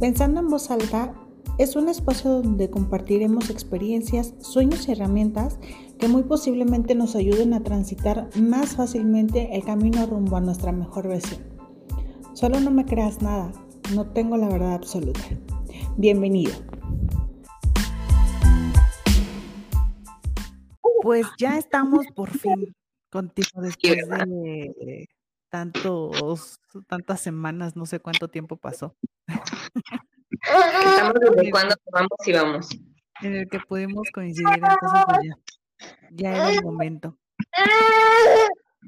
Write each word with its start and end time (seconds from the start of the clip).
Pensando 0.00 0.38
en 0.38 0.46
voz 0.46 0.70
alta 0.70 1.12
es 1.58 1.74
un 1.74 1.88
espacio 1.88 2.30
donde 2.30 2.70
compartiremos 2.70 3.50
experiencias, 3.50 4.32
sueños 4.38 4.86
y 4.86 4.92
herramientas 4.92 5.58
que 5.98 6.06
muy 6.06 6.22
posiblemente 6.22 6.94
nos 6.94 7.16
ayuden 7.16 7.52
a 7.52 7.64
transitar 7.64 8.30
más 8.36 8.76
fácilmente 8.76 9.56
el 9.56 9.64
camino 9.64 10.06
rumbo 10.06 10.36
a 10.36 10.40
nuestra 10.40 10.70
mejor 10.70 11.08
versión. 11.08 11.42
Solo 12.32 12.60
no 12.60 12.70
me 12.70 12.84
creas 12.84 13.22
nada, 13.22 13.50
no 13.92 14.08
tengo 14.12 14.36
la 14.36 14.48
verdad 14.48 14.74
absoluta. 14.74 15.20
Bienvenido. 15.96 16.52
Pues 21.02 21.26
ya 21.38 21.58
estamos 21.58 22.06
por 22.14 22.30
fin 22.38 22.72
contigo 23.10 23.62
después 23.62 24.08
de 24.08 25.08
tantos, 25.48 26.60
tantas 26.86 27.20
semanas, 27.20 27.74
no 27.74 27.84
sé 27.84 27.98
cuánto 27.98 28.28
tiempo 28.28 28.56
pasó. 28.56 28.94
Estamos 30.30 31.14
desde 31.20 31.50
cuando 31.50 31.74
vamos 31.92 32.18
y 32.26 32.32
vamos. 32.32 32.68
En 33.20 33.34
el 33.34 33.48
que 33.48 33.58
pudimos 33.60 34.08
coincidir, 34.12 34.54
entonces 34.54 35.04
pues 35.06 35.18
ya, 35.24 35.36
ya 36.10 36.36
era 36.36 36.50
el 36.50 36.62
momento. 36.62 37.18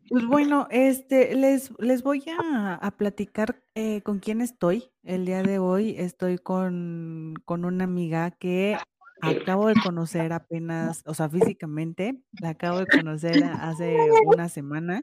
Pues 0.08 0.24
bueno, 0.26 0.68
este, 0.70 1.34
les, 1.34 1.72
les 1.78 2.02
voy 2.02 2.24
a, 2.38 2.94
platicar 2.96 3.62
eh, 3.74 4.02
con 4.02 4.20
quién 4.20 4.40
estoy. 4.40 4.92
El 5.02 5.24
día 5.24 5.42
de 5.42 5.58
hoy 5.58 5.96
estoy 5.98 6.38
con, 6.38 7.34
con 7.44 7.64
una 7.64 7.84
amiga 7.84 8.30
que 8.30 8.76
acabo 9.20 9.68
de 9.68 9.74
conocer 9.82 10.32
apenas, 10.32 11.02
o 11.06 11.14
sea, 11.14 11.28
físicamente, 11.28 12.22
la 12.40 12.50
acabo 12.50 12.78
de 12.78 12.86
conocer 12.86 13.42
hace 13.44 13.96
una 14.26 14.48
semana, 14.48 15.02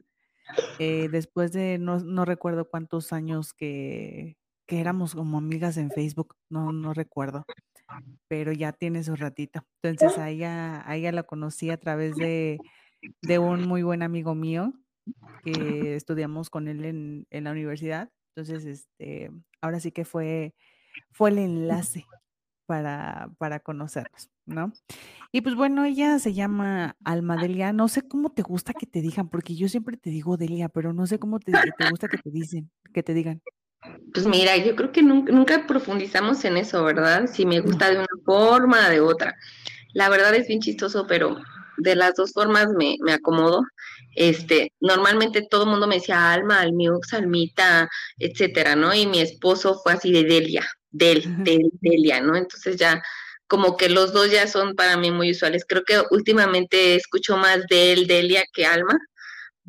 eh, 0.78 1.08
después 1.10 1.52
de 1.52 1.78
no, 1.78 2.00
no 2.00 2.24
recuerdo 2.24 2.68
cuántos 2.68 3.12
años 3.12 3.52
que, 3.52 4.36
que 4.68 4.80
éramos 4.80 5.14
como 5.14 5.38
amigas 5.38 5.78
en 5.78 5.90
Facebook, 5.90 6.36
no, 6.50 6.72
no 6.72 6.92
recuerdo, 6.92 7.46
pero 8.28 8.52
ya 8.52 8.72
tiene 8.72 9.02
su 9.02 9.16
ratito. 9.16 9.64
Entonces 9.82 10.18
a 10.18 10.28
ella, 10.28 10.88
a 10.88 10.94
ella 10.94 11.10
la 11.10 11.22
conocí 11.22 11.70
a 11.70 11.78
través 11.78 12.14
de, 12.16 12.58
de 13.22 13.38
un 13.38 13.66
muy 13.66 13.82
buen 13.82 14.02
amigo 14.02 14.34
mío 14.34 14.74
que 15.42 15.96
estudiamos 15.96 16.50
con 16.50 16.68
él 16.68 16.84
en, 16.84 17.26
en 17.30 17.44
la 17.44 17.52
universidad. 17.52 18.10
Entonces, 18.36 18.66
este, 18.66 19.30
ahora 19.62 19.80
sí 19.80 19.90
que 19.90 20.04
fue, 20.04 20.54
fue 21.12 21.30
el 21.30 21.38
enlace 21.38 22.04
para, 22.66 23.30
para 23.38 23.60
conocernos, 23.60 24.28
¿no? 24.44 24.74
Y 25.32 25.40
pues 25.40 25.54
bueno, 25.54 25.86
ella 25.86 26.18
se 26.18 26.34
llama 26.34 26.94
Alma 27.04 27.36
Delia. 27.38 27.72
No 27.72 27.88
sé 27.88 28.06
cómo 28.06 28.32
te 28.32 28.42
gusta 28.42 28.74
que 28.74 28.86
te 28.86 29.00
digan, 29.00 29.30
porque 29.30 29.56
yo 29.56 29.66
siempre 29.70 29.96
te 29.96 30.10
digo 30.10 30.36
Delia, 30.36 30.68
pero 30.68 30.92
no 30.92 31.06
sé 31.06 31.18
cómo 31.18 31.40
te, 31.40 31.52
te 31.52 31.90
gusta 31.90 32.06
que 32.06 32.18
te 32.18 32.30
dicen, 32.30 32.70
que 32.92 33.02
te 33.02 33.14
digan. 33.14 33.40
Pues 34.12 34.26
mira, 34.26 34.56
yo 34.56 34.74
creo 34.74 34.92
que 34.92 35.02
nunca, 35.02 35.66
profundizamos 35.66 36.44
en 36.44 36.56
eso, 36.56 36.82
¿verdad? 36.84 37.26
Si 37.32 37.46
me 37.46 37.60
gusta 37.60 37.90
de 37.90 37.98
una 37.98 38.06
forma, 38.24 38.88
de 38.88 39.00
otra. 39.00 39.36
La 39.92 40.08
verdad 40.08 40.34
es 40.34 40.48
bien 40.48 40.60
chistoso, 40.60 41.06
pero 41.06 41.38
de 41.78 41.94
las 41.94 42.14
dos 42.14 42.32
formas 42.32 42.68
me, 42.76 42.96
me 43.00 43.12
acomodo. 43.12 43.62
Este, 44.14 44.72
normalmente 44.80 45.46
todo 45.48 45.64
el 45.64 45.70
mundo 45.70 45.86
me 45.86 45.96
decía 45.96 46.32
Alma, 46.32 46.60
Almiux, 46.60 47.12
Almita, 47.14 47.88
etcétera, 48.18 48.74
¿no? 48.74 48.92
Y 48.92 49.06
mi 49.06 49.20
esposo 49.20 49.80
fue 49.82 49.92
así 49.92 50.10
de 50.12 50.24
Delia, 50.24 50.66
Del, 50.90 51.44
Del, 51.44 51.70
Delia, 51.80 52.20
¿no? 52.20 52.34
Entonces 52.34 52.76
ya 52.76 53.00
como 53.46 53.76
que 53.76 53.88
los 53.88 54.12
dos 54.12 54.30
ya 54.30 54.46
son 54.46 54.74
para 54.74 54.96
mí 54.96 55.10
muy 55.10 55.30
usuales. 55.30 55.64
Creo 55.66 55.84
que 55.84 56.02
últimamente 56.10 56.96
escucho 56.96 57.36
más 57.36 57.66
Del, 57.68 58.06
Delia 58.08 58.42
que 58.52 58.66
Alma, 58.66 58.98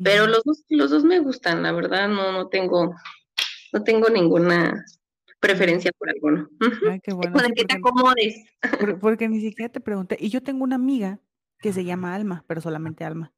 pero 0.02 0.26
los 0.26 0.42
dos, 0.44 0.64
los 0.68 0.90
dos 0.90 1.04
me 1.04 1.20
gustan, 1.20 1.62
la 1.62 1.72
verdad, 1.72 2.08
no, 2.08 2.32
no 2.32 2.48
tengo, 2.48 2.94
no 3.72 3.82
tengo 3.82 4.08
ninguna 4.08 4.84
preferencia 5.40 5.90
por 5.98 6.10
alguno. 6.10 6.48
Ay, 6.90 7.00
qué 7.00 7.12
bueno. 7.12 7.32
Con 7.32 7.44
el 7.44 7.54
que 7.54 7.64
te 7.64 7.76
acomodes. 7.76 8.44
Porque, 9.00 9.28
ni 9.28 9.40
siquiera 9.40 9.72
te 9.72 9.80
pregunté. 9.80 10.16
Y 10.20 10.28
yo 10.28 10.42
tengo 10.42 10.64
una 10.64 10.76
amiga 10.76 11.18
que 11.60 11.72
se 11.72 11.84
llama 11.84 12.14
Alma, 12.14 12.44
pero 12.46 12.60
solamente 12.60 13.04
Alma. 13.04 13.32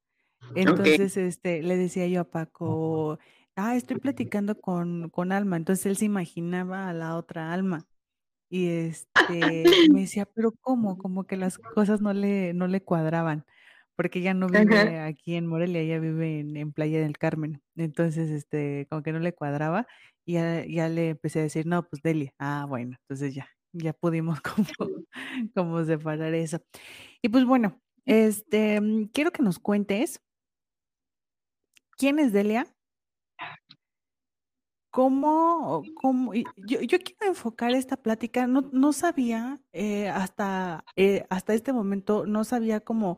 Entonces, 0.55 1.15
este, 1.17 1.63
le 1.63 1.77
decía 1.77 2.07
yo 2.07 2.21
a 2.21 2.29
Paco, 2.29 3.17
ah, 3.55 3.75
estoy 3.75 3.97
platicando 3.97 4.59
con, 4.59 5.09
con 5.09 5.31
Alma. 5.31 5.55
Entonces 5.55 5.85
él 5.85 5.97
se 5.97 6.05
imaginaba 6.05 6.89
a 6.89 6.93
la 6.93 7.15
otra 7.15 7.53
Alma. 7.53 7.87
Y 8.49 8.67
este, 8.67 9.63
me 9.91 10.01
decía, 10.01 10.25
pero 10.25 10.51
¿cómo? 10.51 10.97
Como 10.97 11.25
que 11.25 11.37
las 11.37 11.57
cosas 11.57 12.01
no 12.01 12.13
le, 12.13 12.53
no 12.53 12.67
le 12.67 12.83
cuadraban 12.83 13.45
porque 13.95 14.19
ella 14.19 14.33
no 14.33 14.47
vive 14.47 14.99
aquí 14.99 15.35
en 15.35 15.47
Morelia, 15.47 15.81
ella 15.81 15.99
vive 15.99 16.39
en, 16.39 16.71
Playa 16.73 16.99
del 16.99 17.17
Carmen. 17.17 17.61
Entonces, 17.75 18.29
este, 18.31 18.87
como 18.89 19.03
que 19.03 19.11
no 19.11 19.19
le 19.19 19.33
cuadraba 19.33 19.87
y 20.25 20.33
ya, 20.33 20.89
le 20.89 21.09
empecé 21.09 21.39
a 21.39 21.43
decir, 21.43 21.65
no, 21.65 21.87
pues 21.87 22.01
Delia. 22.01 22.33
Ah, 22.39 22.65
bueno, 22.67 22.97
entonces 23.01 23.35
ya, 23.35 23.47
ya 23.73 23.93
pudimos 23.93 24.39
como, 24.41 24.67
como 25.55 25.83
separar 25.85 26.33
eso. 26.33 26.59
Y 27.21 27.29
pues 27.29 27.45
bueno, 27.45 27.81
este, 28.05 28.81
mm, 28.81 29.07
quiero 29.13 29.31
que 29.31 29.43
nos 29.43 29.59
cuentes 29.59 30.21
quién 31.97 32.19
es 32.19 32.33
Delia, 32.33 32.67
cómo, 34.91 35.83
cómo 35.95 36.33
yo, 36.33 36.43
yo, 36.81 36.99
quiero 36.99 37.27
enfocar 37.27 37.71
esta 37.71 37.97
plática, 37.97 38.45
no, 38.47 38.69
no 38.71 38.93
sabía 38.93 39.59
eh, 39.73 40.09
hasta, 40.09 40.85
eh, 40.95 41.25
hasta 41.29 41.53
este 41.55 41.73
momento, 41.73 42.25
no 42.27 42.43
sabía 42.43 42.79
cómo 42.79 43.17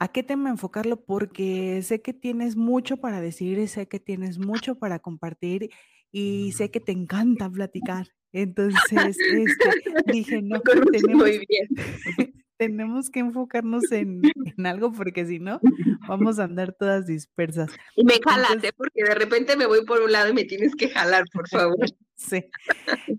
a 0.00 0.08
qué 0.08 0.22
tema 0.22 0.50
enfocarlo 0.50 1.04
porque 1.04 1.82
sé 1.82 2.02
que 2.02 2.12
tienes 2.14 2.56
mucho 2.56 2.98
para 2.98 3.20
decir, 3.20 3.68
sé 3.68 3.88
que 3.88 4.00
tienes 4.00 4.38
mucho 4.38 4.78
para 4.78 4.98
compartir 5.00 5.70
y 6.10 6.52
sé 6.52 6.70
que 6.70 6.80
te 6.80 6.92
encanta 6.92 7.50
platicar. 7.50 8.08
Entonces, 8.32 9.16
este, 9.32 9.70
dije, 10.06 10.42
no, 10.42 10.60
tenemos, 10.60 11.16
muy 11.16 11.46
bien. 11.46 11.68
tenemos 12.58 13.08
que 13.08 13.20
enfocarnos 13.20 13.90
en, 13.92 14.20
algo 14.64 14.92
porque 14.92 15.24
si 15.24 15.38
no, 15.38 15.60
vamos 16.06 16.38
a 16.38 16.44
andar 16.44 16.72
todas 16.72 17.06
dispersas. 17.06 17.70
Y 17.96 18.04
me 18.04 18.20
jalas, 18.22 18.62
¿eh? 18.62 18.72
porque 18.76 19.04
de 19.04 19.14
repente 19.14 19.56
me 19.56 19.66
voy 19.66 19.84
por 19.84 20.02
un 20.02 20.12
lado 20.12 20.28
y 20.28 20.34
me 20.34 20.44
tienes 20.44 20.74
que 20.74 20.90
jalar, 20.90 21.24
por 21.32 21.48
favor. 21.48 21.86
sí. 22.16 22.44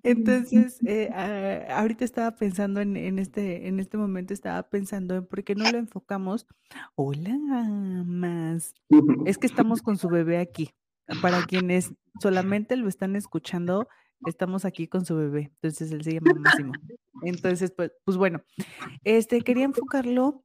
Entonces, 0.04 0.80
eh, 0.86 1.10
ah, 1.14 1.80
ahorita 1.80 2.04
estaba 2.04 2.36
pensando 2.36 2.82
en, 2.82 2.98
en, 2.98 3.18
este, 3.18 3.68
en 3.68 3.80
este 3.80 3.98
momento, 3.98 4.34
estaba 4.34 4.70
pensando 4.70 5.16
en 5.16 5.26
por 5.26 5.44
qué 5.44 5.56
no 5.56 5.72
lo 5.72 5.78
enfocamos. 5.78 6.46
Hola, 6.96 7.36
más. 8.06 8.74
Es 9.26 9.38
que 9.38 9.48
estamos 9.48 9.82
con 9.82 9.98
su 9.98 10.10
bebé 10.10 10.38
aquí. 10.38 10.72
Para 11.22 11.44
quienes 11.46 11.94
solamente 12.22 12.76
lo 12.78 12.88
están 12.88 13.16
escuchando, 13.16 13.88
estamos 14.26 14.66
aquí 14.66 14.88
con 14.88 15.06
su 15.06 15.16
bebé, 15.16 15.52
entonces 15.56 15.92
él 15.92 16.04
se 16.04 16.14
llama 16.14 16.34
Máximo. 16.34 16.74
Entonces, 17.24 17.72
pues, 17.72 17.92
pues 18.06 18.18
bueno, 18.18 18.44
este 19.04 19.42
quería 19.42 19.66
enfocarlo 19.66 20.44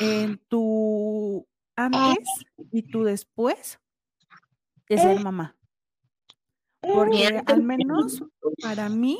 en 0.00 0.38
tu 0.48 1.46
antes 1.76 2.28
y 2.70 2.82
tu 2.82 3.04
después 3.04 3.80
de 4.88 4.98
ser 4.98 5.20
mamá. 5.20 5.56
Porque 6.80 7.42
al 7.46 7.62
menos 7.62 8.22
para 8.62 8.88
mí, 8.88 9.18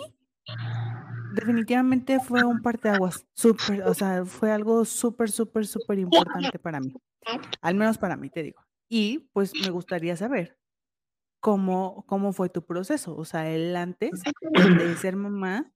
definitivamente 1.35 2.21
fue 2.21 2.45
un 2.45 2.63
parteaguas, 2.63 3.27
súper, 3.35 3.83
o 3.83 3.95
sea, 3.95 4.25
fue 4.25 4.53
algo 4.53 4.85
súper, 4.85 5.31
súper, 5.31 5.67
súper 5.67 5.99
importante 5.99 6.59
para 6.59 6.81
mí. 6.81 6.95
Al 7.61 7.75
menos 7.75 7.99
para 7.99 8.17
mí, 8.17 8.31
te 8.31 8.43
digo. 8.43 8.65
Y 8.89 9.31
pues 9.33 9.53
me 9.55 9.71
gustaría 9.71 10.17
saber 10.17 10.58
cómo, 11.41 12.05
cómo 12.07 12.33
fue 12.33 12.49
tu 12.49 12.65
proceso, 12.65 13.17
o 13.17 13.25
sea, 13.25 13.51
el 13.51 13.77
antes 13.77 14.11
de 14.21 14.97
ser 14.97 15.17
mamá 15.17 15.73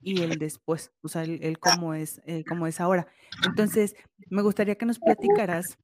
y 0.00 0.22
el 0.22 0.38
después, 0.38 0.92
o 1.02 1.08
sea, 1.08 1.24
el, 1.24 1.58
cómo 1.58 1.94
es, 1.94 2.20
cómo 2.48 2.66
es 2.66 2.80
ahora. 2.80 3.08
Entonces, 3.46 3.96
me 4.30 4.42
gustaría 4.42 4.76
que 4.76 4.86
nos 4.86 4.98
platicaras 4.98 5.78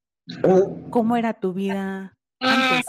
cómo 0.89 1.17
era 1.17 1.33
tu 1.33 1.53
vida 1.53 2.17
antes. 2.39 2.85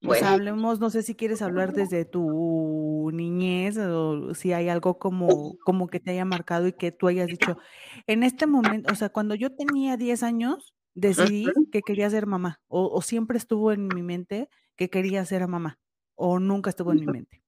Pues 0.00 0.22
hablemos, 0.22 0.78
no 0.78 0.90
sé 0.90 1.02
si 1.02 1.14
quieres 1.14 1.42
hablar 1.42 1.72
desde 1.72 2.04
tu 2.04 3.10
niñez 3.12 3.76
o 3.78 4.34
si 4.34 4.52
hay 4.52 4.68
algo 4.68 4.98
como, 4.98 5.56
como 5.64 5.88
que 5.88 6.00
te 6.00 6.12
haya 6.12 6.24
marcado 6.24 6.68
y 6.68 6.72
que 6.72 6.92
tú 6.92 7.08
hayas 7.08 7.26
dicho, 7.26 7.58
en 8.06 8.22
este 8.22 8.46
momento, 8.46 8.92
o 8.92 8.96
sea, 8.96 9.08
cuando 9.08 9.34
yo 9.34 9.54
tenía 9.54 9.96
10 9.96 10.22
años, 10.22 10.74
decidí 10.94 11.46
que 11.72 11.82
quería 11.82 12.08
ser 12.08 12.26
mamá 12.26 12.60
o, 12.68 12.88
o 12.88 13.02
siempre 13.02 13.36
estuvo 13.36 13.72
en 13.72 13.88
mi 13.88 14.02
mente 14.02 14.48
que 14.76 14.90
quería 14.90 15.24
ser 15.24 15.46
mamá 15.46 15.78
o 16.14 16.38
nunca 16.38 16.70
estuvo 16.70 16.92
en 16.92 17.00
mi 17.00 17.06
mente? 17.06 17.42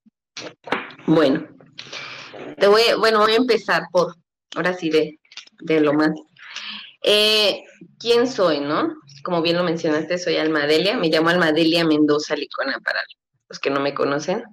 Bueno, 1.06 1.46
te 2.58 2.66
voy, 2.66 2.82
bueno, 2.98 3.20
voy 3.20 3.32
a 3.32 3.36
empezar 3.36 3.84
por, 3.92 4.14
ahora 4.54 4.74
sí, 4.74 4.90
de, 4.90 5.18
de 5.60 5.80
lo 5.80 5.92
más. 5.92 6.10
Eh, 7.02 7.62
¿Quién 7.98 8.26
soy, 8.26 8.60
no? 8.60 8.94
Como 9.22 9.42
bien 9.42 9.56
lo 9.56 9.64
mencionaste, 9.64 10.18
soy 10.18 10.36
Almadelia, 10.36 10.96
me 10.96 11.08
llamo 11.08 11.28
Almadelia 11.28 11.84
Mendoza 11.84 12.36
Licona 12.36 12.78
para 12.80 13.00
los 13.48 13.58
que 13.58 13.70
no 13.70 13.80
me 13.80 13.94
conocen. 13.94 14.44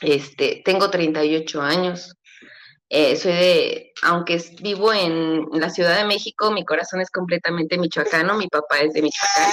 Este, 0.00 0.62
tengo 0.64 0.90
38 0.90 1.62
años, 1.62 2.14
eh, 2.90 3.16
soy 3.16 3.32
de, 3.32 3.92
aunque 4.02 4.42
vivo 4.60 4.92
en 4.92 5.46
la 5.52 5.70
Ciudad 5.70 5.96
de 5.96 6.04
México, 6.04 6.50
mi 6.50 6.64
corazón 6.64 7.00
es 7.00 7.10
completamente 7.10 7.78
michoacano, 7.78 8.36
mi 8.36 8.46
papá 8.48 8.78
es 8.78 8.92
de 8.92 9.02
Michoacán. 9.02 9.52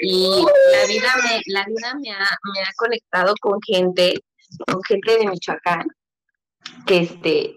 Y 0.00 0.44
la 0.72 0.86
vida 0.86 1.14
me, 1.24 1.40
la 1.46 1.64
vida 1.66 1.94
me 2.00 2.10
ha, 2.10 2.36
me 2.54 2.60
ha 2.60 2.70
conectado 2.76 3.34
con 3.40 3.58
gente, 3.66 4.14
con 4.66 4.82
gente 4.84 5.18
de 5.18 5.26
Michoacán, 5.26 5.86
que 6.86 6.98
este, 6.98 7.54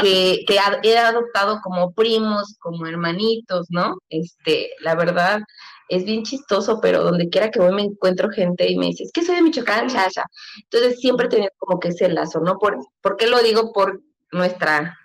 que, 0.00 0.44
que 0.46 0.58
he 0.82 0.98
adoptado 0.98 1.60
como 1.62 1.92
primos, 1.92 2.56
como 2.60 2.86
hermanitos, 2.86 3.66
¿no? 3.70 3.96
Este, 4.10 4.70
la 4.80 4.94
verdad, 4.94 5.40
es 5.88 6.04
bien 6.04 6.22
chistoso, 6.22 6.80
pero 6.80 7.02
donde 7.02 7.28
quiera 7.30 7.50
que 7.50 7.60
voy 7.60 7.72
me 7.72 7.82
encuentro 7.82 8.30
gente 8.30 8.70
y 8.70 8.76
me 8.76 8.86
dice, 8.86 9.04
es 9.04 9.12
que 9.12 9.24
soy 9.24 9.36
de 9.36 9.42
Michoacán, 9.42 9.88
chacha. 9.88 10.24
Entonces 10.64 11.00
siempre 11.00 11.26
he 11.26 11.30
tenido 11.30 11.50
como 11.58 11.80
que 11.80 11.88
ese 11.88 12.08
lazo, 12.08 12.40
¿no? 12.40 12.58
¿Por, 12.58 12.78
¿por 13.00 13.16
qué 13.16 13.26
lo 13.26 13.42
digo? 13.42 13.72
Por 13.72 14.00
nuestra 14.32 14.98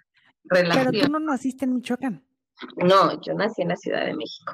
relación. 0.44 0.88
Pero 0.92 1.06
tú 1.06 1.12
no 1.12 1.20
naciste 1.20 1.66
en 1.66 1.76
Michoacán. 1.76 2.24
No, 2.78 3.22
yo 3.22 3.34
nací 3.34 3.62
en 3.62 3.70
la 3.70 3.76
Ciudad 3.76 4.06
de 4.06 4.16
México. 4.16 4.54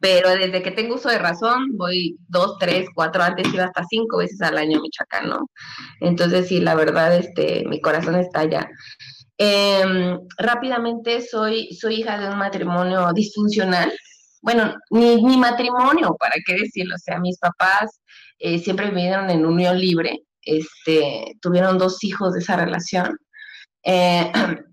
Pero 0.00 0.30
desde 0.30 0.62
que 0.62 0.72
tengo 0.72 0.96
uso 0.96 1.08
de 1.08 1.18
razón, 1.18 1.76
voy 1.76 2.18
dos, 2.28 2.56
tres, 2.58 2.88
cuatro, 2.92 3.22
antes 3.22 3.52
iba 3.54 3.64
hasta 3.64 3.84
cinco 3.88 4.18
veces 4.18 4.42
al 4.42 4.58
año 4.58 4.78
a 4.78 4.82
Michoacán, 4.82 5.28
¿no? 5.28 5.48
Entonces, 6.00 6.48
sí, 6.48 6.60
la 6.60 6.74
verdad, 6.74 7.14
este, 7.16 7.64
mi 7.68 7.80
corazón 7.80 8.16
está 8.16 8.40
allá. 8.40 8.68
Em, 9.38 10.18
rápidamente, 10.38 11.20
soy, 11.20 11.72
soy 11.74 11.96
hija 11.96 12.18
de 12.18 12.28
un 12.28 12.38
matrimonio 12.38 13.12
disfuncional. 13.12 13.92
Bueno, 14.42 14.74
ni, 14.90 15.22
ni 15.22 15.36
matrimonio, 15.36 16.16
¿para 16.18 16.34
qué 16.44 16.54
decirlo? 16.54 16.96
O 16.96 16.98
sea, 16.98 17.20
mis 17.20 17.38
papás 17.38 18.00
eh, 18.38 18.58
siempre 18.58 18.90
vivieron 18.90 19.30
en 19.30 19.46
unión 19.46 19.78
libre, 19.78 20.22
este, 20.42 21.36
tuvieron 21.40 21.78
dos 21.78 22.02
hijos 22.02 22.32
de 22.32 22.40
esa 22.40 22.56
relación. 22.56 23.16
Eh, 23.86 24.32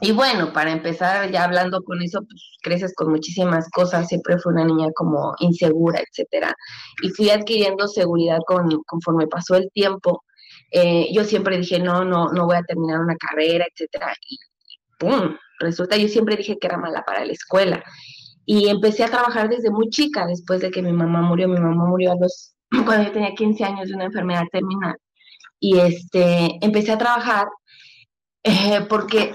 Y 0.00 0.12
bueno, 0.12 0.52
para 0.52 0.72
empezar 0.72 1.30
ya 1.30 1.44
hablando 1.44 1.82
con 1.82 2.02
eso, 2.02 2.20
pues 2.28 2.58
creces 2.62 2.92
con 2.94 3.10
muchísimas 3.10 3.70
cosas, 3.70 4.08
siempre 4.08 4.38
fue 4.38 4.52
una 4.52 4.64
niña 4.64 4.88
como 4.94 5.34
insegura, 5.38 6.00
etcétera. 6.00 6.54
Y 7.02 7.10
fui 7.10 7.30
adquiriendo 7.30 7.86
seguridad 7.88 8.38
con, 8.46 8.68
conforme 8.86 9.26
pasó 9.28 9.54
el 9.54 9.70
tiempo. 9.72 10.24
Eh, 10.72 11.08
yo 11.12 11.24
siempre 11.24 11.56
dije, 11.58 11.78
no, 11.78 12.04
no, 12.04 12.28
no 12.32 12.46
voy 12.46 12.56
a 12.56 12.62
terminar 12.64 13.00
una 13.00 13.16
carrera, 13.16 13.66
etcétera. 13.72 14.12
Y 14.28 14.38
pum, 14.98 15.36
resulta, 15.60 15.96
yo 15.96 16.08
siempre 16.08 16.36
dije 16.36 16.58
que 16.58 16.66
era 16.66 16.76
mala 16.76 17.02
para 17.04 17.24
la 17.24 17.32
escuela. 17.32 17.82
Y 18.44 18.68
empecé 18.68 19.04
a 19.04 19.10
trabajar 19.10 19.48
desde 19.48 19.70
muy 19.70 19.88
chica, 19.90 20.26
después 20.26 20.60
de 20.60 20.70
que 20.70 20.82
mi 20.82 20.92
mamá 20.92 21.22
murió. 21.22 21.48
Mi 21.48 21.60
mamá 21.60 21.86
murió 21.86 22.12
a 22.12 22.16
los, 22.16 22.54
cuando 22.84 23.04
yo 23.04 23.12
tenía 23.12 23.34
15 23.34 23.64
años 23.64 23.88
de 23.88 23.94
una 23.94 24.04
enfermedad 24.06 24.44
terminal. 24.52 24.96
Y 25.60 25.78
este, 25.78 26.58
empecé 26.60 26.92
a 26.92 26.98
trabajar 26.98 27.46
eh, 28.44 28.86
porque 28.88 29.34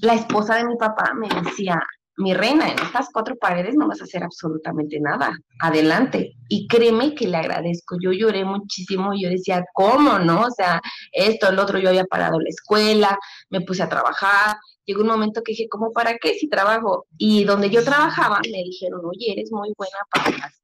la 0.00 0.14
esposa 0.14 0.56
de 0.56 0.64
mi 0.64 0.76
papá 0.76 1.12
me 1.14 1.28
decía, 1.42 1.80
mi 2.18 2.32
reina, 2.32 2.68
en 2.68 2.78
estas 2.78 3.08
cuatro 3.12 3.36
paredes 3.36 3.74
no 3.76 3.86
vas 3.86 4.00
a 4.00 4.04
hacer 4.04 4.24
absolutamente 4.24 4.98
nada, 5.00 5.38
adelante. 5.60 6.32
Y 6.48 6.66
créeme 6.66 7.14
que 7.14 7.28
le 7.28 7.36
agradezco, 7.36 7.96
yo 8.00 8.12
lloré 8.12 8.44
muchísimo, 8.44 9.12
yo 9.14 9.28
decía, 9.28 9.64
¿cómo 9.74 10.18
no? 10.18 10.42
O 10.42 10.50
sea, 10.50 10.80
esto, 11.12 11.48
el 11.48 11.58
otro, 11.58 11.78
yo 11.78 11.90
había 11.90 12.04
parado 12.04 12.40
la 12.40 12.48
escuela, 12.48 13.18
me 13.50 13.60
puse 13.60 13.82
a 13.82 13.88
trabajar, 13.88 14.56
llegó 14.86 15.02
un 15.02 15.08
momento 15.08 15.42
que 15.42 15.52
dije, 15.52 15.68
¿cómo 15.68 15.92
para 15.92 16.16
qué 16.16 16.34
si 16.34 16.48
trabajo? 16.48 17.06
Y 17.18 17.44
donde 17.44 17.68
yo 17.68 17.84
trabajaba 17.84 18.40
me 18.50 18.62
dijeron, 18.62 19.02
oye, 19.04 19.32
eres 19.32 19.52
muy 19.52 19.72
buena 19.76 19.98
para 20.10 20.30
las 20.38 20.62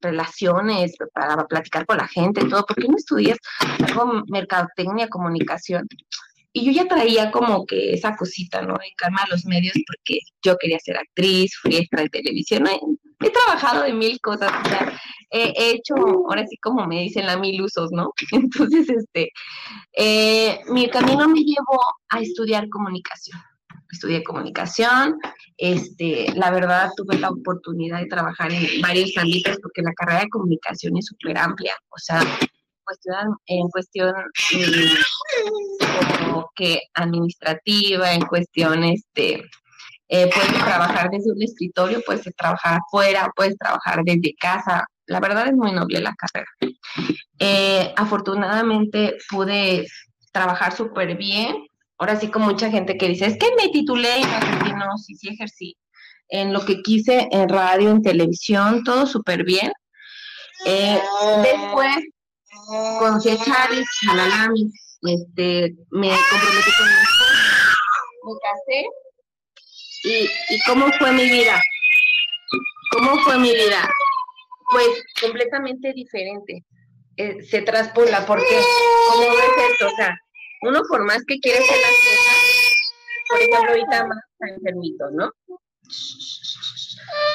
relaciones, 0.00 0.94
para 1.12 1.36
platicar 1.46 1.84
con 1.84 1.98
la 1.98 2.08
gente, 2.08 2.46
todo, 2.48 2.64
¿por 2.64 2.76
qué 2.76 2.88
no 2.88 2.96
estudias 2.96 3.38
algo 3.86 4.22
mercadotecnia, 4.28 5.08
comunicación? 5.08 5.86
Y 6.56 6.64
yo 6.64 6.72
ya 6.72 6.88
traía 6.88 7.30
como 7.30 7.66
que 7.66 7.92
esa 7.92 8.16
cosita, 8.16 8.62
¿no? 8.62 8.72
De 8.78 8.90
calma 8.96 9.20
a 9.22 9.28
los 9.28 9.44
medios 9.44 9.74
porque 9.86 10.20
yo 10.42 10.56
quería 10.56 10.78
ser 10.78 10.96
actriz, 10.96 11.54
fui 11.60 11.76
extra 11.76 12.00
de 12.00 12.08
televisión, 12.08 12.66
he, 12.66 13.30
trabajado 13.30 13.82
de 13.82 13.92
mil 13.92 14.18
cosas, 14.22 14.50
o 14.64 14.68
sea, 14.70 14.98
he, 15.28 15.72
hecho, 15.72 15.94
ahora 15.94 16.46
sí 16.46 16.56
como 16.56 16.86
me 16.86 17.02
dicen, 17.02 17.26
la 17.26 17.36
mil 17.36 17.60
usos, 17.60 17.90
¿no? 17.92 18.10
Entonces, 18.32 18.88
este, 18.88 19.32
eh, 19.92 20.60
mi 20.70 20.88
camino 20.88 21.28
me 21.28 21.40
llevó 21.40 21.78
a 22.08 22.20
estudiar 22.20 22.70
comunicación. 22.70 23.38
Estudié 23.92 24.24
comunicación, 24.24 25.18
este, 25.58 26.32
la 26.36 26.50
verdad 26.50 26.90
tuve 26.96 27.18
la 27.18 27.28
oportunidad 27.28 27.98
de 28.00 28.06
trabajar 28.06 28.50
en 28.50 28.80
varios 28.80 29.14
ámbitos 29.18 29.58
porque 29.60 29.82
la 29.82 29.92
carrera 29.92 30.20
de 30.20 30.30
comunicación 30.30 30.96
es 30.96 31.04
súper 31.04 31.36
amplia, 31.36 31.74
o 31.90 31.98
sea, 31.98 32.20
cuestión, 32.86 33.36
en 33.46 33.68
cuestión 33.68 34.14
mm, 34.52 36.24
como 36.24 36.50
que 36.54 36.80
administrativa, 36.94 38.12
en 38.12 38.22
cuestión 38.22 38.84
este, 38.84 39.42
eh, 40.08 40.30
puedes 40.32 40.64
trabajar 40.64 41.10
desde 41.10 41.32
un 41.32 41.42
escritorio, 41.42 42.00
puedes 42.06 42.24
trabajar 42.36 42.80
afuera, 42.80 43.30
puedes 43.34 43.56
trabajar 43.58 44.02
desde 44.04 44.34
casa. 44.38 44.86
La 45.06 45.20
verdad 45.20 45.48
es 45.48 45.54
muy 45.54 45.72
noble 45.72 46.00
la 46.00 46.14
carrera. 46.14 46.50
Eh, 47.38 47.92
afortunadamente 47.96 49.16
pude 49.30 49.86
trabajar 50.32 50.72
súper 50.74 51.16
bien. 51.16 51.56
Ahora 51.98 52.16
sí 52.16 52.28
con 52.30 52.42
mucha 52.42 52.70
gente 52.70 52.96
que 52.96 53.08
dice, 53.08 53.26
es 53.26 53.38
que 53.38 53.48
me 53.56 53.68
titulé 53.70 54.20
y 54.20 54.70
no 54.70 54.86
no, 54.86 54.98
sí, 54.98 55.14
sí 55.16 55.28
ejercí. 55.28 55.76
En 56.28 56.52
lo 56.52 56.64
que 56.64 56.82
quise, 56.82 57.28
en 57.30 57.48
radio, 57.48 57.90
en 57.90 58.02
televisión, 58.02 58.84
todo 58.84 59.06
súper 59.06 59.44
bien. 59.44 59.72
Eh, 60.66 61.00
después 61.42 61.96
conocí 62.66 63.30
a 63.30 63.36
Chávez, 63.36 63.86
Chalalami, 64.00 64.70
este, 65.02 65.74
me 65.90 66.08
comprometí 66.08 66.70
con 66.78 66.86
mi 66.88 66.94
me 68.24 68.38
casé. 68.42 68.86
Y, 70.04 70.54
¿Y 70.54 70.60
cómo 70.66 70.90
fue 70.98 71.12
mi 71.12 71.28
vida? 71.28 71.60
¿Cómo 72.92 73.18
fue 73.22 73.38
mi 73.38 73.52
vida? 73.52 73.88
Pues 74.70 74.88
completamente 75.20 75.92
diferente. 75.92 76.64
Eh, 77.16 77.42
se 77.42 77.62
traspola, 77.62 78.26
porque, 78.26 78.60
¿cómo 79.10 79.30
ves 79.30 79.70
esto? 79.70 79.86
O 79.86 79.96
sea, 79.96 80.16
uno 80.62 80.82
por 80.88 81.04
más 81.04 81.22
que 81.26 81.38
quiere 81.38 81.58
hacer 81.58 81.76
las 81.78 81.90
cosas, 81.90 82.36
por 83.28 83.38
ejemplo, 83.38 83.68
ahorita 83.68 84.06
más 84.06 84.18
está 84.32 84.54
enfermito, 84.54 85.10
¿no? 85.12 85.32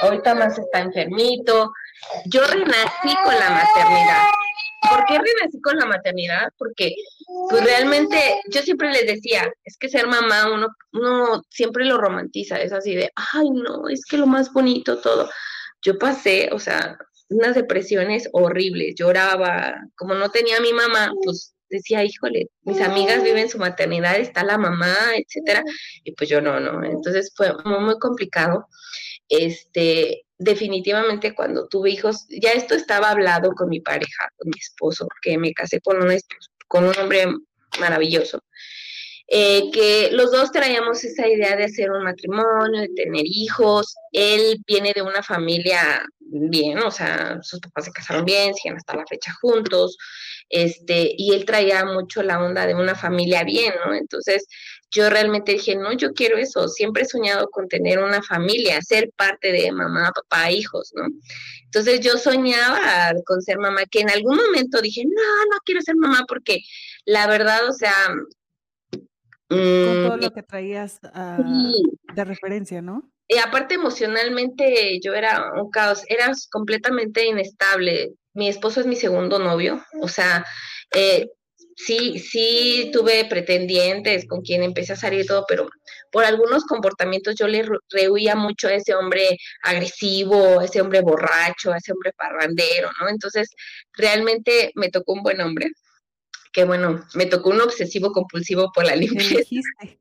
Ahorita 0.02 0.36
más 0.36 0.58
está 0.58 0.80
enfermito. 0.80 1.72
Yo 2.26 2.46
renací 2.46 3.16
con 3.24 3.36
la 3.40 3.50
maternidad. 3.50 4.28
¿Por 4.92 5.06
qué 5.06 5.14
renací 5.18 5.62
con 5.62 5.78
la 5.78 5.86
maternidad? 5.86 6.50
Porque 6.58 6.96
pues 7.50 7.64
realmente 7.64 8.42
yo 8.50 8.62
siempre 8.62 8.92
les 8.92 9.08
decía, 9.08 9.52
es 9.64 9.78
que 9.78 9.90
ser 9.90 10.08
mamá 10.08 10.52
uno, 10.54 10.68
uno 10.94 11.44
siempre 11.50 11.86
lo 11.86 11.98
romantiza, 11.98 12.62
es 12.62 12.74
así 12.74 12.96
de, 12.96 13.12
ay 13.16 13.50
no, 13.52 13.88
es 13.88 14.06
que 14.06 14.18
lo 14.18 14.28
más 14.28 14.52
bonito 14.52 15.00
todo. 15.00 15.30
Yo 15.82 15.98
pasé, 15.98 16.50
o 16.52 16.60
sea, 16.60 16.98
unas 17.30 17.56
depresiones 17.56 18.30
horribles, 18.34 18.96
lloraba, 18.96 19.76
como 19.96 20.14
no 20.14 20.30
tenía 20.30 20.60
mi 20.60 20.74
mamá, 20.74 21.12
pues 21.24 21.56
decía, 21.70 22.04
híjole, 22.04 22.50
mis 22.64 22.82
amigas 22.82 23.24
viven 23.24 23.50
su 23.50 23.58
maternidad, 23.58 24.18
está 24.18 24.44
la 24.44 24.58
mamá, 24.58 24.96
etcétera, 25.16 25.64
y 26.04 26.12
pues 26.12 26.30
yo 26.30 26.42
no, 26.42 26.60
no, 26.60 26.84
entonces 26.84 27.32
fue 27.36 27.54
muy 27.64 27.98
complicado. 27.98 28.68
Este, 29.30 30.26
definitivamente 30.42 31.36
cuando 31.36 31.68
tuve 31.68 31.92
hijos, 31.92 32.26
ya 32.30 32.52
esto 32.52 32.74
estaba 32.74 33.12
hablado 33.12 33.54
con 33.54 33.70
mi 33.70 33.80
pareja, 33.80 34.28
con 34.38 34.50
mi 34.50 34.60
esposo, 34.60 35.08
que 35.22 35.38
me 35.38 35.54
casé 35.54 35.80
con 35.82 36.02
un, 36.02 36.18
con 36.68 36.84
un 36.84 36.98
hombre 36.98 37.28
maravilloso, 37.80 38.44
eh, 39.34 39.72
que 39.72 40.10
los 40.12 40.30
dos 40.30 40.52
traíamos 40.52 41.02
esa 41.06 41.26
idea 41.26 41.56
de 41.56 41.64
hacer 41.64 41.90
un 41.90 42.04
matrimonio, 42.04 42.82
de 42.82 42.90
tener 42.90 43.24
hijos. 43.24 43.96
Él 44.12 44.62
viene 44.68 44.92
de 44.94 45.02
una 45.02 45.24
familia 45.24 46.04
bien, 46.20 46.80
o 46.80 46.92
sea, 46.92 47.40
sus 47.42 47.62
papás 47.62 47.86
se 47.86 47.92
casaron 47.94 48.26
bien, 48.26 48.54
siguen 48.54 48.76
hasta 48.76 48.94
la 48.94 49.06
fecha 49.10 49.34
juntos, 49.40 49.98
este, 50.50 51.14
y 51.18 51.34
él 51.34 51.46
traía 51.46 51.86
mucho 51.86 52.24
la 52.24 52.44
onda 52.44 52.68
de 52.68 52.76
una 52.76 52.94
familia 52.94 53.46
bien, 53.46 53.74
¿no? 53.86 53.94
Entonces, 53.94 54.46
yo 54.92 55.10
realmente 55.10 55.54
dije, 55.54 55.78
no, 55.78 55.94
yo 55.94 56.12
quiero 56.12 56.38
eso, 56.38 56.68
siempre 56.68 57.04
he 57.04 57.06
soñado 57.06 57.48
con 57.52 57.70
tener 57.70 58.00
una 58.00 58.22
familia, 58.22 58.82
ser 58.82 59.12
parte 59.16 59.54
de 59.54 59.72
mamá, 59.72 60.12
papá, 60.14 60.52
hijos, 60.52 60.92
¿no? 60.94 61.06
Entonces 61.64 62.02
yo 62.02 62.18
soñaba 62.18 63.14
con 63.26 63.42
ser 63.42 63.60
mamá, 63.60 63.86
que 63.90 64.02
en 64.02 64.10
algún 64.10 64.36
momento 64.36 64.82
dije, 64.82 65.04
no, 65.06 65.46
no 65.52 65.58
quiero 65.64 65.80
ser 65.80 65.96
mamá 65.96 66.26
porque 66.28 66.60
la 67.06 67.28
verdad, 67.28 67.70
o 67.70 67.72
sea... 67.72 67.94
con 69.52 70.08
todo 70.08 70.18
mm, 70.18 70.22
lo 70.22 70.32
que 70.32 70.44
traías 70.44 71.00
ah, 71.14 71.40
de 72.16 72.26
referencia, 72.26 72.82
¿no? 72.82 73.12
Y 73.28 73.38
aparte 73.38 73.76
emocionalmente 73.76 75.00
yo 75.04 75.14
era 75.14 75.52
un 75.54 75.70
caos, 75.70 76.04
era 76.08 76.32
completamente 76.52 77.26
inestable. 77.26 78.14
Mi 78.34 78.48
esposo 78.48 78.82
es 78.82 78.88
mi 78.88 78.96
segundo 78.96 79.40
novio, 79.40 79.84
o 80.02 80.08
sea, 80.08 80.46
eh, 80.94 81.28
sí, 81.76 82.20
sí 82.20 82.90
tuve 82.94 83.26
pretendientes 83.26 84.26
con 84.28 84.42
quien 84.42 84.64
empecé 84.64 84.94
a 84.94 84.98
salir 84.98 85.22
y 85.22 85.26
todo, 85.26 85.46
pero 85.48 85.70
por 86.12 86.24
algunos 86.24 86.66
comportamientos 86.66 87.36
yo 87.36 87.48
le 87.48 87.66
rehuía 87.90 88.36
mucho 88.36 88.68
a 88.68 88.74
ese 88.74 88.94
hombre 88.96 89.38
agresivo, 89.64 90.60
a 90.60 90.66
ese 90.66 90.82
hombre 90.82 91.02
borracho, 91.02 91.72
a 91.72 91.78
ese 91.78 91.92
hombre 91.94 92.14
parrandero, 92.14 92.90
¿no? 93.00 93.10
Entonces, 93.10 93.50
realmente 93.94 94.72
me 94.76 94.90
tocó 94.90 95.14
un 95.14 95.24
buen 95.24 95.42
hombre, 95.42 95.72
que 96.52 96.64
bueno, 96.66 97.06
me 97.14 97.26
tocó 97.26 97.50
un 97.50 97.62
obsesivo 97.62 98.12
compulsivo 98.12 98.72
por 98.74 98.86
la 98.86 98.96
limpieza. 98.96 99.44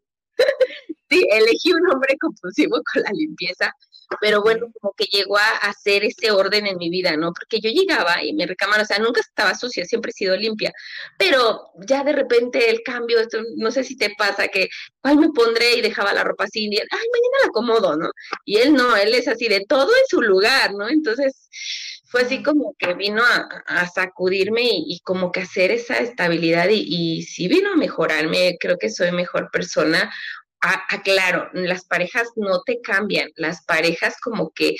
sí, 1.11 1.27
elegí 1.31 1.73
un 1.73 1.91
hombre 1.91 2.17
compulsivo 2.19 2.81
con 2.93 3.03
la 3.03 3.11
limpieza, 3.13 3.73
pero 4.21 4.43
bueno, 4.43 4.67
como 4.81 4.93
que 4.97 5.05
llegó 5.05 5.37
a 5.37 5.57
hacer 5.69 6.05
ese 6.05 6.31
orden 6.31 6.67
en 6.67 6.79
mi 6.79 6.91
vida, 6.91 7.17
¿no? 7.17 7.33
Porque 7.33 7.61
yo 7.61 7.71
llegaba 7.71 8.23
y 8.25 8.33
mi 8.33 8.45
recámara, 8.45 8.83
o 8.83 8.87
sea, 8.87 8.99
nunca 8.99 9.21
estaba 9.21 9.55
sucia, 9.55 9.85
siempre 9.85 10.11
he 10.11 10.15
sido 10.15 10.37
limpia, 10.37 10.73
pero 11.17 11.71
ya 11.87 12.03
de 12.03 12.13
repente 12.13 12.71
el 12.71 12.83
cambio, 12.83 13.19
no 13.57 13.71
sé 13.71 13.85
si 13.85 13.97
te 13.97 14.15
pasa 14.17 14.49
que, 14.49 14.69
¿cuál 15.01 15.19
me 15.19 15.31
pondré? 15.31 15.75
Y 15.75 15.81
dejaba 15.81 16.13
la 16.13 16.25
ropa 16.25 16.45
así, 16.45 16.65
y, 16.65 16.77
ay, 16.77 16.87
mañana 16.91 17.37
la 17.43 17.49
acomodo, 17.49 17.97
¿no? 17.97 18.11
Y 18.45 18.57
él 18.57 18.75
no, 18.75 18.97
él 18.97 19.15
es 19.15 19.29
así 19.29 19.49
de 19.49 19.65
todo 19.69 19.91
en 19.91 20.07
su 20.09 20.23
lugar, 20.23 20.75
¿no? 20.75 20.89
Entonces, 20.89 21.49
fue 22.11 22.23
así 22.23 22.43
como 22.43 22.75
que 22.77 22.95
vino 22.95 23.23
a, 23.23 23.87
sacudirme 23.87 24.63
y, 24.65 25.01
como 25.05 25.31
que 25.31 25.41
hacer 25.41 25.71
esa 25.71 25.99
estabilidad 25.99 26.69
y, 26.69 26.85
y 26.89 27.23
sí 27.23 27.47
vino 27.47 27.73
a 27.73 27.77
mejorarme, 27.77 28.57
creo 28.59 28.77
que 28.79 28.91
soy 28.91 29.13
mejor 29.13 29.49
persona. 29.53 30.13
Aclaro, 30.61 31.49
las 31.53 31.85
parejas 31.85 32.29
no 32.35 32.63
te 32.63 32.81
cambian, 32.81 33.31
las 33.37 33.65
parejas 33.65 34.17
como 34.21 34.51
que 34.51 34.75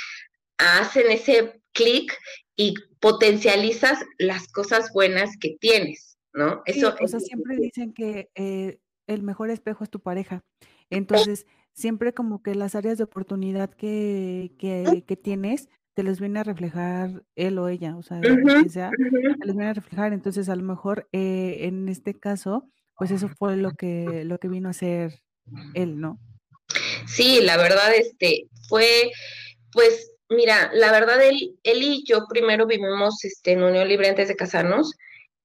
hacen 0.59 1.11
ese 1.11 1.63
clic 1.73 2.19
y 2.57 2.75
potencializas 2.99 4.05
las 4.19 4.49
cosas 4.49 4.93
buenas 4.93 5.31
que 5.41 5.57
tienes, 5.61 6.19
¿no? 6.35 6.63
Eso 6.67 6.95
o 7.01 7.09
sea, 7.09 7.21
siempre 7.21 7.57
dicen 7.57 7.95
que 7.95 8.29
eh, 8.35 8.81
el 9.07 9.23
mejor 9.23 9.51
espejo 9.51 9.85
es 9.85 9.91
tu 9.91 10.01
pareja. 10.01 10.43
Entonces, 10.91 11.47
siempre 11.75 12.13
como 12.13 12.43
que 12.43 12.57
las 12.57 12.75
áreas 12.75 12.99
de 12.99 13.05
oportunidad 13.05 13.71
que, 13.71 14.53
que, 14.59 15.05
que 15.07 15.17
tienes 15.17 15.69
te 16.01 16.05
les 16.05 16.19
viene 16.19 16.41
a 16.41 16.45
reflejar 16.45 17.11
él 17.37 17.59
o 17.59 17.69
ella, 17.69 17.95
o 17.95 18.03
sea, 18.03 18.23
que 18.23 18.71
sea, 18.71 18.89
te 18.89 19.47
les 19.47 19.55
viene 19.55 19.69
a 19.69 19.75
reflejar. 19.75 20.15
Entonces, 20.15 20.49
a 20.49 20.57
lo 20.57 20.63
mejor 20.63 21.07
eh, 21.13 21.59
en 21.61 21.91
este 21.91 22.19
caso, 22.19 22.71
pues 22.97 23.11
eso 23.11 23.29
fue 23.29 23.59
lo 23.59 23.73
que, 23.73 24.25
lo 24.25 24.39
que 24.39 24.49
vino 24.49 24.71
a 24.71 24.73
ser 24.73 25.21
él, 25.75 26.01
¿no? 26.01 26.19
Sí, 27.07 27.41
la 27.43 27.59
verdad, 27.59 27.95
este, 27.95 28.49
fue, 28.67 29.11
pues, 29.73 30.11
mira, 30.31 30.71
la 30.73 30.91
verdad, 30.91 31.23
él, 31.23 31.59
él 31.65 31.83
y 31.83 32.03
yo 32.07 32.25
primero 32.31 32.67
vivimos 32.67 33.23
este, 33.23 33.53
en 33.53 33.63
unión 33.63 33.87
libre 33.87 34.09
antes 34.09 34.29
de 34.29 34.37
casarnos. 34.37 34.95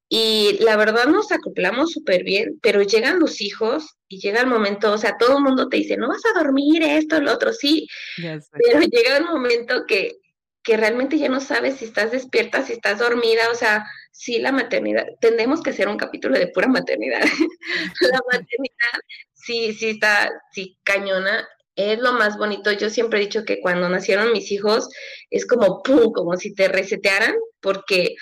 Y 0.07 0.57
la 0.61 0.77
verdad 0.77 1.07
nos 1.07 1.33
acoplamos 1.33 1.91
súper 1.91 2.23
bien, 2.23 2.59
pero 2.61 2.81
llegan 2.81 3.19
los 3.19 3.41
hijos 3.41 3.97
y 4.07 4.21
llega 4.21 4.39
el 4.39 4.47
momento, 4.47 4.93
o 4.93 4.97
sea, 4.97 5.17
todo 5.17 5.37
el 5.37 5.43
mundo 5.43 5.67
te 5.67 5.77
dice, 5.77 5.97
no 5.97 6.07
vas 6.07 6.21
a 6.27 6.39
dormir 6.39 6.81
esto, 6.83 7.19
lo 7.19 7.33
otro, 7.33 7.51
sí, 7.51 7.87
pero 8.15 8.79
llega 8.91 9.17
el 9.17 9.25
momento 9.25 9.83
que 9.85 10.19
que 10.65 10.77
realmente 10.77 11.19
ya 11.19 11.29
no 11.29 11.39
sabes 11.39 11.77
si 11.77 11.85
estás 11.85 12.11
despierta, 12.11 12.63
si 12.63 12.73
estás 12.73 12.97
dormida, 12.97 13.49
o 13.51 13.55
sea, 13.55 13.85
sí 14.11 14.39
la 14.39 14.51
maternidad, 14.51 15.05
tendemos 15.21 15.61
que 15.61 15.69
hacer 15.69 15.87
un 15.87 15.97
capítulo 15.97 16.37
de 16.37 16.47
pura 16.47 16.67
maternidad. 16.67 17.21
la 18.01 18.19
maternidad 18.31 18.99
sí, 19.33 19.73
sí 19.73 19.89
está, 19.89 20.31
sí 20.51 20.77
cañona, 20.83 21.47
es 21.75 21.99
lo 21.99 22.13
más 22.13 22.37
bonito. 22.37 22.71
Yo 22.71 22.89
siempre 22.89 23.19
he 23.19 23.25
dicho 23.25 23.45
que 23.45 23.61
cuando 23.61 23.87
nacieron 23.89 24.31
mis 24.31 24.51
hijos 24.51 24.89
es 25.29 25.45
como 25.45 25.83
pum, 25.83 26.11
como 26.11 26.35
si 26.35 26.55
te 26.55 26.67
resetearan, 26.67 27.35
porque 27.61 28.15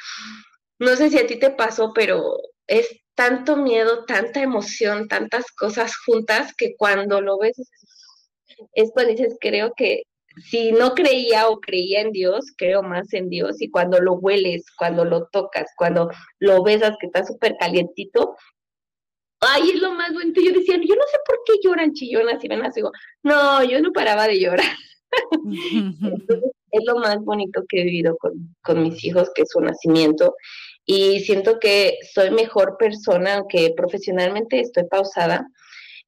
no 0.79 0.95
sé 0.97 1.09
si 1.09 1.19
a 1.19 1.27
ti 1.27 1.39
te 1.39 1.51
pasó, 1.51 1.93
pero 1.95 2.37
es 2.67 2.89
tanto 3.15 3.55
miedo, 3.55 4.03
tanta 4.05 4.41
emoción, 4.41 5.07
tantas 5.07 5.45
cosas 5.51 5.93
juntas 6.05 6.53
que 6.57 6.75
cuando 6.75 7.21
lo 7.21 7.37
ves 7.37 7.57
es 8.73 8.91
cuando 8.93 9.11
dices, 9.11 9.37
creo 9.39 9.73
que 9.77 10.03
si 10.37 10.71
no 10.71 10.93
creía 10.93 11.47
o 11.49 11.59
creía 11.59 12.01
en 12.01 12.11
Dios, 12.11 12.53
creo 12.57 12.83
más 12.83 13.13
en 13.13 13.29
Dios 13.29 13.61
y 13.61 13.69
cuando 13.69 13.99
lo 13.99 14.13
hueles, 14.13 14.65
cuando 14.77 15.05
lo 15.05 15.27
tocas, 15.27 15.71
cuando 15.77 16.09
lo 16.39 16.63
besas 16.63 16.95
que 16.99 17.07
está 17.07 17.25
súper 17.25 17.55
calientito, 17.59 18.35
ay, 19.41 19.71
es 19.71 19.81
lo 19.81 19.91
más 19.91 20.13
bonito. 20.13 20.41
Yo 20.41 20.53
decía, 20.53 20.75
yo 20.75 20.95
no 20.95 21.03
sé 21.11 21.17
por 21.25 21.39
qué 21.45 21.53
lloran 21.63 21.93
chillonas 21.93 22.43
y 22.43 22.47
ven 22.47 22.63
así, 22.63 22.79
digo, 22.79 22.91
no, 23.23 23.63
yo 23.63 23.81
no 23.81 23.91
paraba 23.91 24.27
de 24.27 24.39
llorar. 24.39 24.65
es 26.71 26.83
lo 26.85 26.95
más 26.97 27.19
bonito 27.23 27.63
que 27.69 27.81
he 27.81 27.83
vivido 27.85 28.17
con, 28.17 28.55
con 28.63 28.81
mis 28.81 29.03
hijos, 29.05 29.29
que 29.35 29.43
es 29.43 29.49
su 29.49 29.61
nacimiento. 29.61 30.35
Y 30.85 31.21
siento 31.21 31.59
que 31.59 31.97
soy 32.13 32.31
mejor 32.31 32.77
persona, 32.77 33.35
aunque 33.35 33.73
profesionalmente 33.77 34.59
estoy 34.59 34.85
pausada. 34.85 35.47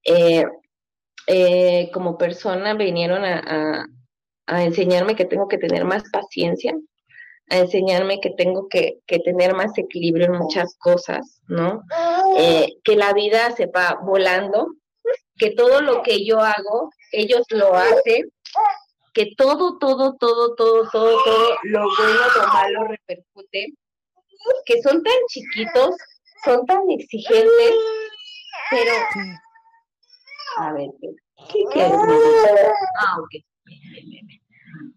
Eh, 0.03 0.45
eh, 1.27 1.89
como 1.93 2.17
persona 2.17 2.73
vinieron 2.75 3.23
a, 3.23 3.39
a 3.39 3.87
enseñarme 4.47 5.15
que 5.15 5.25
tengo 5.25 5.47
que 5.47 5.57
tener 5.57 5.85
más 5.85 6.03
paciencia, 6.11 6.73
a 7.49 7.57
enseñarme 7.57 8.19
que 8.19 8.31
tengo 8.31 8.67
que, 8.69 9.01
tener 9.07 9.53
más 9.53 9.77
equilibrio 9.77 10.25
en 10.27 10.37
muchas 10.39 10.75
cosas, 10.77 11.41
¿no? 11.47 11.83
Eh, 12.37 12.77
que 12.83 12.95
la 12.95 13.13
vida 13.13 13.51
se 13.51 13.67
va 13.67 13.99
volando, 14.01 14.67
que 15.37 15.51
todo 15.51 15.81
lo 15.81 16.01
que 16.01 16.25
yo 16.25 16.39
hago, 16.39 16.89
ellos 17.11 17.45
lo 17.49 17.75
hacen, 17.75 18.31
que 19.13 19.33
todo, 19.37 19.77
todo, 19.77 20.15
todo, 20.19 20.55
todo, 20.55 20.89
todo, 20.91 21.23
todo, 21.23 21.57
lo 21.63 21.79
bueno, 21.79 22.21
lo 22.35 22.47
malo 22.47 22.83
repercute, 22.85 23.67
que 24.65 24.81
son 24.81 25.03
tan 25.03 25.13
chiquitos, 25.29 25.95
son 26.43 26.65
tan 26.65 26.89
exigentes, 26.89 27.73
pero... 28.71 28.91
A 30.57 30.71
ver, 30.73 30.89
¿qué 31.51 31.63
quieres? 31.71 31.99
Ah, 32.99 33.17
ok. 33.19 33.43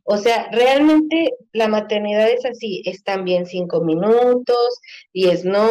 O 0.04 0.16
sea, 0.16 0.48
realmente 0.52 1.32
la 1.52 1.68
maternidad 1.68 2.30
es 2.30 2.44
así, 2.46 2.82
es 2.86 3.04
también 3.04 3.44
cinco 3.46 3.82
minutos, 3.82 4.80
diez 5.12 5.44
no, 5.44 5.68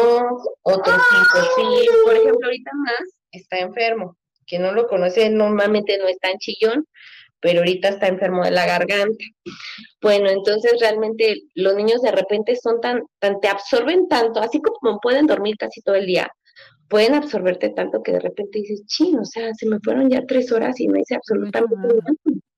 otros 0.62 0.96
cinco 1.10 1.48
sí. 1.56 1.88
Por 2.04 2.14
ejemplo, 2.14 2.46
ahorita 2.46 2.70
más 2.74 3.02
está 3.32 3.58
enfermo. 3.58 4.16
Quien 4.46 4.62
no 4.62 4.72
lo 4.72 4.86
conoce 4.86 5.28
normalmente 5.28 5.98
no 5.98 6.06
es 6.06 6.18
tan 6.20 6.38
chillón, 6.38 6.86
pero 7.40 7.60
ahorita 7.60 7.88
está 7.88 8.06
enfermo 8.06 8.44
de 8.44 8.52
la 8.52 8.66
garganta. 8.66 9.24
Bueno, 10.00 10.30
entonces 10.30 10.72
realmente 10.80 11.42
los 11.54 11.74
niños 11.74 12.00
de 12.02 12.12
repente 12.12 12.56
son 12.56 12.80
tan, 12.80 13.02
tan, 13.18 13.40
te 13.40 13.48
absorben 13.48 14.08
tanto, 14.08 14.40
así 14.40 14.60
como 14.60 15.00
pueden 15.00 15.26
dormir 15.26 15.56
casi 15.58 15.82
todo 15.82 15.96
el 15.96 16.06
día, 16.06 16.30
pueden 16.88 17.14
absorberte 17.14 17.70
tanto 17.70 18.02
que 18.02 18.12
de 18.12 18.20
repente 18.20 18.60
dices, 18.60 18.84
chino, 18.86 19.22
o 19.22 19.24
sea, 19.24 19.54
se 19.54 19.66
me 19.66 19.78
fueron 19.80 20.08
ya 20.10 20.24
tres 20.26 20.50
horas 20.52 20.78
y 20.80 20.86
no 20.86 20.98
hice 20.98 21.14
absolutamente 21.14 21.76
nada. 21.76 22.02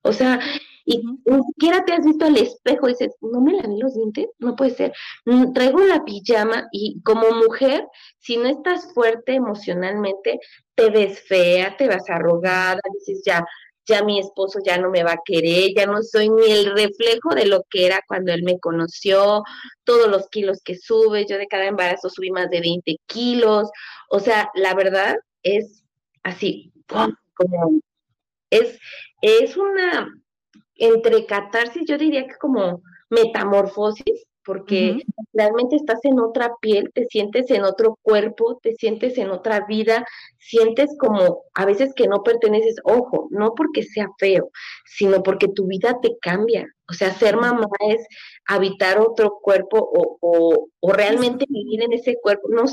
O 0.02 0.12
sea, 0.12 0.40
y 0.84 1.02
ni 1.26 1.42
siquiera 1.44 1.84
te 1.84 1.92
has 1.92 2.04
visto 2.04 2.24
al 2.24 2.36
espejo 2.36 2.88
y 2.88 2.92
dices, 2.92 3.14
no 3.20 3.40
me 3.40 3.52
lavé 3.52 3.76
los 3.78 3.94
dientes, 3.94 4.26
no 4.38 4.56
puede 4.56 4.70
ser. 4.72 4.92
Mm, 5.26 5.52
traigo 5.52 5.80
la 5.80 6.04
pijama 6.04 6.68
y 6.72 7.00
como 7.02 7.30
mujer, 7.30 7.86
si 8.18 8.36
no 8.36 8.48
estás 8.48 8.92
fuerte 8.94 9.34
emocionalmente, 9.34 10.40
te 10.74 10.90
ves 10.90 11.20
fea, 11.20 11.76
te 11.76 11.86
vas 11.86 12.08
arrugada, 12.08 12.80
dices, 12.94 13.22
ya, 13.24 13.44
ya 13.90 14.04
mi 14.04 14.20
esposo 14.20 14.60
ya 14.64 14.78
no 14.78 14.90
me 14.90 15.02
va 15.02 15.12
a 15.12 15.22
querer, 15.24 15.72
ya 15.76 15.86
no 15.86 16.02
soy 16.02 16.30
ni 16.30 16.50
el 16.50 16.66
reflejo 16.76 17.34
de 17.34 17.46
lo 17.46 17.64
que 17.68 17.86
era 17.86 18.00
cuando 18.06 18.32
él 18.32 18.42
me 18.44 18.58
conoció, 18.58 19.42
todos 19.84 20.08
los 20.08 20.28
kilos 20.28 20.60
que 20.64 20.76
sube, 20.76 21.26
yo 21.28 21.36
de 21.36 21.48
cada 21.48 21.66
embarazo 21.66 22.08
subí 22.08 22.30
más 22.30 22.48
de 22.50 22.60
20 22.60 22.96
kilos, 23.06 23.68
o 24.08 24.20
sea, 24.20 24.50
la 24.54 24.74
verdad 24.74 25.16
es 25.42 25.82
así, 26.22 26.72
como 26.86 27.80
es, 28.50 28.78
es 29.22 29.56
una, 29.56 30.08
entre 30.76 31.26
catarsis, 31.26 31.82
yo 31.86 31.98
diría 31.98 32.26
que 32.26 32.36
como 32.40 32.82
metamorfosis, 33.10 34.26
porque 34.50 35.04
realmente 35.32 35.76
estás 35.76 36.00
en 36.02 36.18
otra 36.18 36.50
piel, 36.60 36.90
te 36.92 37.04
sientes 37.04 37.48
en 37.52 37.62
otro 37.62 37.96
cuerpo, 38.02 38.58
te 38.60 38.74
sientes 38.74 39.16
en 39.16 39.30
otra 39.30 39.64
vida, 39.68 40.04
sientes 40.38 40.90
como 40.98 41.44
a 41.54 41.64
veces 41.64 41.92
que 41.94 42.08
no 42.08 42.24
perteneces, 42.24 42.74
ojo, 42.82 43.28
no 43.30 43.54
porque 43.54 43.84
sea 43.84 44.08
feo, 44.18 44.50
sino 44.86 45.22
porque 45.22 45.46
tu 45.46 45.68
vida 45.68 46.00
te 46.02 46.18
cambia. 46.20 46.66
O 46.88 46.94
sea, 46.94 47.14
ser 47.14 47.36
mamá 47.36 47.68
es 47.90 48.04
habitar 48.44 48.98
otro 48.98 49.38
cuerpo 49.40 49.78
o, 49.78 50.18
o, 50.20 50.66
o 50.80 50.92
realmente 50.92 51.46
vivir 51.48 51.84
en 51.84 51.92
ese 51.92 52.16
cuerpo. 52.20 52.48
No 52.48 52.64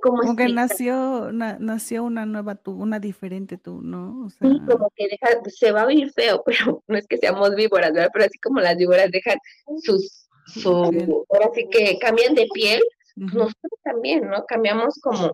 como 0.00 0.36
que 0.36 0.48
nació, 0.48 1.30
nació 1.32 2.04
una 2.04 2.26
nueva 2.26 2.56
tú, 2.56 2.72
una 2.72 2.98
diferente 2.98 3.56
tú, 3.56 3.80
¿no? 3.82 4.28
sí, 4.30 4.60
como 4.66 4.90
que 4.96 5.08
deja, 5.08 5.40
se 5.46 5.72
va 5.72 5.82
a 5.82 5.86
oír 5.86 6.10
feo, 6.12 6.42
pero 6.46 6.82
no 6.86 6.96
es 6.96 7.06
que 7.06 7.18
seamos 7.18 7.54
víboras, 7.54 7.92
¿verdad? 7.92 8.10
Pero 8.12 8.24
así 8.24 8.38
como 8.38 8.60
las 8.60 8.76
víboras 8.76 9.10
dejan 9.10 9.38
sus, 9.82 10.25
ahora 10.64 11.50
sí 11.54 11.66
que 11.70 11.98
cambian 11.98 12.34
de 12.34 12.46
piel, 12.52 12.82
nosotros 13.16 13.80
también, 13.82 14.28
¿no? 14.28 14.44
Cambiamos 14.46 14.98
como 15.02 15.32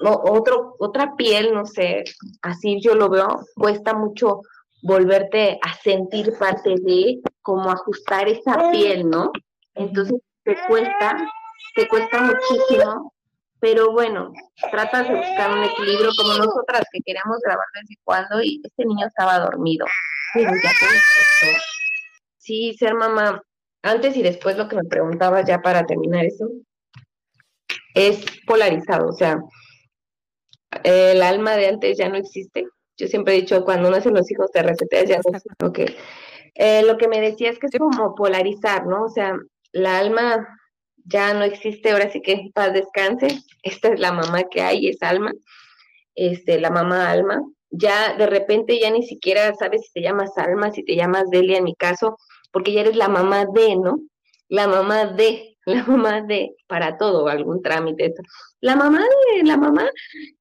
otro, 0.00 0.76
otra 0.78 1.14
piel, 1.16 1.54
no 1.54 1.64
sé, 1.64 2.04
así 2.42 2.80
yo 2.80 2.94
lo 2.94 3.08
veo, 3.08 3.44
cuesta 3.54 3.94
mucho 3.94 4.40
volverte 4.82 5.58
a 5.62 5.74
sentir 5.74 6.36
parte 6.38 6.74
de, 6.82 7.20
como 7.40 7.70
ajustar 7.70 8.28
esa 8.28 8.70
piel, 8.70 9.08
¿no? 9.08 9.30
Entonces 9.74 10.20
te 10.44 10.56
cuesta, 10.68 11.16
te 11.76 11.88
cuesta 11.88 12.20
muchísimo 12.20 13.12
pero 13.62 13.92
bueno, 13.92 14.32
tratas 14.72 15.08
de 15.08 15.14
buscar 15.14 15.56
un 15.56 15.62
equilibrio 15.62 16.10
como 16.16 16.36
nosotras 16.36 16.84
que 16.92 16.98
queríamos 17.06 17.38
grabar 17.44 17.64
desde 17.80 17.94
cuando 18.02 18.42
y 18.42 18.60
este 18.64 18.84
niño 18.84 19.06
estaba 19.06 19.38
dormido. 19.38 19.86
Pero 20.34 20.50
ya 20.50 20.72
Sí, 22.38 22.74
ser 22.76 22.94
mamá, 22.94 23.40
antes 23.82 24.16
y 24.16 24.22
después 24.22 24.56
lo 24.56 24.68
que 24.68 24.76
me 24.76 24.84
preguntaba 24.84 25.44
ya 25.44 25.60
para 25.60 25.84
terminar 25.84 26.24
eso, 26.24 26.48
es 27.94 28.24
polarizado, 28.46 29.08
o 29.08 29.12
sea, 29.12 29.38
el 30.84 31.22
alma 31.22 31.56
de 31.56 31.68
antes 31.68 31.98
ya 31.98 32.08
no 32.08 32.16
existe. 32.16 32.66
Yo 32.96 33.06
siempre 33.06 33.34
he 33.34 33.40
dicho, 33.40 33.64
cuando 33.64 33.90
nacen 33.90 34.14
los 34.14 34.30
hijos 34.30 34.50
te 34.52 34.62
reseteas, 34.62 35.08
ya 35.08 35.20
no 35.60 35.72
que 35.72 35.96
Eh, 36.54 36.82
lo 36.84 36.98
que 36.98 37.08
me 37.08 37.20
decía 37.20 37.50
es 37.50 37.58
que 37.58 37.66
es 37.66 37.78
como 37.78 38.14
polarizar, 38.14 38.86
¿no? 38.86 39.04
O 39.04 39.08
sea, 39.08 39.34
la 39.72 39.98
alma 39.98 40.46
ya 41.04 41.32
no 41.34 41.44
existe, 41.44 41.90
ahora 41.90 42.10
sí 42.10 42.20
que 42.20 42.50
paz 42.54 42.72
descanse, 42.74 43.28
esta 43.62 43.88
es 43.88 44.00
la 44.00 44.12
mamá 44.12 44.44
que 44.50 44.60
hay, 44.62 44.88
es 44.88 45.02
alma, 45.02 45.32
este, 46.14 46.60
la 46.60 46.70
mamá 46.70 47.10
alma, 47.10 47.42
ya 47.70 48.14
de 48.16 48.26
repente 48.26 48.78
ya 48.78 48.90
ni 48.90 49.02
siquiera 49.02 49.54
sabes 49.54 49.86
si 49.86 49.92
te 49.94 50.02
llamas 50.02 50.36
alma, 50.36 50.70
si 50.72 50.84
te 50.84 50.94
llamas 50.94 51.30
Delia 51.30 51.58
en 51.58 51.64
mi 51.64 51.74
caso, 51.74 52.18
porque 52.52 52.72
ya 52.72 52.82
eres 52.82 52.96
la 52.96 53.08
mamá 53.08 53.46
de, 53.46 53.76
¿no? 53.76 54.00
La 54.48 54.68
mamá 54.68 55.06
de, 55.06 55.56
la 55.66 55.84
mamá 55.84 56.22
de, 56.22 56.54
para 56.68 56.96
todo, 56.98 57.28
algún 57.28 57.62
trámite, 57.62 58.14
la 58.60 58.76
mamá 58.76 59.00
de, 59.00 59.42
la 59.44 59.56
mamá, 59.56 59.88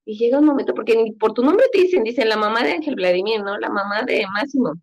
y 0.05 0.17
llega 0.17 0.39
un 0.39 0.45
momento, 0.45 0.73
porque 0.75 0.95
ni 0.95 1.13
por 1.13 1.33
tu 1.33 1.43
nombre 1.43 1.65
te 1.71 1.79
dicen, 1.81 2.03
dicen 2.03 2.29
la 2.29 2.37
mamá 2.37 2.63
de 2.63 2.73
Ángel 2.73 2.95
Vladimir, 2.95 3.41
¿no? 3.43 3.57
La 3.57 3.69
mamá 3.69 4.03
de 4.03 4.23
Máximo. 4.33 4.73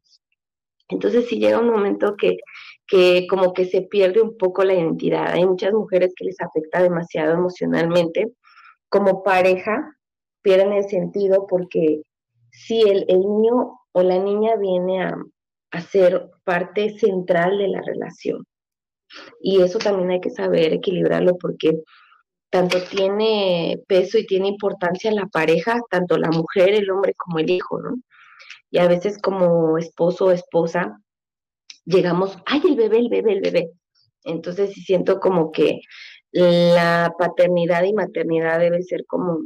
Entonces 0.88 1.26
sí 1.28 1.38
llega 1.38 1.60
un 1.60 1.68
momento 1.68 2.16
que, 2.16 2.38
que 2.86 3.26
como 3.28 3.52
que 3.52 3.66
se 3.66 3.82
pierde 3.82 4.22
un 4.22 4.38
poco 4.38 4.64
la 4.64 4.74
identidad. 4.74 5.28
Hay 5.32 5.44
muchas 5.44 5.72
mujeres 5.74 6.14
que 6.16 6.24
les 6.24 6.40
afecta 6.40 6.82
demasiado 6.82 7.34
emocionalmente. 7.34 8.32
Como 8.88 9.22
pareja, 9.22 9.98
pierden 10.40 10.72
el 10.72 10.88
sentido 10.88 11.46
porque 11.46 12.00
si 12.50 12.80
el, 12.80 13.04
el 13.08 13.20
niño 13.20 13.78
o 13.92 14.02
la 14.02 14.18
niña 14.18 14.56
viene 14.56 15.02
a, 15.02 15.14
a 15.70 15.80
ser 15.80 16.30
parte 16.44 16.98
central 16.98 17.58
de 17.58 17.68
la 17.68 17.82
relación. 17.82 18.46
Y 19.40 19.62
eso 19.62 19.78
también 19.78 20.10
hay 20.10 20.20
que 20.20 20.30
saber 20.30 20.72
equilibrarlo 20.72 21.36
porque 21.38 21.82
tanto 22.50 22.78
tiene 22.82 23.82
peso 23.86 24.18
y 24.18 24.26
tiene 24.26 24.48
importancia 24.48 25.12
la 25.12 25.26
pareja, 25.26 25.78
tanto 25.90 26.16
la 26.16 26.30
mujer, 26.30 26.70
el 26.70 26.90
hombre 26.90 27.14
como 27.14 27.38
el 27.38 27.50
hijo, 27.50 27.80
¿no? 27.80 27.96
Y 28.70 28.78
a 28.78 28.88
veces 28.88 29.18
como 29.20 29.78
esposo 29.78 30.26
o 30.26 30.30
esposa 30.30 31.00
llegamos, 31.84 32.38
ay, 32.46 32.62
el 32.66 32.76
bebé, 32.76 32.98
el 32.98 33.08
bebé, 33.08 33.32
el 33.32 33.40
bebé. 33.40 33.70
Entonces 34.24 34.72
sí 34.72 34.82
siento 34.82 35.20
como 35.20 35.52
que 35.52 35.80
la 36.32 37.12
paternidad 37.18 37.84
y 37.84 37.94
maternidad 37.94 38.58
debe 38.58 38.82
ser 38.82 39.04
como 39.06 39.38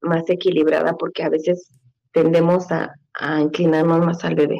más 0.00 0.28
equilibrada 0.28 0.94
porque 0.94 1.22
a 1.22 1.30
veces 1.30 1.70
tendemos 2.12 2.70
a, 2.70 2.94
a 3.14 3.40
inclinarnos 3.40 4.04
más 4.04 4.24
al 4.24 4.34
bebé. 4.34 4.58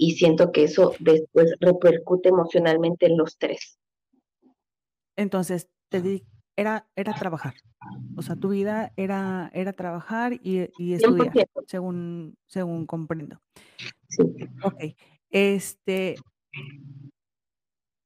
Y 0.00 0.12
siento 0.12 0.52
que 0.52 0.64
eso 0.64 0.94
después 1.00 1.54
repercute 1.60 2.28
emocionalmente 2.28 3.06
en 3.06 3.18
los 3.18 3.36
tres. 3.36 3.78
Entonces, 5.16 5.68
te 5.88 6.00
di, 6.00 6.24
era, 6.56 6.88
era 6.94 7.12
trabajar. 7.14 7.54
O 8.16 8.22
sea, 8.22 8.36
tu 8.36 8.50
vida 8.50 8.92
era, 8.96 9.50
era 9.52 9.72
trabajar 9.72 10.34
y, 10.34 10.70
y 10.78 10.94
estudiar, 10.94 11.32
según, 11.66 12.38
según 12.46 12.86
comprendo. 12.86 13.42
Sí. 14.08 14.22
Ok. 14.62 14.94
Este, 15.30 16.14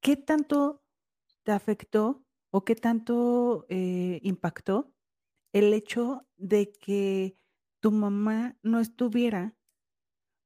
¿qué 0.01 0.17
tanto 0.17 0.83
te 1.43 1.53
afectó 1.53 2.25
o 2.51 2.65
qué 2.65 2.75
tanto 2.75 3.67
eh, 3.69 4.19
impactó 4.23 4.93
el 5.53 5.75
hecho 5.75 6.27
de 6.37 6.73
que 6.73 7.37
tu 7.81 7.91
mamá 7.91 8.57
no 8.63 8.81
estuviera 8.81 9.55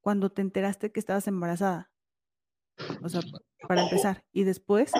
cuando 0.06 0.30
te 0.30 0.40
enteraste 0.40 0.92
que 0.92 1.00
estabas 1.00 1.26
embarazada? 1.26 1.90
O 3.02 3.08
sea, 3.08 3.22
para 3.68 3.82
empezar. 3.82 4.22
Y 4.32 4.44
después, 4.44 4.92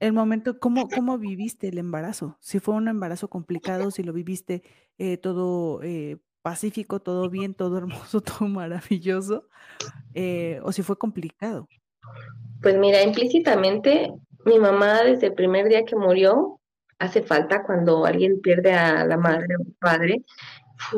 el 0.00 0.12
momento, 0.12 0.58
¿cómo, 0.58 0.88
cómo 0.88 1.18
viviste 1.18 1.68
el 1.68 1.78
embarazo? 1.78 2.36
Si 2.40 2.58
fue 2.58 2.74
un 2.74 2.88
embarazo 2.88 3.30
complicado, 3.30 3.92
si 3.92 4.02
lo 4.02 4.12
viviste 4.12 4.64
eh, 4.98 5.18
todo 5.18 5.80
eh, 5.84 6.16
pacífico, 6.42 6.98
todo 6.98 7.30
bien, 7.30 7.54
todo 7.54 7.78
hermoso, 7.78 8.20
todo 8.22 8.48
maravilloso, 8.48 9.46
eh, 10.14 10.58
o 10.64 10.72
si 10.72 10.82
fue 10.82 10.98
complicado. 10.98 11.68
Pues 12.60 12.76
mira, 12.76 13.04
implícitamente, 13.04 14.12
mi 14.44 14.58
mamá 14.58 15.04
desde 15.04 15.28
el 15.28 15.34
primer 15.34 15.68
día 15.68 15.84
que 15.84 15.94
murió, 15.94 16.60
hace 16.98 17.22
falta 17.22 17.62
cuando 17.62 18.04
alguien 18.04 18.40
pierde 18.40 18.72
a 18.72 19.04
la 19.04 19.16
madre 19.16 19.54
o 19.60 19.64
padre, 19.78 20.24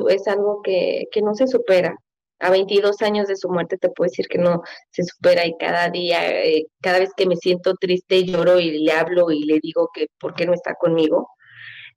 es 0.09 0.27
algo 0.27 0.63
que, 0.63 1.05
que 1.13 1.21
no 1.21 1.35
se 1.35 1.47
supera 1.47 1.99
a 2.39 2.51
22 2.51 3.03
años 3.03 3.29
de 3.29 3.37
su 3.37 3.49
muerte 3.49 3.79
te 3.79 3.89
puedo 3.89 4.09
decir 4.09 4.27
que 4.29 4.39
no 4.39 4.63
se 4.91 5.03
supera 5.05 5.47
y 5.47 5.57
cada 5.59 5.89
día, 5.91 6.45
eh, 6.45 6.67
cada 6.81 6.99
vez 6.99 7.11
que 7.17 7.27
me 7.27 7.37
siento 7.37 7.75
triste 7.75 8.25
lloro 8.25 8.61
y 8.61 8.85
le 8.85 8.93
hablo 8.93 9.31
y 9.31 9.45
le 9.45 9.59
digo 9.61 9.91
que 9.93 10.09
por 10.19 10.35
qué 10.35 10.47
no 10.47 10.55
está 10.55 10.75
conmigo. 10.75 11.31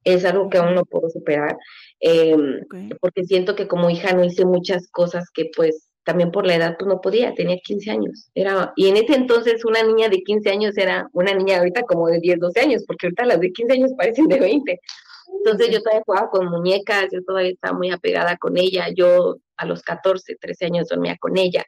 Es 0.03 0.23
algo 0.23 0.49
que 0.49 0.57
aún 0.57 0.75
no 0.75 0.85
puedo 0.85 1.09
superar, 1.09 1.57
em, 1.99 2.61
porque 3.01 3.25
siento 3.25 3.55
que 3.55 3.67
como 3.67 3.89
hija 3.89 4.13
no 4.13 4.23
hice 4.23 4.45
muchas 4.45 4.89
cosas 4.91 5.25
que 5.33 5.49
pues 5.55 5.89
también 6.05 6.31
por 6.31 6.47
la 6.47 6.55
edad 6.55 6.75
pues 6.79 6.87
no 6.87 7.01
podía, 7.01 7.33
tenía 7.35 7.57
15 7.57 7.91
años. 7.91 8.31
Era, 8.33 8.71
y 8.75 8.87
en 8.87 8.97
ese 8.97 9.13
entonces 9.15 9.65
una 9.65 9.83
niña 9.83 10.09
de 10.09 10.21
15 10.23 10.49
años 10.49 10.77
era 10.77 11.07
una 11.13 11.33
niña 11.33 11.57
ahorita 11.57 11.83
como 11.83 12.07
de 12.07 12.19
10, 12.19 12.39
12 12.39 12.59
años, 12.61 12.83
porque 12.87 13.07
ahorita 13.07 13.25
las 13.25 13.39
de 13.39 13.51
15 13.51 13.73
años 13.73 13.91
parecen 13.97 14.27
de 14.27 14.39
20. 14.39 14.79
Entonces 15.37 15.69
yo 15.71 15.81
todavía 15.81 16.03
jugaba 16.05 16.29
con 16.29 16.47
muñecas, 16.47 17.07
yo 17.11 17.23
todavía 17.23 17.51
estaba 17.51 17.77
muy 17.77 17.91
apegada 17.91 18.37
con 18.37 18.57
ella, 18.57 18.87
yo 18.95 19.37
a 19.57 19.65
los 19.65 19.81
14, 19.83 20.35
13 20.39 20.65
años 20.65 20.89
dormía 20.89 21.17
con 21.19 21.37
ella. 21.37 21.65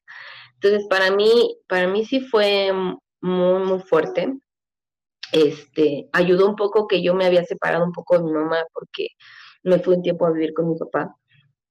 Entonces 0.56 0.88
para 0.89 1.12
mí, 1.12 1.58
para 1.67 1.88
mí 1.88 2.06
sí 2.06 2.21
fue 2.21 2.71
muy, 3.21 3.63
muy 3.63 3.80
fuerte. 3.80 4.34
Este, 5.32 6.10
ayudó 6.12 6.50
un 6.50 6.56
poco 6.56 6.88
que 6.88 7.02
yo 7.02 7.13
me 7.13 7.26
había 7.26 7.43
separado 7.45 7.86
un 7.86 7.93
poco 7.93 8.17
de 8.17 8.26
mi 8.26 8.34
mamá 8.34 8.58
porque 8.74 9.08
me 9.63 9.80
fui 9.80 9.95
un 9.95 10.02
tiempo 10.02 10.26
a 10.26 10.32
vivir 10.32 10.54
con 10.54 10.69
mi 10.69 10.78
papá. 10.78 11.15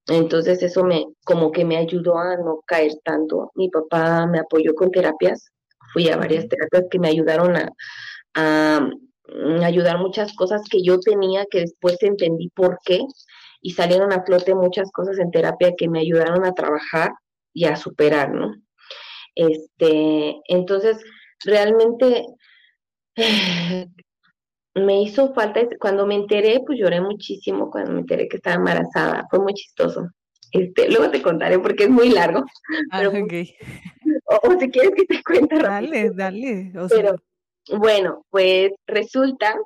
Entonces 0.07 0.63
eso 0.63 0.83
me, 0.85 1.07
como 1.25 1.53
que 1.53 1.65
me 1.65 1.77
ayudó 1.77 2.19
a 2.19 2.37
no 2.37 2.61
caer 2.67 2.93
tanto. 3.05 3.53
Mi 3.55 3.69
papá 3.69 4.27
me 4.27 4.41
apoyó 4.41 4.75
con 4.75 4.91
terapias, 4.91 5.51
fui 5.93 6.09
a 6.09 6.17
varias 6.17 6.49
terapias 6.49 6.85
que 6.91 6.99
me 6.99 7.09
ayudaron 7.09 7.57
a, 7.57 7.71
a 8.35 8.91
ayudar 9.63 9.99
muchas 9.99 10.33
cosas 10.35 10.63
que 10.71 10.83
yo 10.83 10.99
tenía 11.01 11.47
que 11.51 11.61
después 11.61 12.03
entendí 12.03 12.49
por 12.51 12.79
qué 12.85 13.01
y 13.61 13.73
salieron 13.73 14.13
a 14.13 14.25
flote 14.25 14.55
muchas 14.55 14.91
cosas 14.93 15.19
en 15.19 15.31
terapia 15.31 15.75
que 15.77 15.89
me 15.89 16.01
ayudaron 16.01 16.45
a 16.45 16.55
trabajar 16.55 17.13
y 17.53 17.65
a 17.65 17.77
superar, 17.77 18.33
¿no? 18.33 18.55
Este, 19.35 20.41
entonces, 20.49 20.99
realmente 21.45 22.27
me 24.75 25.03
hizo 25.03 25.35
falta, 25.35 25.61
cuando 25.79 26.07
me 26.07 26.15
enteré, 26.15 26.61
pues 26.67 26.79
lloré 26.79 27.01
muchísimo 27.01 27.71
cuando 27.71 27.93
me 27.93 28.01
enteré 28.01 28.29
que 28.29 28.37
estaba 28.37 28.57
embarazada, 28.57 29.27
fue 29.31 29.41
muy 29.41 29.55
chistoso. 29.55 30.09
Este, 30.53 30.91
luego 30.91 31.11
te 31.11 31.23
contaré 31.23 31.59
porque 31.61 31.85
es 31.85 31.91
muy 31.91 32.11
largo. 32.11 32.45
Ah, 32.91 32.99
pero, 32.99 33.13
o, 34.43 34.61
si 34.61 34.71
quieres 34.71 34.93
que 34.97 35.05
te 35.05 35.23
cuente 35.23 35.59
Dale, 35.59 36.11
dale. 36.11 36.73
pero, 36.89 37.15
bueno, 37.79 38.25
pues 38.31 38.73
resulta 38.87 39.57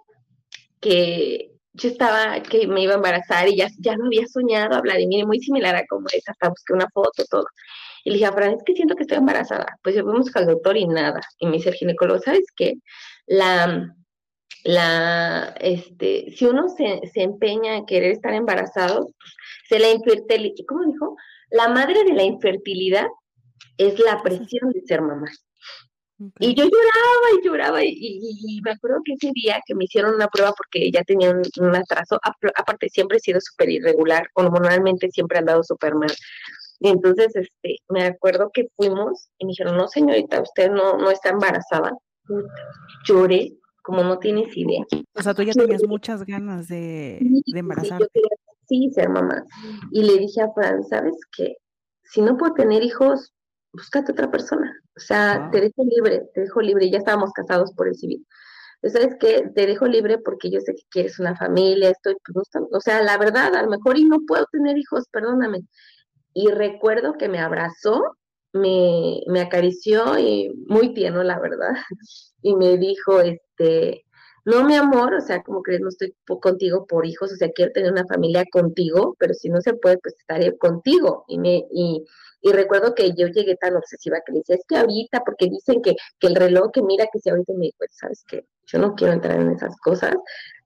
que 0.81 1.51
yo 1.73 1.89
estaba, 1.89 2.41
que 2.43 2.67
me 2.67 2.83
iba 2.83 2.93
a 2.93 2.97
embarazar 2.97 3.49
y 3.49 3.57
ya, 3.57 3.69
ya 3.79 3.97
no 3.97 4.07
había 4.07 4.27
soñado 4.27 4.77
a 4.77 4.81
Vladimir, 4.81 5.27
muy 5.27 5.41
similar 5.41 5.75
a 5.75 5.87
como 5.87 6.07
es, 6.13 6.29
hasta 6.29 6.49
busqué 6.49 6.73
una 6.73 6.89
foto, 6.93 7.25
todo. 7.29 7.47
Y 8.05 8.11
le 8.11 8.17
dije 8.17 8.27
a 8.27 8.33
Fran, 8.33 8.53
es 8.53 8.63
que 8.65 8.75
siento 8.75 8.95
que 8.95 9.03
estoy 9.03 9.19
embarazada. 9.19 9.79
Pues 9.83 9.95
fuimos 10.01 10.35
al 10.37 10.47
doctor 10.47 10.77
y 10.77 10.87
nada. 10.87 11.21
Y 11.39 11.47
me 11.47 11.53
dice 11.55 11.71
el 11.71 11.75
ginecólogo, 11.75 12.21
¿sabes 12.21 12.45
qué? 12.55 12.75
La, 13.27 13.95
la, 14.63 15.55
este, 15.61 16.31
si 16.37 16.45
uno 16.45 16.69
se, 16.69 17.01
se 17.13 17.23
empeña 17.23 17.77
en 17.77 17.87
querer 17.87 18.13
estar 18.13 18.35
embarazado, 18.35 19.07
pues, 19.19 19.35
se 19.69 19.79
la 19.79 19.91
infertilidad, 19.91 20.55
¿cómo 20.69 20.85
dijo? 20.85 21.17
La 21.51 21.69
madre 21.69 22.05
de 22.05 22.13
la 22.13 22.25
infertilidad 22.25 23.07
es 23.79 23.99
la 23.99 24.23
presión 24.23 24.71
de 24.73 24.83
ser 24.83 25.01
mamá. 25.01 25.31
Y 26.39 26.55
yo 26.55 26.65
lloraba 26.65 27.27
y 27.33 27.45
lloraba 27.45 27.85
y, 27.85 28.61
me 28.65 28.71
acuerdo 28.71 28.99
que 29.05 29.15
ese 29.15 29.33
día 29.35 29.61
que 29.67 29.75
me 29.75 29.85
hicieron 29.85 30.15
una 30.15 30.29
prueba 30.29 30.53
porque 30.57 30.91
ya 30.91 31.03
tenía 31.03 31.31
un, 31.31 31.75
atraso, 31.75 32.21
aparte 32.57 32.89
siempre 32.89 33.17
he 33.17 33.21
sido 33.21 33.41
súper 33.41 33.71
irregular, 33.71 34.29
hormonalmente 34.35 35.11
siempre 35.11 35.39
he 35.39 35.41
andado 35.41 35.63
súper 35.65 35.95
mal. 35.95 36.13
Y 36.81 36.89
entonces 36.89 37.35
este, 37.35 37.79
me 37.89 38.05
acuerdo 38.05 38.51
que 38.53 38.69
fuimos 38.77 39.29
y 39.39 39.47
me 39.47 39.51
dijeron, 39.51 39.77
no 39.77 39.89
señorita, 39.89 40.41
usted 40.41 40.71
no, 40.71 40.99
no 40.99 41.11
está 41.11 41.31
embarazada. 41.31 41.93
Lloré 43.07 43.53
como 43.83 44.03
no 44.03 44.19
tienes 44.19 44.57
idea. 44.57 44.85
O 45.15 45.23
sea, 45.23 45.35
tú 45.35 45.43
ya 45.43 45.53
tenías 45.53 45.85
muchas 45.87 46.25
ganas 46.25 46.69
de, 46.69 47.21
de 47.21 47.59
embarazarte. 47.59 48.23
Sí, 48.67 48.91
ser 48.95 49.11
mamá. 49.11 49.45
Y 49.93 50.05
le 50.05 50.19
dije 50.19 50.41
a 50.41 50.51
Fran, 50.53 50.83
¿sabes 50.85 51.17
qué? 51.37 51.57
Si 52.03 52.23
no 52.23 52.37
puedo 52.39 52.55
tener 52.55 52.83
hijos, 52.83 53.34
búscate 53.75 54.13
otra 54.13 54.31
persona. 54.31 54.73
O 54.97 55.01
sea, 55.01 55.49
te 55.53 55.61
dejo 55.61 55.85
libre, 55.85 56.23
te 56.35 56.43
dejo 56.43 56.61
libre. 56.61 56.91
Ya 56.91 56.99
estábamos 56.99 57.33
casados 57.33 57.73
por 57.73 57.89
el 57.89 57.95
civil. 57.95 58.27
¿Sabes 58.83 59.17
qué? 59.19 59.51
Te 59.55 59.67
dejo 59.67 59.87
libre 59.87 60.19
porque 60.19 60.51
yo 60.51 60.61
sé 60.61 60.75
que 60.75 60.83
quieres 60.91 61.19
una 61.19 61.35
familia, 61.37 61.91
estoy, 61.91 62.17
pues, 62.33 62.49
o 62.71 62.81
sea, 62.81 63.03
la 63.03 63.17
verdad, 63.17 63.55
a 63.55 63.63
lo 63.63 63.71
mejor 63.71 63.99
y 63.99 64.05
no 64.05 64.21
puedo 64.27 64.47
tener 64.53 64.77
hijos, 64.77 65.05
perdóname. 65.11 65.61
Y 66.35 66.49
recuerdo 66.51 67.15
que 67.15 67.29
me 67.29 67.39
abrazó, 67.39 68.19
me, 68.53 69.23
me 69.27 69.41
acarició 69.41 70.19
y 70.19 70.53
muy 70.69 70.93
tierno, 70.93 71.23
la 71.23 71.39
verdad, 71.41 71.73
y 72.43 72.55
me 72.57 72.77
dijo, 72.77 73.21
este, 73.21 74.05
no 74.45 74.65
mi 74.65 74.77
amor, 74.77 75.15
o 75.15 75.21
sea, 75.21 75.43
como 75.43 75.63
que 75.63 75.79
no 75.79 75.89
estoy 75.89 76.15
contigo 76.41 76.87
por 76.87 77.07
hijos, 77.07 77.33
o 77.33 77.37
sea, 77.37 77.51
quiero 77.51 77.73
tener 77.73 77.93
una 77.93 78.07
familia 78.07 78.45
contigo, 78.51 79.17
pero 79.19 79.35
si 79.35 79.49
no 79.49 79.61
se 79.61 79.75
puede, 79.75 79.99
pues 79.99 80.15
estaré 80.19 80.57
contigo. 80.59 81.25
Y 81.29 81.39
me, 81.39 81.65
y, 81.73 82.05
y 82.43 82.53
recuerdo 82.53 82.95
que 82.95 83.15
yo 83.15 83.27
llegué 83.29 83.57
tan 83.57 83.75
obsesiva 83.77 84.19
que 84.25 84.33
le 84.33 84.39
decía, 84.41 84.57
es 84.57 84.65
que 84.69 84.77
ahorita, 84.77 85.23
porque 85.25 85.49
dicen 85.49 85.81
que, 85.81 85.97
que 86.19 86.27
el 86.27 86.37
reloj, 86.37 86.71
que 86.73 86.83
mira 86.83 87.07
que 87.13 87.21
si 87.21 87.31
ahorita 87.31 87.53
me 87.55 87.67
dijo, 87.67 87.79
¿sabes 87.91 88.23
qué? 88.29 88.45
Yo 88.67 88.79
no 88.79 88.95
quiero 88.95 89.15
entrar 89.15 89.41
en 89.41 89.51
esas 89.51 89.77
cosas, 89.79 90.15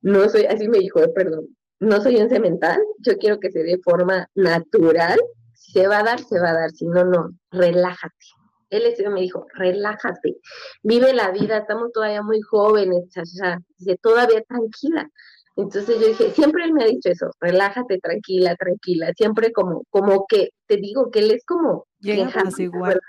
no 0.03 0.29
soy, 0.29 0.47
así 0.47 0.69
me 0.69 0.79
dijo, 0.79 1.01
perdón, 1.15 1.47
no 1.81 2.01
soy 2.01 2.17
un 2.17 2.29
cemental, 2.29 2.81
yo 2.99 3.17
quiero 3.19 3.39
que 3.39 3.51
se 3.53 3.63
dé 3.63 3.79
forma 3.85 4.29
natural, 4.35 5.21
si 5.55 5.73
se 5.73 5.87
va 5.87 6.01
a 6.01 6.05
dar, 6.05 6.21
se 6.21 6.41
va 6.41 6.51
a 6.51 6.55
dar, 6.55 6.71
si 6.73 6.87
no, 6.87 7.05
no, 7.05 7.31
relájate. 7.53 8.27
Él 8.71 8.85
me 9.13 9.21
dijo, 9.21 9.47
relájate, 9.55 10.37
vive 10.83 11.13
la 11.15 11.31
vida, 11.31 11.59
estamos 11.59 11.93
todavía 11.93 12.23
muy 12.23 12.41
jóvenes, 12.43 13.05
ya, 13.15 13.59
dice, 13.79 13.97
todavía 14.03 14.43
tranquila. 14.43 15.09
Entonces 15.57 15.99
yo 15.99 16.07
dije, 16.07 16.31
siempre 16.31 16.65
él 16.65 16.73
me 16.73 16.85
ha 16.85 16.87
dicho 16.87 17.09
eso, 17.09 17.31
relájate, 17.41 17.99
tranquila, 17.99 18.55
tranquila, 18.57 19.13
siempre 19.17 19.53
como, 19.53 19.83
como 19.91 20.27
que, 20.29 20.51
te 20.67 20.77
digo 20.77 21.11
que 21.11 21.21
él 21.21 21.33
es 21.33 21.45
como... 21.45 21.87
Llega 22.01 22.31
igual. 22.59 23.01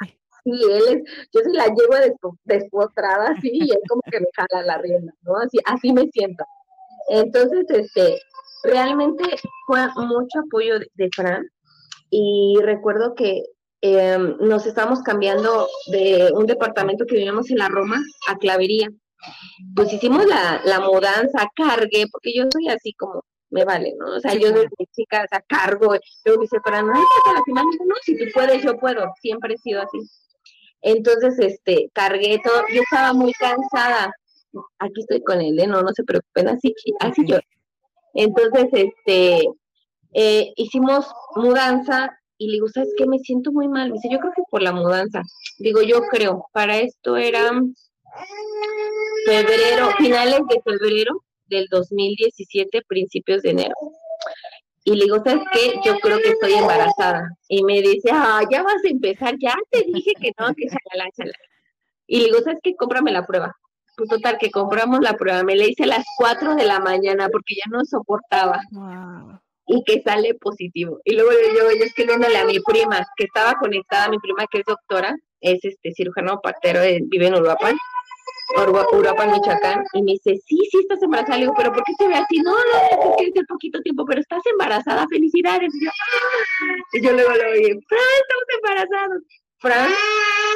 Sí, 0.43 0.51
él 0.51 0.83
es, 0.87 1.27
yo 1.31 1.41
se 1.41 1.51
la 1.51 1.67
llevo 1.67 1.95
despotrada 2.45 3.31
así 3.31 3.51
y 3.53 3.69
él 3.69 3.79
como 3.87 4.01
que 4.09 4.19
me 4.19 4.27
jala 4.35 4.65
la 4.65 4.77
rienda, 4.79 5.13
¿no? 5.21 5.35
Así, 5.37 5.59
así 5.65 5.93
me 5.93 6.07
siento. 6.07 6.43
Entonces, 7.09 7.65
este, 7.69 8.19
realmente 8.63 9.23
fue 9.67 9.79
mucho 9.95 10.39
apoyo 10.45 10.79
de, 10.79 11.09
Fran 11.15 11.47
y 12.09 12.57
recuerdo 12.61 13.15
que 13.15 13.43
em, 13.81 14.37
nos 14.39 14.65
estábamos 14.65 15.01
cambiando 15.01 15.67
de 15.87 16.31
un 16.33 16.45
departamento 16.45 17.05
que 17.05 17.15
vivíamos 17.15 17.49
en 17.49 17.57
la 17.57 17.67
Roma 17.67 17.99
a 18.27 18.35
Clavería. 18.37 18.89
Pues 19.75 19.91
hicimos 19.91 20.25
la, 20.25 20.61
la 20.63 20.79
mudanza, 20.79 21.47
cargué, 21.55 22.05
porque 22.11 22.33
yo 22.33 22.45
soy 22.53 22.69
así 22.69 22.93
como, 22.93 23.23
me 23.49 23.65
vale, 23.65 23.93
¿no? 23.97 24.15
O 24.15 24.19
sea, 24.19 24.33
yo 24.33 24.51
desde 24.51 24.85
chica, 24.95 25.23
o 25.23 25.27
sea, 25.27 25.41
cargo, 25.47 25.95
luego 26.25 26.41
dice, 26.41 26.59
para 26.61 26.81
no, 26.81 26.93
no, 26.93 27.95
si 28.03 28.17
tú 28.17 28.25
puedes, 28.33 28.63
yo 28.63 28.77
puedo, 28.77 29.11
siempre 29.21 29.55
he 29.55 29.57
sido 29.57 29.81
así. 29.81 29.99
Entonces, 30.81 31.37
este, 31.39 31.89
cargué 31.93 32.39
todo, 32.43 32.63
yo 32.73 32.81
estaba 32.81 33.13
muy 33.13 33.33
cansada, 33.33 34.11
aquí 34.79 35.01
estoy 35.01 35.21
con 35.23 35.41
él, 35.41 35.59
¿eh? 35.59 35.67
no, 35.67 35.81
no 35.81 35.89
se 35.93 36.03
preocupen, 36.03 36.47
así, 36.47 36.73
así 36.99 37.25
yo. 37.25 37.37
Entonces, 38.13 38.67
este, 38.71 39.47
eh, 40.13 40.53
hicimos 40.55 41.11
mudanza 41.35 42.18
y 42.39 42.47
le 42.47 42.53
digo, 42.53 42.69
¿sabes 42.69 42.93
qué? 42.97 43.05
Me 43.05 43.19
siento 43.19 43.51
muy 43.51 43.67
mal. 43.67 43.91
Dice, 43.91 44.07
yo 44.09 44.17
creo 44.19 44.31
que 44.33 44.43
por 44.49 44.63
la 44.63 44.71
mudanza. 44.71 45.21
Digo, 45.59 45.81
yo 45.81 45.99
creo, 46.09 46.47
para 46.53 46.77
esto 46.77 47.17
era 47.17 47.51
febrero, 49.25 49.91
finales 49.97 50.39
de 50.49 50.61
febrero 50.61 51.23
del 51.47 51.67
2017, 51.69 52.81
principios 52.87 53.41
de 53.41 53.49
enero. 53.51 53.75
Y 54.85 54.95
le 54.95 55.03
digo, 55.03 55.17
¿sabes 55.23 55.43
qué? 55.51 55.81
Yo 55.83 55.99
creo 55.99 56.17
que 56.19 56.29
estoy 56.29 56.53
embarazada. 56.53 57.29
Y 57.49 57.61
me 57.63 57.81
dice, 57.81 58.09
ah, 58.13 58.41
ya 58.49 58.63
vas 58.63 58.83
a 58.85 58.89
empezar, 58.89 59.35
ya 59.37 59.53
te 59.69 59.83
dije 59.83 60.13
que 60.19 60.31
no, 60.39 60.47
que 60.55 60.67
chalala, 60.67 61.11
chalala. 61.15 61.37
Y 62.07 62.19
le 62.19 62.25
digo, 62.25 62.39
¿sabes 62.39 62.59
qué? 62.63 62.73
Cómprame 62.75 63.11
la 63.11 63.27
prueba. 63.27 63.53
Pues 63.97 64.09
total, 64.09 64.37
que 64.37 64.49
compramos 64.49 65.01
la 65.01 65.17
prueba. 65.17 65.43
Me 65.43 65.57
la 65.57 65.65
hice 65.65 65.83
a 65.83 65.87
las 65.87 66.05
4 66.15 66.55
de 66.55 66.63
la 66.63 66.79
mañana 66.79 67.27
porque 67.29 67.55
ya 67.55 67.69
no 67.69 67.83
soportaba. 67.83 68.61
Y 69.71 69.83
que 69.85 70.01
sale 70.01 70.33
positivo. 70.33 70.99
Y 71.05 71.13
luego 71.15 71.31
yo, 71.31 71.71
yo 71.71 71.85
escribiéndole 71.85 72.37
a 72.37 72.45
mi 72.45 72.59
prima, 72.59 73.05
que 73.15 73.25
estaba 73.25 73.53
conectada, 73.53 74.09
mi 74.09 74.17
prima 74.17 74.45
que 74.51 74.59
es 74.59 74.65
doctora, 74.65 75.15
es 75.41 75.63
este 75.63 75.91
cirujano 75.93 76.39
partero, 76.41 76.81
vive 76.81 77.27
en 77.27 77.35
Uruapan, 77.35 77.77
Uruapan, 78.57 79.31
Michoacán, 79.31 79.83
y 79.93 80.01
me 80.01 80.13
dice, 80.13 80.41
sí, 80.47 80.57
sí 80.71 80.79
estás 80.81 81.01
embarazada. 81.03 81.37
Le 81.37 81.43
digo, 81.43 81.53
pero 81.55 81.71
¿por 81.71 81.83
qué 81.83 81.93
se 81.97 82.07
ve 82.07 82.15
así? 82.15 82.39
No, 82.39 82.51
no, 82.51 83.15
es 83.19 83.31
que 83.31 83.39
es 83.39 83.47
poquito 83.47 83.79
tiempo, 83.81 84.05
pero 84.05 84.21
estás 84.21 84.41
embarazada, 84.51 85.05
felicidades. 85.07 85.71
Y 85.73 85.85
yo, 85.85 85.91
y 86.93 87.01
yo 87.03 87.11
luego 87.13 87.31
le 87.31 87.53
digo, 87.59 87.79
estamos 87.79 88.45
embarazados. 88.57 89.21
Fran 89.59 89.89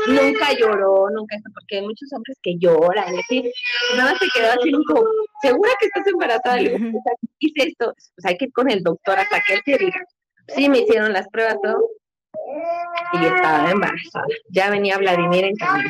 nunca 0.08 0.54
lloró, 0.54 1.10
nunca, 1.10 1.38
porque 1.54 1.78
hay 1.78 1.82
muchos 1.82 2.12
hombres 2.14 2.38
que 2.42 2.58
lloran, 2.58 3.14
y 3.30 3.52
nada 3.96 4.12
más 4.12 4.20
se 4.20 4.28
quedó 4.34 4.52
así 4.52 4.72
como, 4.72 5.06
¿segura 5.42 5.72
que 5.80 5.88
estás 5.88 6.08
embarazada? 6.08 6.58
Le 6.58 6.78
digo, 6.78 6.92
pues, 6.92 7.16
hice 7.40 7.70
esto, 7.70 7.94
pues 8.16 8.26
hay 8.26 8.38
que 8.38 8.46
ir 8.46 8.54
con 8.54 8.70
el 8.70 8.84
doctor 8.84 9.20
hasta 9.20 9.42
que 9.42 9.54
él 9.56 9.62
te 9.66 9.78
diga. 9.78 10.06
Sí, 10.48 10.70
me 10.70 10.80
hicieron 10.80 11.14
las 11.14 11.28
pruebas, 11.30 11.58
todo, 11.62 11.88
y 13.14 13.26
estaba 13.26 13.72
embarazada. 13.72 14.26
Ya 14.50 14.70
venía 14.70 14.98
Vladimir 14.98 15.46
en 15.46 15.56
camino. 15.56 15.90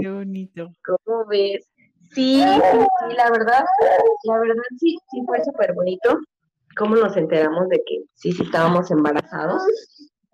qué 0.00 0.10
bonito. 0.10 0.70
¿Cómo 0.84 1.26
ves? 1.26 1.68
Sí, 2.14 2.42
sí, 2.42 2.78
sí, 2.80 3.14
la 3.16 3.30
verdad, 3.30 3.64
la 4.24 4.38
verdad 4.38 4.62
sí, 4.78 4.96
sí 5.10 5.22
fue 5.26 5.44
súper 5.44 5.74
bonito. 5.74 6.18
¿Cómo 6.76 6.96
nos 6.96 7.16
enteramos 7.16 7.68
de 7.68 7.82
que 7.86 8.02
sí, 8.14 8.32
sí 8.32 8.42
estábamos 8.42 8.90
embarazados? 8.90 9.62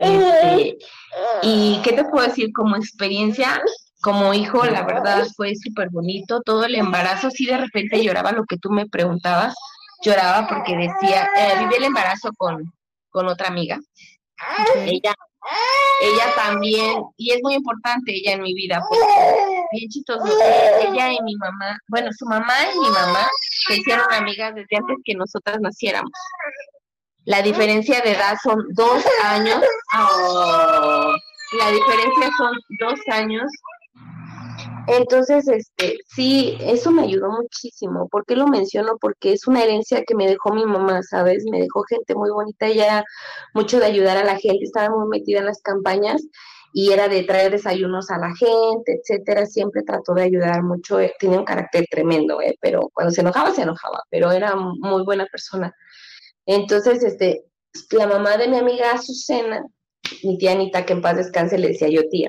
Este, 0.03 0.79
y 1.43 1.81
qué 1.83 1.93
te 1.93 2.05
puedo 2.05 2.27
decir 2.27 2.53
como 2.53 2.77
experiencia, 2.77 3.62
como 4.03 4.35
hijo, 4.35 4.65
la 4.65 4.85
verdad 4.85 5.27
fue 5.37 5.55
súper 5.55 5.91
bonito. 5.91 6.43
Todo 6.43 6.65
el 6.65 6.75
embarazo, 6.75 7.31
sí 7.31 7.47
de 7.47 7.57
repente 7.57 8.03
lloraba 8.03 8.33
lo 8.33 8.45
que 8.45 8.57
tú 8.57 8.71
me 8.71 8.88
preguntabas, 8.88 9.55
lloraba 10.05 10.49
porque 10.49 10.77
decía, 10.77 11.29
eh, 11.37 11.59
viví 11.61 11.77
el 11.77 11.85
embarazo 11.85 12.31
con, 12.37 12.73
con 13.11 13.29
otra 13.29 13.49
amiga. 13.49 13.79
Ella, 14.85 15.15
ella 16.03 16.35
también, 16.35 17.01
y 17.17 17.33
es 17.33 17.41
muy 17.43 17.55
importante 17.55 18.12
ella 18.12 18.33
en 18.33 18.43
mi 18.43 18.55
vida, 18.55 18.83
porque 18.88 19.05
bien 19.71 19.88
chistoso, 19.88 20.25
ella 20.81 21.12
y 21.12 21.23
mi 21.23 21.37
mamá, 21.37 21.79
bueno, 21.87 22.11
su 22.12 22.27
mamá 22.27 22.55
y 22.75 22.79
mi 22.79 22.88
mamá 22.88 23.29
se 23.69 23.77
hicieron 23.77 24.12
amigas 24.12 24.53
desde 24.55 24.77
antes 24.77 24.97
que 25.05 25.15
nosotras 25.15 25.59
naciéramos. 25.61 26.11
La 27.25 27.41
diferencia 27.43 28.01
de 28.01 28.13
edad 28.13 28.37
son 28.43 28.59
dos 28.75 29.05
años. 29.25 29.61
Oh, 29.97 31.13
la 31.59 31.71
diferencia 31.71 32.31
son 32.37 32.53
dos 32.81 32.99
años. 33.09 33.51
Entonces, 34.89 35.47
este, 35.47 35.99
sí, 36.09 36.59
eso 36.61 36.91
me 36.91 37.03
ayudó 37.03 37.31
muchísimo. 37.31 38.09
¿Por 38.09 38.25
qué 38.27 38.35
lo 38.35 38.49
menciono? 38.49 38.99
Porque 39.01 39.33
es 39.33 39.47
una 39.47 39.63
herencia 39.63 40.03
que 40.05 40.17
me 40.17 40.27
dejó 40.27 40.53
mi 40.53 40.65
mamá, 40.67 41.03
¿sabes? 41.03 41.45
Me 41.49 41.61
dejó 41.61 41.85
gente 41.89 42.15
muy 42.17 42.31
bonita, 42.31 42.67
ella 42.67 43.05
mucho 43.55 43.79
de 43.79 43.87
ayudar 43.87 44.17
a 44.17 44.25
la 44.25 44.39
gente, 44.39 44.65
estaba 44.65 44.95
muy 44.95 45.09
metida 45.09 45.39
en 45.39 45.47
las 45.47 45.63
campañas 45.63 46.23
y 46.73 46.91
era 46.91 47.07
de 47.09 47.23
traer 47.23 47.53
desayunos 47.53 48.11
a 48.11 48.19
la 48.19 48.35
gente, 48.35 49.01
etcétera. 49.01 49.47
Siempre 49.47 49.83
trató 49.83 50.15
de 50.15 50.23
ayudar 50.23 50.63
mucho, 50.65 50.99
tenía 51.21 51.39
un 51.39 51.45
carácter 51.45 51.87
tremendo, 51.89 52.41
¿eh? 52.41 52.57
pero 52.61 52.91
cuando 52.93 53.13
se 53.13 53.21
enojaba, 53.21 53.53
se 53.53 53.63
enojaba, 53.63 54.03
pero 54.11 54.33
era 54.33 54.57
muy 54.57 55.05
buena 55.05 55.27
persona. 55.27 55.73
Entonces, 56.47 57.03
este, 57.03 57.45
la 57.93 58.07
mamá 58.07 58.37
de 58.37 58.49
mi 58.49 58.57
amiga 58.57 58.93
Azucena, 58.93 59.65
mi 60.23 60.39
tía 60.39 60.53
Anita, 60.53 60.85
que 60.85 60.95
en 60.95 61.03
paz 61.03 61.17
descanse, 61.17 61.59
le 61.59 61.69
decía 61.69 61.89
yo 61.89 62.09
tía. 62.09 62.29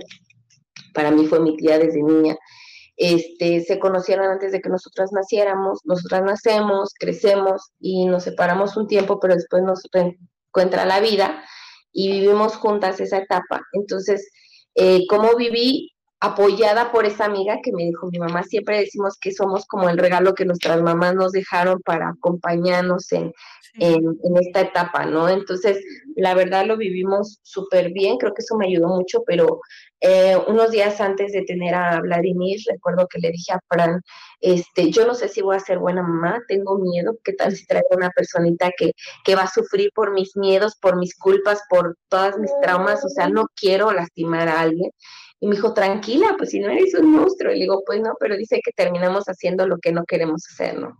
Para 0.93 1.11
mí 1.11 1.25
fue 1.25 1.39
mi 1.39 1.55
tía 1.57 1.79
desde 1.79 2.01
niña. 2.01 2.35
Este, 2.95 3.61
se 3.61 3.79
conocieron 3.79 4.27
antes 4.27 4.51
de 4.51 4.61
que 4.61 4.69
nosotras 4.69 5.11
naciéramos, 5.11 5.79
nosotras 5.83 6.23
nacemos, 6.23 6.93
crecemos 6.99 7.71
y 7.79 8.05
nos 8.05 8.23
separamos 8.23 8.77
un 8.77 8.87
tiempo, 8.87 9.19
pero 9.19 9.33
después 9.33 9.63
nos 9.63 9.81
reencuentra 9.91 10.85
la 10.85 10.99
vida 10.99 11.43
y 11.91 12.11
vivimos 12.11 12.55
juntas 12.55 12.99
esa 12.99 13.17
etapa. 13.17 13.61
Entonces, 13.73 14.31
eh, 14.75 15.05
¿cómo 15.09 15.35
viví? 15.35 15.92
Apoyada 16.23 16.89
por 16.89 17.05
esa 17.05 17.25
amiga 17.25 17.59
que 17.61 17.73
me 17.73 17.83
dijo 17.83 18.07
mi 18.09 18.17
mamá, 18.17 18.43
siempre 18.43 18.79
decimos 18.79 19.17
que 19.19 19.33
somos 19.33 19.65
como 19.65 19.89
el 19.89 19.97
regalo 19.97 20.33
que 20.33 20.45
nuestras 20.45 20.81
mamás 20.81 21.15
nos 21.15 21.33
dejaron 21.33 21.81
para 21.81 22.11
acompañarnos 22.11 23.11
en, 23.11 23.33
en, 23.73 24.37
esta 24.39 24.61
etapa, 24.61 25.05
¿no? 25.05 25.27
Entonces, 25.27 25.83
la 26.15 26.33
verdad 26.33 26.65
lo 26.65 26.77
vivimos 26.77 27.39
súper 27.43 27.91
bien, 27.91 28.17
creo 28.17 28.33
que 28.33 28.41
eso 28.41 28.55
me 28.55 28.67
ayudó 28.67 28.87
mucho, 28.87 29.23
pero 29.27 29.59
eh, 29.99 30.37
unos 30.47 30.71
días 30.71 31.01
antes 31.01 31.33
de 31.33 31.41
tener 31.41 31.75
a 31.75 31.99
Vladimir, 31.99 32.57
recuerdo 32.71 33.05
que 33.09 33.19
le 33.19 33.31
dije 33.31 33.51
a 33.51 33.59
Fran, 33.67 33.99
este, 34.39 34.91
yo 34.91 35.05
no 35.05 35.15
sé 35.15 35.27
si 35.27 35.41
voy 35.41 35.57
a 35.57 35.59
ser 35.59 35.79
buena 35.79 36.03
mamá, 36.03 36.39
tengo 36.47 36.77
miedo, 36.77 37.17
¿qué 37.25 37.33
tal 37.33 37.53
si 37.53 37.65
traigo 37.65 37.87
una 37.97 38.11
personita 38.11 38.71
que, 38.77 38.93
que 39.25 39.35
va 39.35 39.41
a 39.41 39.51
sufrir 39.51 39.91
por 39.93 40.13
mis 40.13 40.37
miedos, 40.37 40.77
por 40.81 40.95
mis 40.95 41.17
culpas, 41.17 41.63
por 41.69 41.97
todas 42.07 42.39
mis 42.39 42.51
traumas? 42.61 43.03
O 43.03 43.09
sea, 43.09 43.27
no 43.27 43.47
quiero 43.57 43.91
lastimar 43.91 44.47
a 44.47 44.61
alguien. 44.61 44.89
Y 45.43 45.47
me 45.47 45.55
dijo, 45.55 45.73
tranquila, 45.73 46.35
pues 46.37 46.51
si 46.51 46.61
no 46.61 46.69
eres 46.69 46.93
un 46.93 47.11
monstruo. 47.11 47.51
Y 47.51 47.55
le 47.55 47.61
digo, 47.63 47.83
pues 47.85 47.99
no, 47.99 48.15
pero 48.17 48.37
dice 48.37 48.61
que 48.63 48.71
terminamos 48.71 49.25
haciendo 49.25 49.67
lo 49.67 49.77
que 49.77 49.91
no 49.91 50.05
queremos 50.05 50.47
hacer, 50.49 50.79
¿no? 50.79 50.97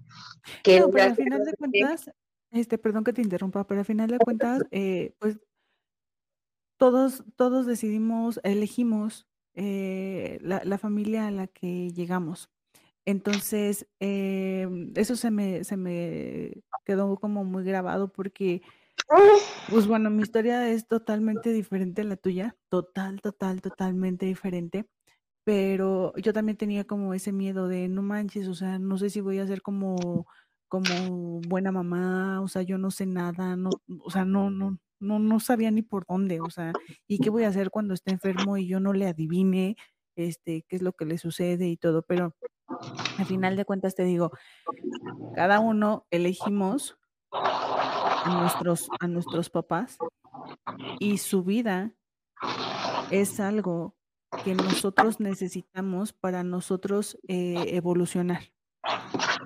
Que 0.64 0.82
no, 0.82 0.92
pero 0.92 1.06
al 1.06 1.16
final 1.16 1.46
de 1.46 1.54
cuentas, 1.54 2.12
este, 2.52 2.78
perdón 2.78 3.06
que 3.06 3.14
te 3.14 3.22
interrumpa, 3.22 3.66
pero 3.66 3.80
al 3.80 3.86
final 3.86 4.10
de 4.10 4.18
cuentas, 4.18 4.62
eh, 4.72 5.14
pues 5.18 5.40
todos, 6.76 7.24
todos 7.38 7.66
decidimos, 7.66 8.42
elegimos 8.44 9.30
eh, 9.54 10.40
la, 10.42 10.78
familia 10.78 11.28
a 11.28 11.32
la 11.32 11.48
que 11.48 11.92
llegamos. 11.92 12.50
Entonces, 13.06 13.88
eh, 14.02 14.68
eso 14.96 15.16
se 15.16 15.32
me, 15.32 15.64
se 15.64 15.78
me 15.78 16.64
quedó 16.84 17.16
como 17.16 17.46
muy 17.46 17.64
grabado 17.64 18.12
porque 18.12 18.62
pues 19.70 19.88
bueno, 19.88 20.10
mi 20.10 20.24
historia 20.24 20.70
es 20.70 20.88
totalmente 20.88 21.52
diferente 21.52 22.02
a 22.02 22.06
la 22.06 22.18
tuya, 22.18 22.56
total, 22.70 23.22
total, 23.22 23.62
totalmente 23.62 24.26
diferente. 24.26 24.88
pero 25.46 26.14
yo 26.18 26.34
también 26.34 26.58
tenía 26.58 26.86
como 26.86 27.14
ese 27.16 27.34
miedo 27.34 27.68
de 27.70 27.90
no 27.90 28.04
manches, 28.04 28.48
o 28.50 28.56
sea, 28.56 28.80
no 28.80 28.98
sé 29.00 29.10
si 29.12 29.22
voy 29.22 29.40
a 29.40 29.48
ser 29.48 29.62
como 29.64 30.28
como 30.70 31.42
buena 31.48 31.72
mamá, 31.72 32.42
o 32.42 32.50
sea, 32.50 32.64
yo 32.64 32.78
no 32.80 32.92
sé 32.92 33.06
nada, 33.08 33.56
no, 33.58 33.72
o 34.04 34.12
sea, 34.12 34.26
no, 34.26 34.52
no, 34.52 34.80
no, 35.00 35.20
no 35.20 35.40
sabía 35.40 35.72
ni 35.72 35.84
por 35.84 36.06
dónde, 36.08 36.42
o 36.42 36.50
sea, 36.52 36.74
y 37.08 37.20
qué 37.20 37.30
voy 37.32 37.46
a 37.46 37.50
hacer 37.50 37.72
cuando 37.72 37.94
esté 37.96 38.12
enfermo 38.12 38.58
y 38.58 38.68
yo 38.68 38.80
no 38.82 38.94
le 38.94 39.08
adivine, 39.08 39.78
este, 40.18 40.66
qué 40.68 40.78
es 40.78 40.82
lo 40.84 40.94
que 40.94 41.06
le 41.06 41.18
sucede 41.20 41.68
y 41.70 41.78
todo, 41.78 42.04
pero 42.04 42.36
al 43.20 43.26
final 43.26 43.56
de 43.58 43.66
cuentas 43.66 43.96
te 43.96 44.04
digo, 44.04 44.32
cada 45.36 45.60
uno 45.60 46.06
elegimos 46.12 46.98
a 48.24 48.40
nuestros, 48.42 48.90
a 49.00 49.08
nuestros 49.08 49.50
papás 49.50 49.98
y 51.00 51.18
su 51.18 51.44
vida 51.44 51.94
es 53.12 53.40
algo 53.40 53.96
que 54.44 54.56
nosotros 54.56 55.20
necesitamos 55.20 56.14
para 56.14 56.44
nosotros 56.44 57.20
eh, 57.28 57.76
evolucionar. 57.76 58.52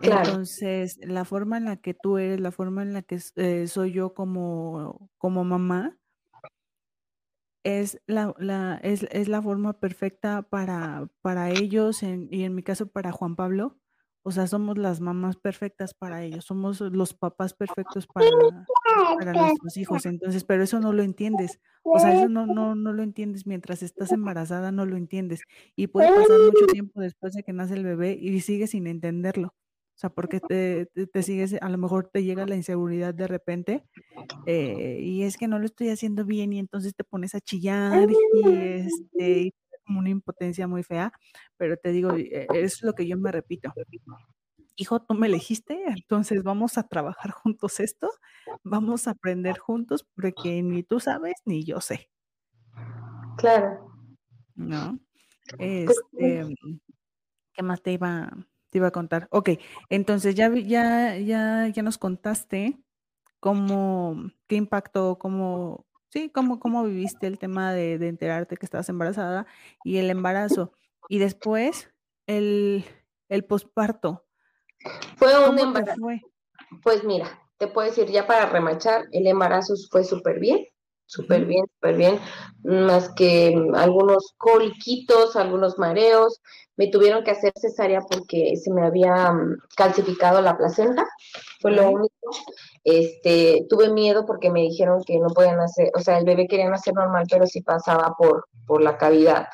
Entonces, 0.02 0.98
la 1.02 1.26
forma 1.26 1.58
en 1.58 1.66
la 1.66 1.78
que 1.78 1.94
tú 1.94 2.18
eres, 2.18 2.40
la 2.40 2.52
forma 2.52 2.84
en 2.84 2.94
la 2.94 3.02
que 3.02 3.20
eh, 3.36 3.68
soy 3.68 3.92
yo 3.92 4.14
como, 4.14 5.10
como 5.18 5.44
mamá, 5.44 5.98
es 7.64 8.02
la, 8.08 8.34
la, 8.38 8.80
es, 8.82 9.04
es 9.12 9.28
la 9.28 9.42
forma 9.42 9.74
perfecta 9.74 10.44
para, 10.44 11.10
para 11.22 11.50
ellos 11.50 12.02
y 12.02 12.44
en 12.44 12.56
mi 12.56 12.64
caso 12.64 12.88
para 12.88 13.12
Juan 13.12 13.36
Pablo. 13.36 13.78
O 14.28 14.32
sea, 14.32 14.46
somos 14.46 14.78
las 14.78 15.00
mamás 15.00 15.38
perfectas 15.38 15.94
para 15.94 16.22
ellos, 16.22 16.44
somos 16.44 16.82
los 16.82 17.14
papás 17.14 17.54
perfectos 17.54 18.08
para, 18.08 18.28
para 19.18 19.32
nuestros 19.32 19.78
hijos. 19.78 20.06
Entonces, 20.06 20.44
pero 20.44 20.64
eso 20.64 20.82
no 20.82 20.92
lo 20.92 21.02
entiendes. 21.02 21.62
O 21.82 21.98
sea, 21.98 22.14
eso 22.14 22.28
no, 22.28 22.46
no, 22.46 22.76
no 22.76 22.92
lo 22.92 23.04
entiendes 23.04 23.48
mientras 23.48 23.82
estás 23.84 24.12
embarazada, 24.12 24.74
no 24.74 24.86
lo 24.86 24.98
entiendes. 24.98 25.44
Y 25.78 25.88
puede 25.88 26.10
pasar 26.10 26.40
mucho 26.40 26.66
tiempo 26.68 27.00
después 27.00 27.36
de 27.36 27.44
que 27.44 27.54
nace 27.54 27.76
el 27.76 27.86
bebé 27.86 28.18
y 28.20 28.42
sigues 28.42 28.72
sin 28.72 28.88
entenderlo. 28.88 29.48
O 29.48 30.00
sea, 30.00 30.10
porque 30.10 30.42
te, 30.42 30.88
te, 30.88 31.24
sigues, 31.24 31.56
a 31.62 31.70
lo 31.70 31.78
mejor 31.78 32.10
te 32.12 32.26
llega 32.26 32.46
la 32.46 32.58
inseguridad 32.58 33.14
de 33.14 33.28
repente 33.28 33.86
eh, 34.46 35.00
y 35.02 35.24
es 35.24 35.38
que 35.38 35.48
no 35.48 35.58
lo 35.58 35.66
estoy 35.66 35.88
haciendo 35.88 36.26
bien 36.26 36.52
y 36.52 36.60
entonces 36.60 36.94
te 36.96 37.06
pones 37.06 37.34
a 37.34 37.40
chillar 37.40 38.10
y 38.34 38.50
este 38.50 39.54
como 39.88 40.00
una 40.00 40.10
impotencia 40.10 40.68
muy 40.68 40.84
fea, 40.84 41.12
pero 41.58 41.78
te 41.78 41.92
digo, 41.92 42.12
eh, 42.14 42.48
es 42.54 42.84
lo 42.84 42.94
que 42.94 43.08
yo 43.08 43.18
me 43.18 43.32
repito. 43.32 43.74
Hijo, 44.76 45.02
tú 45.02 45.16
me 45.16 45.26
elegiste, 45.26 45.82
entonces 45.88 46.44
vamos 46.44 46.78
a 46.78 46.88
trabajar 46.88 47.32
juntos 47.32 47.80
esto, 47.80 48.12
vamos 48.64 49.08
a 49.08 49.12
aprender 49.12 49.58
juntos 49.58 50.06
porque 50.14 50.62
ni 50.62 50.84
tú 50.84 51.00
sabes 51.00 51.34
ni 51.46 51.64
yo 51.64 51.82
sé. 51.82 52.12
Claro. 53.38 53.92
¿No? 54.56 55.00
Pues 55.58 55.90
este, 55.90 56.56
¿qué 57.54 57.64
más 57.64 57.82
te 57.82 57.94
iba, 57.94 58.32
te 58.70 58.78
iba 58.78 58.88
a 58.88 58.92
contar. 58.92 59.28
Ok, 59.32 59.52
entonces 59.90 60.36
ya, 60.36 60.54
ya, 60.54 61.18
ya, 61.18 61.68
ya 61.68 61.84
nos 61.84 61.98
contaste 61.98 62.78
cómo, 63.40 64.30
qué 64.48 64.56
impacto, 64.56 65.18
cómo, 65.18 65.87
sí, 66.10 66.30
cómo, 66.30 66.60
cómo 66.60 66.84
viviste 66.84 67.28
el 67.28 67.40
tema 67.40 67.74
de, 67.74 67.94
enterarte 67.94 68.58
que 68.58 68.66
estabas 68.66 68.90
embarazada 68.90 69.48
y 69.84 69.98
el 69.98 70.10
embarazo. 70.10 70.74
Y 71.10 71.20
después 71.20 71.90
el, 72.28 72.86
el 73.30 73.46
posparto. 73.46 74.26
Fue 75.16 75.50
un 75.50 75.60
embarazo. 75.60 76.02
Pues 76.84 77.04
mira, 77.04 77.28
te 77.58 77.68
puedo 77.68 77.88
decir, 77.88 78.08
ya 78.08 78.28
para 78.28 78.48
remachar, 78.48 79.06
el 79.12 79.28
embarazo 79.28 79.74
fue 79.90 80.04
súper 80.04 80.40
bien 80.40 80.68
súper 81.08 81.46
bien, 81.46 81.66
súper 81.74 81.96
bien, 81.96 82.20
más 82.64 83.10
que 83.16 83.56
algunos 83.76 84.36
coliquitos, 84.38 85.36
algunos 85.36 85.80
mareos. 85.80 86.42
Me 86.76 86.88
tuvieron 86.88 87.24
que 87.24 87.32
hacer 87.32 87.54
cesárea 87.56 88.02
porque 88.02 88.56
se 88.58 88.72
me 88.72 88.86
había 88.86 89.32
mm, 89.32 89.58
calcificado 89.76 90.42
la 90.42 90.58
placenta, 90.58 91.08
fue 91.60 91.72
lo 91.72 91.90
único. 91.90 92.16
Este, 92.84 93.66
tuve 93.70 93.90
miedo 93.90 94.26
porque 94.26 94.50
me 94.50 94.62
dijeron 94.62 95.04
que 95.04 95.18
no 95.20 95.28
podían 95.30 95.60
hacer, 95.60 95.92
o 95.96 96.00
sea, 96.00 96.18
el 96.18 96.26
bebé 96.26 96.48
quería 96.48 96.70
nacer 96.70 96.94
normal, 96.94 97.26
pero 97.30 97.46
si 97.46 97.62
pasaba 97.62 98.14
por, 98.18 98.46
por 98.66 98.82
la 98.82 98.98
cavidad 98.98 99.48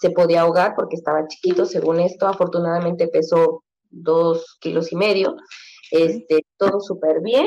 se 0.00 0.10
podía 0.10 0.42
ahogar 0.42 0.74
porque 0.74 0.96
estaba 0.96 1.26
chiquito, 1.28 1.66
según 1.66 2.00
esto, 2.00 2.26
afortunadamente 2.26 3.08
pesó 3.08 3.64
dos 3.90 4.56
kilos 4.60 4.92
y 4.92 4.96
medio, 4.96 5.36
este, 5.90 6.46
todo 6.56 6.80
súper 6.80 7.20
bien, 7.20 7.46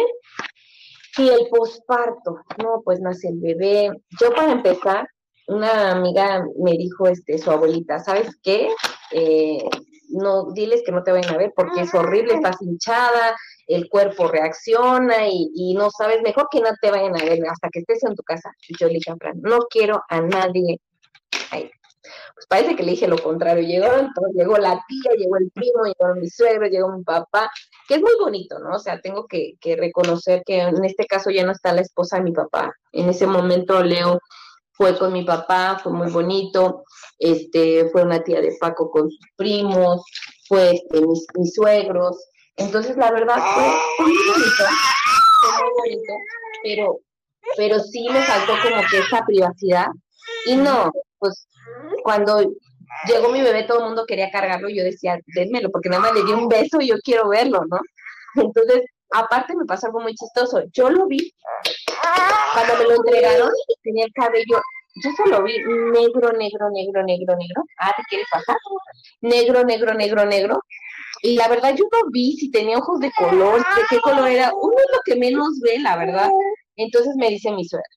Sí, 1.15 1.29
el 1.29 1.47
posparto, 1.49 2.39
no, 2.57 2.81
pues 2.83 2.99
nace 2.99 3.27
el 3.27 3.39
bebé. 3.39 3.91
Yo 4.19 4.31
para 4.31 4.51
empezar, 4.51 5.07
una 5.47 5.91
amiga 5.91 6.43
me 6.57 6.71
dijo, 6.71 7.07
este, 7.07 7.37
su 7.37 7.51
abuelita, 7.51 7.99
¿sabes 7.99 8.35
qué? 8.41 8.69
Eh, 9.11 9.59
no, 10.13 10.51
diles 10.51 10.81
que 10.85 10.91
no 10.91 11.03
te 11.03 11.11
vayan 11.11 11.33
a 11.33 11.37
ver 11.37 11.53
porque 11.55 11.81
es 11.81 11.93
horrible, 11.93 12.35
estás 12.35 12.61
hinchada, 12.61 13.35
el 13.67 13.89
cuerpo 13.89 14.27
reacciona 14.27 15.27
y, 15.27 15.73
no 15.75 15.89
sabes, 15.89 16.21
mejor 16.21 16.47
que 16.51 16.61
no 16.61 16.69
te 16.81 16.91
vayan 16.91 17.15
a 17.15 17.23
ver 17.23 17.39
hasta 17.49 17.69
que 17.69 17.79
estés 17.79 18.03
en 18.03 18.15
tu 18.15 18.23
casa. 18.23 18.51
Yo 18.79 18.87
le 18.87 18.95
dije 18.95 19.11
a 19.11 19.15
Fran, 19.15 19.41
no 19.41 19.59
quiero 19.69 20.01
a 20.09 20.21
nadie 20.21 20.79
ahí. 21.51 21.69
Pues 22.35 22.47
parece 22.47 22.75
que 22.75 22.83
le 22.83 22.91
dije 22.91 23.07
lo 23.07 23.17
contrario, 23.17 23.63
llegó, 23.63 23.85
entonces 23.85 24.35
llegó 24.35 24.57
la 24.57 24.83
tía, 24.87 25.11
llegó 25.17 25.37
el 25.37 25.49
primo, 25.51 25.85
llegó 25.85 26.15
mi 26.15 26.29
suegro, 26.29 26.67
llegó 26.67 26.91
mi 26.91 27.03
papá, 27.03 27.49
que 27.87 27.95
es 27.95 28.01
muy 28.01 28.13
bonito, 28.19 28.59
¿no? 28.59 28.75
O 28.75 28.79
sea, 28.79 28.99
tengo 28.99 29.27
que, 29.27 29.55
reconocer 29.77 30.43
que 30.45 30.59
en 30.59 30.83
este 30.83 31.05
caso 31.05 31.29
ya 31.29 31.45
no 31.45 31.51
está 31.51 31.71
la 31.73 31.81
esposa 31.81 32.17
de 32.17 32.23
mi 32.23 32.31
papá. 32.33 32.73
En 32.91 33.07
ese 33.07 33.27
momento 33.27 33.81
Leo 33.83 34.19
fue 34.73 34.97
con 34.97 35.13
mi 35.13 35.23
papá, 35.23 35.79
fue 35.81 35.91
muy 35.91 36.11
bonito, 36.11 36.83
este, 37.19 37.89
fue 37.91 38.03
una 38.03 38.23
tía 38.23 38.41
de 38.41 38.55
Paco 38.59 38.89
con 38.89 39.09
sus 39.09 39.19
primos, 39.35 40.03
fue 40.47 40.71
este, 40.71 41.01
mis, 41.01 41.53
suegros. 41.53 42.17
Entonces, 42.57 42.97
la 42.97 43.11
verdad 43.11 43.37
fue, 43.37 44.05
muy 44.05 44.17
bonito, 44.27 44.63
fue 45.41 45.63
muy 45.63 45.71
bonito, 45.77 46.13
pero, 46.63 46.99
pero 47.57 47.79
sí 47.79 48.07
me 48.11 48.21
faltó 48.21 48.53
como 48.61 48.81
que 48.89 48.99
esa 48.99 49.23
privacidad. 49.25 49.87
Y 50.45 50.55
no, 50.55 50.91
pues 51.19 51.47
cuando 52.03 52.41
llegó 53.07 53.29
mi 53.29 53.41
bebé, 53.41 53.63
todo 53.63 53.79
el 53.79 53.85
mundo 53.85 54.05
quería 54.07 54.31
cargarlo, 54.31 54.69
yo 54.69 54.83
decía, 54.83 55.17
dénmelo, 55.35 55.69
porque 55.71 55.89
nada 55.89 56.01
más 56.01 56.13
le 56.13 56.23
di 56.23 56.31
un 56.31 56.47
beso 56.47 56.79
y 56.79 56.87
yo 56.87 56.95
quiero 57.03 57.29
verlo, 57.29 57.61
¿no? 57.69 57.79
Entonces, 58.35 58.81
aparte 59.13 59.55
me 59.55 59.65
pasó 59.65 59.87
algo 59.87 60.01
muy 60.01 60.13
chistoso. 60.15 60.63
Yo 60.73 60.89
lo 60.89 61.07
vi, 61.07 61.33
cuando 62.53 62.77
me 62.77 62.83
lo 62.85 62.95
entregaron, 62.95 63.51
tenía 63.83 64.05
el 64.05 64.13
cabello, 64.13 64.61
yo 65.03 65.09
solo 65.17 65.43
vi 65.43 65.57
negro, 65.57 66.31
negro, 66.33 66.69
negro, 66.71 67.03
negro, 67.03 67.35
negro. 67.35 67.63
Ah, 67.79 67.93
¿te 67.95 68.03
quieres 68.09 68.27
pasar? 68.31 68.55
Negro, 69.21 69.63
negro, 69.63 69.93
negro, 69.93 70.25
negro. 70.25 70.61
Y 71.21 71.35
la 71.35 71.47
verdad, 71.47 71.75
yo 71.75 71.85
no 71.91 72.09
vi 72.11 72.35
si 72.37 72.51
tenía 72.51 72.77
ojos 72.77 72.99
de 72.99 73.11
color, 73.17 73.59
de 73.59 73.81
qué 73.89 73.99
color 74.01 74.29
era. 74.29 74.51
Uno 74.53 74.75
es 74.77 74.91
lo 74.91 74.99
que 75.05 75.15
menos 75.15 75.59
ve, 75.61 75.79
la 75.79 75.97
verdad. 75.97 76.29
Entonces 76.75 77.15
me 77.15 77.29
dice 77.29 77.51
mi 77.51 77.65
suegra, 77.65 77.87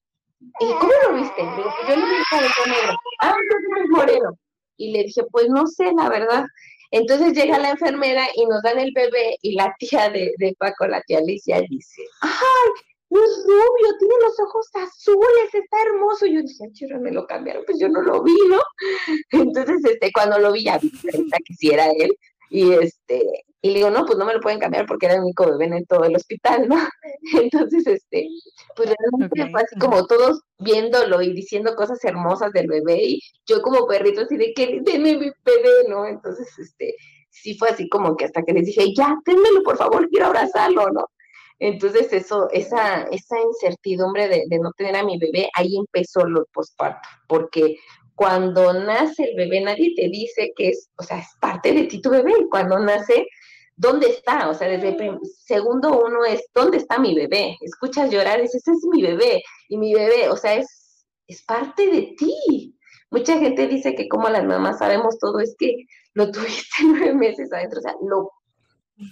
¿y 0.61 0.67
cómo 0.67 0.93
lo 1.05 1.15
viste? 1.15 1.43
Yo 1.43 1.97
lo 1.97 2.07
vi 2.07 2.15
el 2.15 2.25
cabello 2.31 2.67
negro. 2.67 2.97
Ah, 3.21 3.35
entonces 3.41 3.85
es 3.85 3.91
moreno. 3.91 4.39
Y 4.79 4.93
le 4.93 5.05
dije, 5.05 5.23
pues 5.31 5.49
no 5.49 5.67
sé, 5.67 5.91
la 5.97 6.09
verdad. 6.09 6.45
Entonces 6.91 7.33
llega 7.35 7.59
la 7.59 7.71
enfermera 7.71 8.27
y 8.35 8.47
nos 8.47 8.63
dan 8.63 8.79
el 8.79 8.93
bebé 8.93 9.37
y 9.43 9.55
la 9.55 9.75
tía 9.79 10.11
de, 10.11 10.57
Paco, 10.59 10.87
la 10.87 11.01
tía 11.03 11.19
Alicia, 11.19 11.61
dice, 11.69 12.03
¡ay! 12.23 12.71
es 13.09 13.45
rubio, 13.47 13.99
tiene 13.99 14.15
los 14.21 14.41
ojos 14.41 14.69
azules, 14.75 15.55
está 15.55 15.83
hermoso. 15.83 16.27
Y 16.27 16.35
yo 16.35 16.43
dije, 16.43 16.73
chirra, 16.73 16.99
me 16.99 17.13
lo 17.13 17.27
cambiaron, 17.27 17.65
pues 17.65 17.79
yo 17.79 17.89
no 17.89 18.03
lo 18.03 18.23
vi, 18.23 18.37
¿no? 18.49 18.61
Entonces, 19.31 19.85
este, 19.85 20.11
cuando 20.13 20.39
lo 20.39 20.53
vi, 20.53 20.65
ya 20.65 20.79
vi 20.79 20.91
que 21.47 21.55
sí 21.59 21.71
era 21.71 21.87
él. 21.91 22.17
Y 22.51 22.73
este, 22.73 23.45
y 23.63 23.71
le 23.71 23.75
digo, 23.77 23.91
no, 23.91 24.05
pues 24.05 24.19
no 24.19 24.25
me 24.25 24.35
lo 24.35 24.41
pueden 24.41 24.61
cambiar 24.61 24.87
porque 24.87 25.07
era 25.07 25.17
el 25.17 25.23
único 25.23 25.47
bebé 25.47 25.77
en 25.77 25.87
todo 25.87 26.05
el 26.05 26.15
hospital, 26.15 26.69
¿no? 26.69 26.77
Entonces, 27.41 27.87
este, 27.87 28.29
pues 28.75 28.91
realmente 28.99 29.51
fue 29.51 29.63
así 29.63 29.79
como 29.79 30.07
todos 30.07 30.41
viéndolo 30.59 31.23
y 31.23 31.33
diciendo 31.33 31.75
cosas 31.75 32.03
hermosas 32.05 32.53
del 32.53 32.69
bebé 32.69 33.03
y 33.03 33.21
yo 33.47 33.63
como 33.63 33.87
perrito 33.87 34.23
así 34.23 34.37
de 34.37 34.53
que 34.55 34.81
denme 34.83 35.17
mi 35.17 35.31
bebé, 35.45 35.89
¿no? 35.89 36.07
Entonces, 36.07 36.49
este, 36.59 36.95
sí 37.31 37.57
fue 37.59 37.71
así 37.71 37.89
como 37.89 38.17
que 38.17 38.27
hasta 38.27 38.43
que 38.43 38.53
les 38.53 38.67
dije, 38.67 38.95
ya, 38.95 39.17
dénmelo, 39.25 39.63
por 39.63 39.77
favor, 39.77 40.09
quiero 40.11 40.27
abrazarlo, 40.27 40.89
¿no? 40.91 41.07
Entonces, 41.59 42.13
eso, 42.13 42.49
esa, 42.53 43.05
esa 43.05 43.41
incertidumbre 43.41 44.29
de, 44.29 44.45
de 44.49 44.59
no 44.59 44.73
tener 44.77 44.95
a 44.97 45.05
mi 45.05 45.19
bebé, 45.19 45.49
ahí 45.55 45.77
empezó 45.77 46.27
lo 46.27 46.45
posparto, 46.53 47.09
porque 47.27 47.79
cuando 48.17 48.73
nace 48.73 49.25
el 49.25 49.37
bebé, 49.37 49.61
nadie 49.61 49.95
te 49.95 50.09
dice 50.09 50.53
que 50.57 50.71
es, 50.71 50.89
o 50.97 51.03
sea, 51.03 51.19
es 51.19 51.29
parte 51.39 51.73
de 51.73 51.85
ti 51.85 52.01
tu 52.01 52.11
bebé. 52.11 52.33
Cuando 52.51 52.79
nace, 52.79 53.27
¿dónde 53.77 54.09
está? 54.09 54.49
O 54.49 54.55
sea, 54.55 54.69
desde 54.69 54.89
el 54.89 55.19
segundo 55.45 56.01
uno 56.05 56.25
es, 56.25 56.43
¿dónde 56.55 56.79
está 56.79 56.99
mi 56.99 57.15
bebé? 57.15 57.57
Escuchas 57.61 58.11
llorar 58.11 58.39
y 58.39 58.43
dices, 58.43 58.67
es 58.67 58.85
mi 58.91 59.03
bebé. 59.03 59.43
Y 59.69 59.77
mi 59.77 59.95
bebé, 59.95 60.29
o 60.31 60.37
sea, 60.37 60.55
es, 60.55 61.05
es 61.27 61.45
parte 61.45 61.87
de 61.87 62.15
ti. 62.19 62.77
Mucha 63.11 63.39
gente 63.39 63.69
dice 63.69 63.95
que 63.95 64.09
como 64.09 64.29
las 64.29 64.45
mamás 64.45 64.79
sabemos 64.79 65.19
todo, 65.19 65.41
es 65.41 65.55
que 65.59 65.85
lo 66.15 66.31
tuviste 66.33 66.77
nueve 66.85 67.15
meses 67.15 67.53
adentro, 67.53 67.79
o 67.79 67.83
sea, 67.83 67.95
lo, 68.03 68.31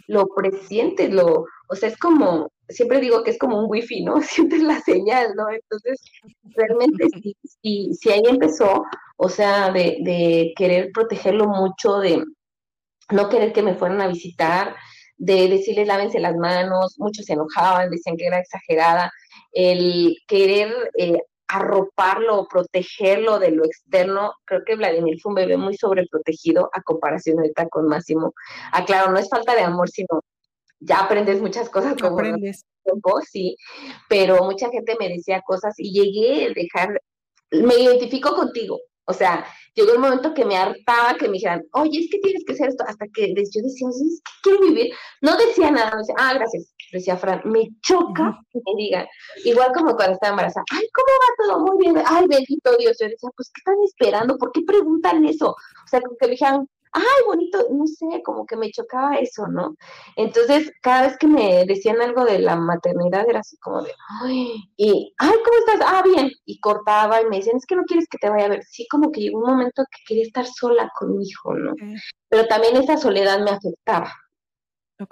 lo 0.09 0.27
presientes, 0.35 1.11
lo, 1.11 1.47
o 1.69 1.75
sea, 1.77 1.91
es 1.91 1.99
como, 1.99 2.51
siempre 2.69 3.01
digo 3.01 3.23
que 3.23 3.31
es 3.31 3.39
como 3.39 3.59
un 3.59 3.71
wifi, 3.71 4.03
¿no? 4.03 4.21
Sientes 4.23 4.63
la 4.63 4.81
señal, 4.81 5.35
¿no? 5.37 5.49
Entonces, 5.51 6.01
realmente 6.57 7.07
si, 7.23 7.37
si, 7.63 7.95
si 7.95 8.11
ahí 8.11 8.23
empezó, 8.27 8.85
o 9.17 9.29
sea, 9.29 9.71
de, 9.71 9.99
de 10.01 10.53
querer 10.57 10.91
protegerlo 10.93 11.47
mucho, 11.47 11.99
de 11.99 12.25
no 13.11 13.29
querer 13.29 13.53
que 13.53 13.63
me 13.63 13.75
fueran 13.75 14.01
a 14.01 14.09
visitar, 14.09 14.75
de 15.17 15.49
decirles 15.49 15.87
lávense 15.87 16.19
las 16.21 16.37
manos, 16.37 16.97
muchos 16.99 17.27
se 17.27 17.35
enojaban, 17.35 17.91
decían 17.91 18.17
que 18.17 18.27
era 18.27 18.39
exagerada, 18.39 19.13
el 19.53 20.17
querer 20.27 20.75
eh, 20.99 21.19
arroparlo, 21.49 22.47
protegerlo 22.49 23.39
de 23.39 23.53
lo 23.53 23.65
externo. 23.65 24.33
Creo 24.45 24.63
que 24.65 24.77
Vladimir 24.77 25.21
fue 25.21 25.31
un 25.31 25.37
bebé 25.37 25.57
muy 25.57 25.77
sobreprotegido 25.77 26.69
a 26.73 26.83
comparación 26.83 27.39
ahorita 27.39 27.69
con 27.69 27.87
Máximo. 27.87 28.35
Ah, 28.73 28.85
claro, 28.85 29.13
no 29.13 29.19
es 29.19 29.29
falta 29.29 29.55
de 29.55 29.63
amor, 29.63 29.89
sino 29.89 30.23
ya 30.81 31.01
aprendes 31.01 31.41
muchas 31.41 31.69
cosas 31.71 31.95
como 32.01 32.19
aprendes. 32.19 32.65
tiempo, 32.83 33.21
sí, 33.23 33.57
pero 34.09 34.45
mucha 34.45 34.71
gente 34.71 34.97
me 34.99 35.09
decía 35.09 35.43
cosas 35.47 35.75
y 35.79 35.93
llegué 35.93 36.47
a 36.47 36.53
dejar, 36.55 37.01
me 37.51 37.77
identifico 37.77 38.35
contigo, 38.35 38.81
o 39.07 39.13
sea, 39.13 39.45
llegó 39.75 39.93
el 39.93 39.99
momento 39.99 40.33
que 40.33 40.45
me 40.45 40.57
hartaba 40.57 41.15
que 41.19 41.27
me 41.27 41.35
dijeran, 41.35 41.63
oye, 41.73 42.01
es 42.01 42.09
que 42.11 42.19
tienes 42.19 42.45
que 42.45 42.53
hacer 42.55 42.69
esto, 42.69 42.85
hasta 42.87 43.07
que 43.13 43.29
yo 43.29 43.35
decía, 43.35 43.63
es 43.63 44.23
que 44.23 44.31
quiero 44.43 44.61
vivir. 44.61 44.93
No 45.21 45.37
decía 45.37 45.71
nada, 45.71 45.91
no 45.91 45.99
decía, 45.99 46.15
ah, 46.19 46.35
gracias, 46.35 46.73
decía 46.93 47.17
Fran, 47.17 47.43
me 47.45 47.69
choca 47.83 48.39
que 48.51 48.61
me 48.65 48.83
digan, 48.83 49.07
igual 49.45 49.73
como 49.75 49.95
cuando 49.95 50.15
estaba 50.15 50.31
embarazada, 50.31 50.65
ay, 50.73 50.87
¿cómo 50.93 51.07
va 51.09 51.45
todo? 51.47 51.67
Muy 51.67 51.85
bien, 51.85 52.05
ay, 52.07 52.27
bendito 52.29 52.77
Dios. 52.79 52.97
Yo 53.01 53.09
decía, 53.09 53.29
pues, 53.37 53.51
¿qué 53.53 53.59
están 53.59 53.77
esperando? 53.85 54.39
¿Por 54.39 54.53
qué 54.53 54.63
preguntan 54.67 55.25
eso? 55.27 55.51
O 55.51 55.89
sea, 55.89 56.01
como 56.01 56.17
que 56.17 56.27
me 56.27 56.33
dijeran, 56.33 56.69
ay, 56.95 57.27
bonito, 57.27 57.59
no 57.71 57.87
sé, 57.87 58.23
como 58.25 58.47
que 58.47 58.57
me 58.57 58.71
chocaba 58.71 59.17
eso, 59.17 59.49
¿no? 59.49 59.77
Entonces, 60.17 60.73
cada 60.81 61.03
vez 61.03 61.19
que 61.19 61.27
me 61.27 61.65
decían 61.67 62.01
algo 62.01 62.25
de 62.25 62.39
la 62.39 62.57
maternidad 62.57 63.29
era 63.29 63.41
así 63.41 63.57
como 63.59 63.83
de, 63.83 63.93
ay, 64.23 64.71
y, 64.77 65.13
ay, 65.19 65.33
¿cómo 65.45 65.59
estás? 65.59 65.87
Ah, 65.87 66.03
bien, 66.05 66.31
y 66.45 66.61
cortaba 66.61 67.21
y 67.21 67.27
me 67.27 67.37
decían, 67.37 67.57
es 67.57 67.67
que 67.67 67.77
no 67.77 67.85
quieres 67.85 68.07
que 68.09 68.19
te 68.19 68.31
vaya 68.31 68.47
a 68.47 68.51
ver. 68.51 68.63
Sí, 68.65 68.87
como 68.89 69.11
que 69.11 69.21
llegó 69.21 69.39
un 69.39 69.51
momento 69.51 69.83
que 69.91 70.03
quería 70.07 70.25
estar 70.25 70.47
sola 70.47 70.91
con 70.99 71.17
mi 71.17 71.27
hijo, 71.27 71.55
¿no? 71.55 71.75
Pero 72.29 72.47
también 72.47 72.77
esa 72.77 72.97
soledad 72.97 73.41
me 73.41 73.51
afectaba. 73.51 74.13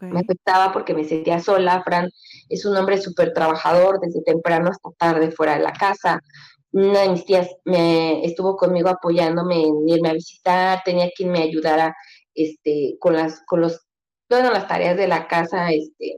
Me 0.01 0.21
afectaba 0.21 0.73
porque 0.73 0.95
me 0.95 1.05
sentía 1.05 1.41
sola. 1.41 1.83
Fran 1.83 2.09
es 2.49 2.65
un 2.65 2.77
hombre 2.77 3.03
súper 3.03 3.33
trabajador 3.33 3.99
desde 4.01 4.23
temprano 4.23 4.71
hasta 4.71 4.91
tarde 4.97 5.33
fuera 5.33 5.55
de 5.55 5.65
la 5.65 5.73
casa 5.73 6.21
una 6.73 7.03
de 7.03 7.11
mis 7.11 7.25
tías 7.25 7.49
me 7.65 8.25
estuvo 8.25 8.57
conmigo 8.57 8.89
apoyándome 8.89 9.63
en 9.63 9.89
irme 9.89 10.11
a 10.11 10.15
visitar, 10.15 10.83
tenía 10.85 11.11
quien 11.15 11.31
me 11.31 11.43
ayudara 11.43 11.95
este, 12.35 12.97
con 12.99 13.15
las, 13.15 13.43
con 13.47 13.61
los, 13.61 13.81
bueno, 14.29 14.51
las 14.51 14.69
tareas 14.69 14.97
de 14.97 15.09
la 15.09 15.29
casa, 15.29 15.71
este, 15.71 16.17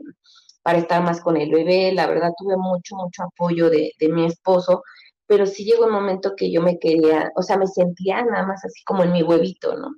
para 0.62 0.78
estar 0.78 1.02
más 1.02 1.20
con 1.20 1.36
el 1.36 1.50
bebé. 1.50 1.92
La 1.92 2.06
verdad 2.06 2.32
tuve 2.38 2.56
mucho, 2.56 2.96
mucho 2.96 3.24
apoyo 3.24 3.70
de, 3.70 3.92
de 3.98 4.08
mi 4.08 4.26
esposo, 4.26 4.82
pero 5.26 5.46
sí 5.46 5.64
llegó 5.64 5.86
un 5.86 5.92
momento 5.92 6.34
que 6.36 6.50
yo 6.52 6.62
me 6.62 6.78
quería, 6.78 7.30
o 7.36 7.42
sea, 7.42 7.56
me 7.56 7.66
sentía 7.66 8.24
nada 8.24 8.46
más 8.46 8.64
así 8.64 8.82
como 8.84 9.04
en 9.04 9.12
mi 9.12 9.22
huevito, 9.22 9.76
¿no? 9.76 9.88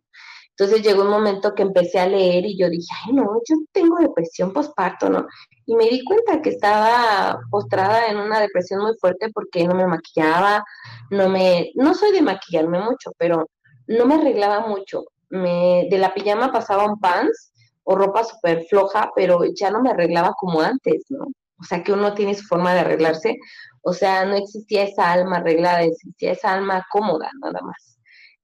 Entonces 0.59 0.83
llegó 0.83 1.03
un 1.03 1.11
momento 1.11 1.55
que 1.55 1.63
empecé 1.63 1.99
a 1.99 2.09
leer 2.09 2.47
y 2.47 2.57
yo 2.57 2.71
dije, 2.71 2.89
ay, 3.05 3.13
no, 3.13 3.25
yo 3.47 3.57
tengo 3.73 3.99
depresión 3.99 4.55
postparto, 4.55 5.11
¿no? 5.11 5.27
Y 5.67 5.75
me 5.75 5.85
di 5.85 6.03
cuenta 6.03 6.41
que 6.41 6.49
estaba 6.49 7.39
postrada 7.51 8.07
en 8.07 8.17
una 8.17 8.41
depresión 8.41 8.81
muy 8.81 8.95
fuerte 8.99 9.29
porque 9.35 9.67
no 9.69 9.75
me 9.75 9.87
maquillaba, 9.87 10.65
no 11.11 11.29
me, 11.29 11.73
no 11.75 11.95
soy 11.95 12.13
de 12.13 12.23
maquillarme 12.23 12.81
mucho, 12.81 13.13
pero 13.19 13.51
no 13.87 14.07
me 14.07 14.15
arreglaba 14.15 14.67
mucho. 14.67 15.05
Me, 15.29 15.89
de 15.91 15.99
la 15.99 16.15
pijama 16.15 16.51
pasaba 16.53 16.87
un 16.87 16.99
pants 17.01 17.53
o 17.85 17.95
ropa 17.95 18.25
súper 18.25 18.65
floja, 18.65 19.11
pero 19.15 19.41
ya 19.55 19.71
no 19.71 19.83
me 19.83 19.91
arreglaba 19.91 20.33
como 20.39 20.63
antes, 20.63 21.05
¿no? 21.11 21.27
O 21.61 21.65
sea, 21.65 21.83
que 21.83 21.93
uno 21.93 22.15
tiene 22.15 22.35
su 22.35 22.47
forma 22.47 22.73
de 22.73 22.81
arreglarse. 22.81 23.37
O 23.83 23.93
sea, 23.93 24.25
no 24.25 24.37
existía 24.37 24.85
esa 24.85 25.13
alma 25.13 25.37
arreglada, 25.37 25.83
existía 25.83 26.33
esa 26.33 26.55
alma 26.55 26.87
cómoda, 26.91 27.31
nada 27.43 27.61
más. 27.63 27.96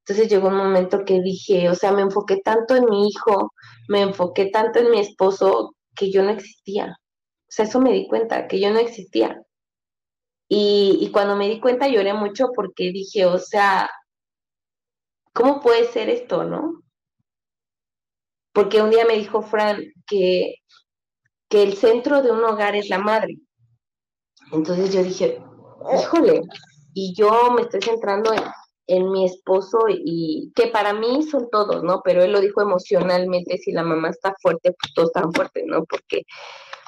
Entonces 0.04 0.28
llegó 0.28 0.48
un 0.48 0.56
momento 0.56 1.04
que 1.04 1.20
dije, 1.20 1.68
o 1.68 1.74
sea, 1.74 1.92
me 1.92 2.02
enfoqué 2.02 2.38
tanto 2.38 2.74
en 2.74 2.86
mi 2.86 3.08
hijo, 3.08 3.52
me 3.88 4.00
enfoqué 4.02 4.46
tanto 4.46 4.80
en 4.80 4.90
mi 4.90 4.98
esposo, 4.98 5.76
que 5.94 6.10
yo 6.10 6.22
no 6.22 6.30
existía. 6.30 6.96
O 6.96 7.46
sea, 7.48 7.66
eso 7.66 7.80
me 7.80 7.92
di 7.92 8.08
cuenta, 8.08 8.48
que 8.48 8.60
yo 8.60 8.72
no 8.72 8.80
existía. 8.80 9.42
Y, 10.48 11.08
cuando 11.12 11.36
me 11.36 11.48
di 11.48 11.60
cuenta 11.60 11.88
lloré 11.88 12.12
mucho 12.14 12.48
porque 12.54 12.92
dije, 12.92 13.24
o 13.26 13.38
sea, 13.38 13.88
¿cómo 15.32 15.60
puede 15.60 15.84
ser 15.84 16.10
esto, 16.10 16.44
no? 16.44 16.82
Porque 18.52 18.82
un 18.82 18.90
día 18.90 19.06
me 19.06 19.16
dijo 19.16 19.40
Fran 19.40 19.82
que, 20.06 20.56
que 21.48 21.62
el 21.62 21.74
centro 21.74 22.22
de 22.22 22.32
un 22.32 22.44
hogar 22.44 22.74
es 22.74 22.90
la 22.90 22.98
madre. 22.98 23.38
Entonces 24.52 24.92
yo 24.92 25.02
dije, 25.02 25.42
híjole, 25.98 26.42
y 26.92 27.14
yo 27.14 27.50
me 27.52 27.62
estoy 27.62 27.80
centrando 27.80 28.34
en, 28.34 28.42
en 28.86 29.10
mi 29.10 29.24
esposo 29.24 29.78
y 29.88 30.52
que 30.54 30.68
para 30.68 30.92
mí 30.92 31.22
son 31.22 31.48
todos, 31.50 31.82
¿no? 31.82 32.00
Pero 32.04 32.22
él 32.22 32.32
lo 32.32 32.40
dijo 32.40 32.62
emocionalmente, 32.62 33.58
si 33.58 33.72
la 33.72 33.82
mamá 33.82 34.10
está 34.10 34.34
fuerte, 34.40 34.74
pues 34.78 34.94
todos 34.94 35.08
están 35.14 35.32
fuertes, 35.32 35.64
¿no? 35.66 35.84
Porque 35.84 36.22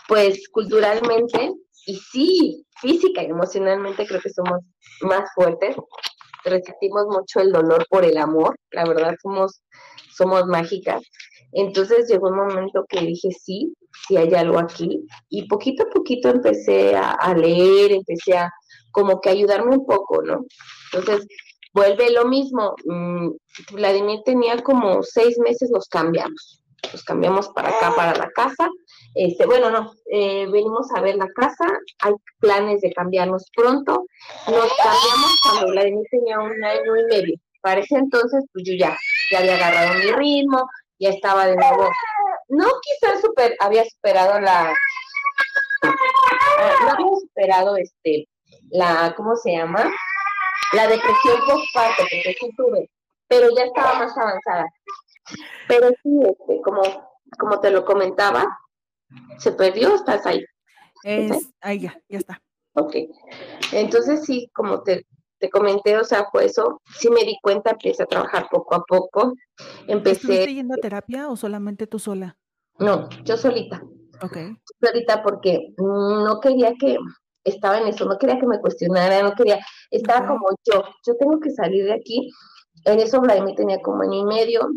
pues 0.09 0.49
culturalmente 0.49 1.53
y 1.87 1.97
sí, 1.97 2.67
física 2.81 3.23
y 3.23 3.27
emocionalmente 3.27 4.07
creo 4.07 4.21
que 4.21 4.31
somos 4.31 4.61
más 5.03 5.29
fuertes, 5.35 5.77
resistimos 6.45 7.07
mucho 7.07 7.41
el 7.41 7.53
dolor 7.53 7.87
por 7.89 8.05
el 8.05 8.19
amor, 8.19 8.57
la 8.71 8.85
verdad 8.85 9.15
somos, 9.23 9.63
somos 10.15 10.47
mágicas. 10.47 11.03
Entonces 11.53 12.09
llegó 12.09 12.29
un 12.29 12.37
momento 12.37 12.85
que 12.89 13.01
dije, 13.01 13.31
sí, 13.31 13.73
sí 14.07 14.17
hay 14.17 14.35
algo 14.35 14.59
aquí. 14.59 15.07
Y 15.29 15.47
poquito 15.47 15.85
a 15.85 15.91
poquito 15.91 16.29
empecé 16.29 16.97
a, 16.97 17.13
a 17.13 17.35
leer, 17.35 17.93
empecé 17.93 18.37
a 18.37 18.51
como 18.91 19.21
que 19.21 19.31
ayudarme 19.31 19.77
un 19.77 19.87
poco, 19.87 20.23
¿no? 20.23 20.45
Entonces, 20.93 21.27
vuelve 21.75 22.11
lo 22.11 22.25
mismo. 22.25 22.75
Mm, 22.85 23.31
Vladimir 23.73 24.21
tenía 24.25 24.57
como 24.63 25.03
seis 25.03 25.39
meses, 25.39 25.71
los 25.73 25.89
cambiamos. 25.89 26.63
Los 26.93 27.03
cambiamos 27.03 27.49
para 27.49 27.69
acá, 27.69 27.93
para 27.97 28.15
la 28.15 28.31
casa. 28.31 28.69
Este, 29.15 29.47
bueno, 29.47 29.71
no, 29.71 29.93
eh, 30.11 30.47
venimos 30.51 30.91
a 30.95 31.01
ver 31.01 31.17
la 31.17 31.29
casa, 31.35 31.67
hay 32.01 32.13
planes 32.41 32.81
de 32.83 32.93
cambiarnos 32.93 33.51
pronto. 33.55 34.07
Nos 34.47 34.73
cambiamos 34.77 35.39
cuando 35.43 35.73
Vladimir 35.73 36.07
tenía 36.11 36.39
un 36.39 36.65
año 36.65 36.97
y 36.97 37.05
medio. 37.11 37.37
Para 37.61 37.81
ese 37.81 37.97
entonces, 37.97 38.45
pues 38.53 38.65
yo 38.67 38.75
ya, 38.79 38.97
ya 39.31 39.39
había 39.39 39.57
agarrado 39.57 39.95
mi 39.99 40.13
ritmo, 40.13 40.69
ya 40.99 41.09
estaba 41.11 41.47
de 41.47 41.57
nuevo. 41.57 41.89
No 42.49 42.67
quizás 42.83 43.23
super, 43.23 43.57
había 43.59 43.85
superado 43.87 44.39
la, 44.41 44.75
no 45.83 46.91
había 46.91 47.17
superado 47.21 47.77
este, 47.79 48.29
la, 48.71 49.15
¿cómo 49.17 49.35
se 49.37 49.53
llama? 49.53 49.91
La 50.75 50.89
depresión 50.89 51.39
postparto, 51.47 52.03
porque 52.03 52.37
sí 52.39 52.51
tuve, 52.57 52.91
pero 53.29 53.49
ya 53.57 53.65
estaba 53.65 53.99
más 53.99 54.17
avanzada. 54.17 54.67
Pero 55.69 55.89
sí, 56.03 56.21
este, 56.23 56.61
como, 56.63 56.83
como 57.39 57.61
te 57.61 57.71
lo 57.71 57.85
comentaba, 57.85 58.47
se 59.39 59.53
perdió, 59.53 59.95
estás 59.95 60.27
ahí. 60.27 60.45
Es, 61.03 61.51
ahí 61.61 61.81
ya, 61.81 61.99
ya 62.09 62.19
está. 62.19 62.43
Ok. 62.75 62.97
Entonces 63.73 64.25
sí, 64.25 64.51
como 64.55 64.83
te, 64.83 65.07
te 65.39 65.51
comenté, 65.51 65.97
o 65.97 66.05
sea, 66.05 66.27
fue 66.31 66.47
eso, 66.47 66.81
sí 66.99 67.09
me 67.11 67.23
di 67.25 67.39
cuenta, 67.43 67.73
empecé 67.73 68.03
a 68.03 68.07
trabajar 68.07 68.49
poco 68.51 68.75
a 68.75 68.83
poco. 68.83 69.35
Empecé. 69.87 70.21
¿Estuviste 70.21 70.55
yendo 70.55 70.75
a 70.75 70.79
terapia 70.79 71.29
o 71.29 71.37
solamente 71.37 71.87
tú 71.87 71.99
sola? 71.99 72.37
No, 72.79 73.09
yo 73.25 73.37
solita. 73.37 73.83
Ok. 74.23 74.37
Solita 74.81 75.23
porque 75.23 75.75
no 75.79 76.41
quería 76.41 76.73
que, 76.79 76.97
estaba 77.45 77.79
en 77.79 77.89
eso, 77.89 78.05
no 78.07 78.19
quería 78.19 78.39
que 78.39 78.47
me 78.47 78.61
cuestionara, 78.61 79.23
no 79.23 79.35
quería, 79.35 79.59
estaba 79.91 80.27
como 80.27 80.49
yo, 80.65 80.83
yo 81.07 81.17
tengo 81.17 81.39
que 81.41 81.51
salir 81.51 81.85
de 81.85 81.95
aquí. 81.95 82.31
En 82.85 83.01
eso 83.01 83.21
Vladimir 83.21 83.55
tenía 83.55 83.81
como 83.81 84.03
año 84.03 84.21
y 84.21 84.25
medio, 84.25 84.69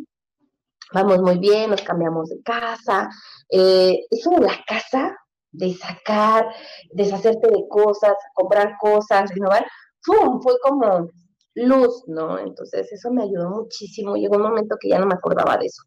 vamos 0.93 1.21
muy 1.21 1.37
bien, 1.39 1.71
nos 1.71 1.81
cambiamos 1.81 2.29
de 2.29 2.41
casa. 2.43 3.09
Eh, 3.49 3.99
eso 4.09 4.31
de 4.31 4.41
la 4.41 4.59
casa, 4.67 5.15
de 5.51 5.73
sacar, 5.73 6.47
deshacerte 6.91 7.47
de 7.47 7.67
cosas, 7.69 8.13
comprar 8.33 8.75
cosas, 8.79 9.29
renovar, 9.33 9.65
¡pum! 10.05 10.41
fue 10.41 10.53
como 10.61 11.09
luz, 11.55 12.03
¿no? 12.07 12.37
Entonces 12.39 12.91
eso 12.91 13.11
me 13.11 13.23
ayudó 13.23 13.49
muchísimo. 13.49 14.15
Llegó 14.15 14.35
un 14.37 14.43
momento 14.43 14.77
que 14.79 14.89
ya 14.89 14.99
no 14.99 15.07
me 15.07 15.15
acordaba 15.15 15.57
de 15.57 15.65
eso. 15.65 15.83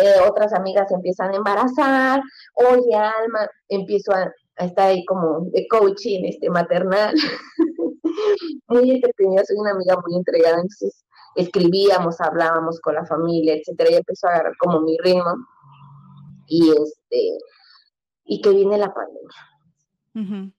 Eh, 0.00 0.20
otras 0.28 0.52
amigas 0.52 0.90
empiezan 0.92 1.32
a 1.32 1.36
embarazar, 1.36 2.22
oye 2.54 2.94
Alma, 2.94 3.48
empiezo 3.68 4.12
a, 4.12 4.30
está 4.56 4.86
ahí 4.86 5.04
como 5.04 5.46
de 5.52 5.66
coaching 5.68 6.24
este, 6.24 6.50
maternal. 6.50 7.14
muy 8.68 8.90
entretenida, 8.90 9.44
soy 9.44 9.56
una 9.56 9.72
amiga 9.72 9.96
muy 10.06 10.16
entregada, 10.16 10.56
entonces 10.56 11.04
escribíamos, 11.36 12.20
hablábamos 12.20 12.80
con 12.80 12.94
la 12.94 13.04
familia, 13.06 13.54
etcétera, 13.54 13.90
y 13.90 13.94
empezó 13.96 14.28
a 14.28 14.30
agarrar 14.30 14.52
como 14.58 14.80
mi 14.80 14.96
ritmo. 14.98 15.34
Y 16.46 16.70
este, 16.70 17.38
y 18.24 18.40
que 18.40 18.50
viene 18.50 18.78
la 18.78 18.92
pandemia. 18.92 20.52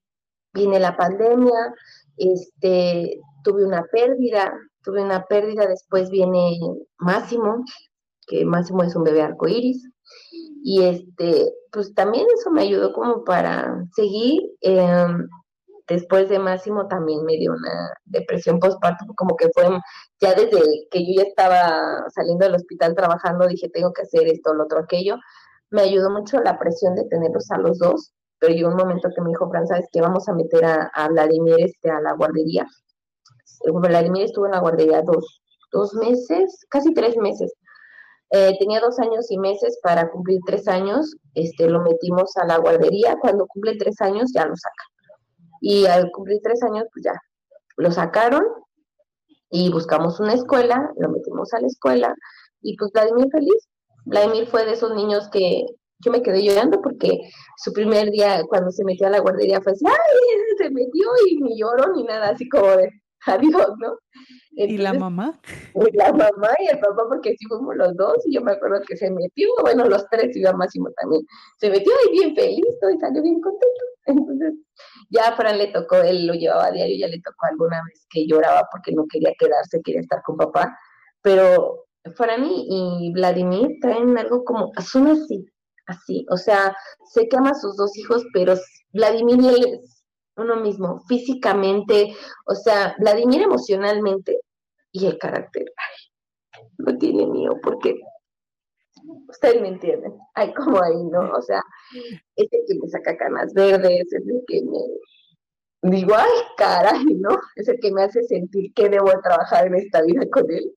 Viene 0.54 0.80
la 0.80 0.96
pandemia, 0.96 1.74
este, 2.18 3.20
tuve 3.44 3.66
una 3.66 3.84
pérdida, 3.92 4.54
tuve 4.84 5.04
una 5.04 5.26
pérdida, 5.26 5.68
después 5.68 6.10
viene 6.10 6.58
Máximo, 6.98 7.64
que 8.28 8.46
Máximo 8.46 8.84
es 8.84 8.96
un 8.96 9.04
bebé 9.04 9.22
arcoíris, 9.22 9.88
y 10.64 10.84
este, 10.84 11.54
pues 11.72 11.94
también 11.94 12.26
eso 12.38 12.52
me 12.52 12.64
ayudó 12.64 12.94
como 12.94 13.24
para 13.24 13.86
seguir. 13.96 14.42
Em, 14.62 15.28
después 15.88 16.30
de 16.30 16.40
Máximo 16.40 16.88
también 16.88 17.24
me 17.26 17.38
dio 17.38 17.52
una 17.54 17.94
depresión 18.06 18.60
postparto, 18.60 19.06
como 19.16 19.36
que 19.36 19.50
fue 19.54 19.66
ya 20.20 20.34
desde 20.34 20.60
que 20.90 21.06
yo 21.06 21.22
ya 21.22 21.24
estaba 21.24 22.04
saliendo 22.14 22.46
del 22.46 22.56
hospital 22.56 22.96
trabajando, 22.96 23.48
dije, 23.48 23.70
tengo 23.70 23.94
que 23.94 24.04
hacer 24.04 24.28
esto, 24.28 24.54
lo 24.54 24.64
otro, 24.64 24.80
aquello. 24.80 25.18
Me 25.70 25.82
ayudó 25.82 26.10
mucho 26.10 26.40
la 26.42 26.58
presión 26.58 26.96
de 26.96 27.06
tenerlos 27.06 27.52
a 27.52 27.58
los 27.58 27.78
dos, 27.80 28.14
pero 28.40 28.54
llegó 28.54 28.70
un 28.70 28.78
momento 28.78 29.10
que 29.16 29.22
me 29.22 29.30
dijo, 29.30 29.50
Fran, 29.50 29.68
¿sabes 29.68 29.88
qué? 29.92 30.02
Vamos 30.02 30.28
a 30.30 30.34
meter 30.34 30.66
a, 30.66 30.90
a 30.94 31.08
Vladimir 31.10 31.56
este, 31.60 31.90
a 31.90 32.02
la 32.02 32.14
guardería. 32.14 32.68
Vladimir 33.74 34.26
estuvo 34.26 34.46
en 34.46 34.52
la 34.52 34.60
guardería 34.60 35.02
dos, 35.02 35.42
dos 35.72 35.94
meses, 35.96 36.66
casi 36.70 36.94
tres 36.94 37.18
meses. 37.18 37.54
Eh, 38.38 38.58
tenía 38.60 38.82
dos 38.82 39.00
años 39.00 39.32
y 39.32 39.38
meses 39.38 39.80
para 39.82 40.12
cumplir 40.12 40.42
tres 40.46 40.68
años, 40.68 41.16
este, 41.36 41.70
lo 41.70 41.80
metimos 41.82 42.36
a 42.36 42.46
la 42.46 42.58
guardería, 42.58 43.16
cuando 43.22 43.48
cumple 43.48 43.78
tres 43.78 44.02
años 44.02 44.34
ya 44.34 44.46
lo 44.46 44.58
sacan. 44.58 44.88
Y 45.62 45.86
al 45.86 46.12
cumplir 46.12 46.42
tres 46.44 46.62
años, 46.64 46.84
pues 46.92 47.06
ya, 47.06 47.14
lo 47.78 47.92
sacaron 47.94 48.44
y 49.50 49.72
buscamos 49.72 50.20
una 50.20 50.34
escuela, 50.34 50.92
lo 50.98 51.12
metimos 51.12 51.54
a 51.54 51.62
la 51.62 51.68
escuela 51.68 52.14
y 52.62 52.76
pues 52.76 52.92
Vladimir 52.92 53.28
feliz. 53.32 53.70
Vladimir 54.04 54.48
fue 54.48 54.66
de 54.66 54.74
esos 54.74 54.94
niños 54.94 55.30
que 55.30 55.66
yo 56.00 56.12
me 56.12 56.22
quedé 56.22 56.44
llorando 56.44 56.82
porque 56.82 57.18
su 57.64 57.72
primer 57.72 58.10
día 58.10 58.44
cuando 58.50 58.70
se 58.70 58.84
metió 58.84 59.08
a 59.08 59.12
la 59.12 59.20
guardería 59.20 59.62
fue 59.62 59.72
así, 59.72 59.86
¡ay! 59.88 60.58
Se 60.58 60.70
metió 60.72 61.08
y 61.30 61.38
ni 61.38 61.58
lloró 61.58 61.94
ni 61.94 62.04
nada, 62.04 62.32
así 62.32 62.50
como 62.50 62.68
de 62.68 62.90
adiós, 63.28 63.70
¿no? 63.80 63.98
¿Y 64.58 64.78
la 64.78 64.94
mamá? 64.94 65.40
Y 65.74 65.92
la 65.98 66.12
mamá 66.14 66.50
y 66.60 66.68
el 66.68 66.80
papá, 66.80 67.04
porque 67.10 67.36
sí 67.38 67.46
fuimos 67.48 67.76
los 67.76 67.96
dos, 67.98 68.26
y 68.26 68.36
yo 68.36 68.42
me 68.42 68.54
acuerdo 68.54 68.82
que 68.88 68.96
se 68.96 69.12
metió, 69.12 69.50
bueno, 69.62 69.86
los 69.86 70.08
tres, 70.10 70.36
y 70.36 70.44
yo 70.44 70.54
Máximo 70.54 70.90
también, 71.02 71.24
se 71.58 71.70
metió 71.70 71.92
y 72.08 72.12
bien 72.12 72.36
feliz, 72.36 72.66
y 72.66 73.00
salió 73.00 73.22
bien 73.22 73.42
contento. 73.42 73.84
Entonces, 74.06 74.54
ya 75.10 75.30
a 75.30 75.36
Fran 75.36 75.58
le 75.58 75.68
tocó, 75.68 75.98
él 75.98 76.28
lo 76.28 76.34
llevaba 76.34 76.68
a 76.68 76.72
diario, 76.72 76.96
ya 76.98 77.08
le 77.08 77.20
tocó 77.22 77.48
alguna 77.50 77.82
vez 77.88 78.06
que 78.10 78.26
lloraba 78.28 78.68
porque 78.72 78.94
no 78.94 79.06
quería 79.12 79.34
quedarse, 79.38 79.82
quería 79.84 80.02
estar 80.02 80.22
con 80.24 80.38
papá, 80.38 80.78
pero 81.22 81.88
Fran 82.16 82.46
y, 82.46 83.12
Vladimir 83.14 83.78
traen 83.82 84.18
algo 84.18 84.44
como, 84.46 84.72
son 84.80 85.08
así, 85.08 85.46
así, 85.88 86.26
o 86.30 86.38
sea, 86.38 86.76
sé 87.12 87.28
que 87.28 87.38
ama 87.38 87.52
a 87.52 87.56
sus 87.56 87.76
dos 87.76 87.98
hijos, 87.98 88.24
pero 88.32 88.56
Vladimir 88.94 89.42
y 89.42 89.48
él 89.48 89.66
es 89.66 90.04
uno 90.38 90.58
mismo, 90.58 91.02
físicamente, 91.08 92.14
o 92.46 92.56
sea, 92.56 92.96
Vladimir 93.00 93.42
emocionalmente 93.42 94.40
y 94.96 95.08
el 95.08 95.18
carácter, 95.18 95.66
ay, 95.76 96.62
no 96.78 96.98
tiene 96.98 97.28
mío, 97.28 97.52
porque 97.62 98.00
ustedes 99.28 99.62
me 99.62 99.68
entienden, 99.68 100.14
hay 100.36 100.54
como 100.54 100.82
ahí, 100.82 101.04
¿no? 101.12 101.32
O 101.32 101.42
sea, 101.42 101.62
es 102.38 102.48
el 102.52 102.62
que 102.66 102.80
me 102.82 102.88
saca 102.88 103.18
canas 103.18 103.54
verdes, 103.54 104.14
es 104.14 104.26
el 104.26 104.42
que 104.48 104.62
me 105.82 105.92
digo, 105.92 106.16
ay, 106.16 106.32
caray, 106.58 107.04
¿no? 107.16 107.38
Es 107.58 107.68
el 107.68 107.78
que 107.82 107.92
me 107.92 108.04
hace 108.04 108.24
sentir 108.24 108.74
que 108.74 108.88
debo 108.88 109.12
trabajar 109.22 109.68
en 109.68 109.76
esta 109.76 110.02
vida 110.02 110.26
con 110.32 110.50
él. 110.50 110.74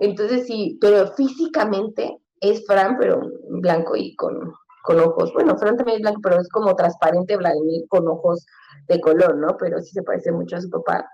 Entonces 0.00 0.46
sí, 0.46 0.78
pero 0.80 1.12
físicamente 1.12 2.18
es 2.40 2.66
Fran, 2.66 2.96
pero 2.98 3.30
blanco 3.50 3.94
y 3.94 4.16
con, 4.16 4.54
con 4.84 5.00
ojos. 5.00 5.34
Bueno, 5.34 5.56
Fran 5.58 5.76
también 5.76 5.96
es 5.96 6.02
blanco, 6.02 6.20
pero 6.22 6.40
es 6.40 6.48
como 6.48 6.74
transparente 6.74 7.36
Vladimir 7.36 7.86
con 7.88 8.08
ojos 8.08 8.46
de 8.88 9.00
color, 9.02 9.36
¿no? 9.36 9.54
Pero 9.58 9.80
sí 9.82 9.92
se 9.92 10.02
parece 10.02 10.32
mucho 10.32 10.56
a 10.56 10.62
su 10.62 10.70
papá. 10.70 11.06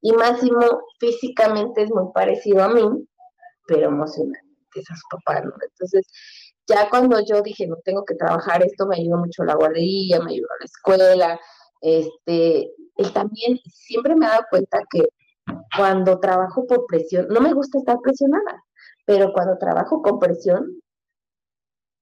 Y 0.00 0.12
Máximo 0.12 0.60
físicamente 1.00 1.82
es 1.82 1.90
muy 1.90 2.12
parecido 2.14 2.62
a 2.64 2.68
mí, 2.68 2.84
pero 3.66 3.88
emocionalmente 3.88 4.48
es 4.74 4.90
a 4.90 4.96
su 4.96 5.02
papá, 5.10 5.40
¿no? 5.40 5.52
Entonces, 5.62 6.06
ya 6.66 6.88
cuando 6.90 7.18
yo 7.20 7.42
dije, 7.42 7.66
no 7.66 7.76
tengo 7.84 8.04
que 8.04 8.14
trabajar 8.14 8.62
esto, 8.62 8.86
me 8.86 8.96
ayudó 8.96 9.18
mucho 9.18 9.44
la 9.44 9.54
guardería, 9.54 10.20
me 10.20 10.32
ayudó 10.32 10.48
la 10.60 10.64
escuela, 10.64 11.40
este, 11.80 12.70
él 12.96 13.12
también 13.12 13.58
siempre 13.66 14.14
me 14.16 14.26
ha 14.26 14.30
dado 14.30 14.44
cuenta 14.50 14.80
que 14.90 15.02
cuando 15.76 16.20
trabajo 16.20 16.66
por 16.66 16.86
presión, 16.86 17.26
no 17.28 17.40
me 17.40 17.52
gusta 17.54 17.78
estar 17.78 17.98
presionada, 18.00 18.62
pero 19.06 19.32
cuando 19.32 19.56
trabajo 19.58 20.02
con 20.02 20.18
presión, 20.18 20.80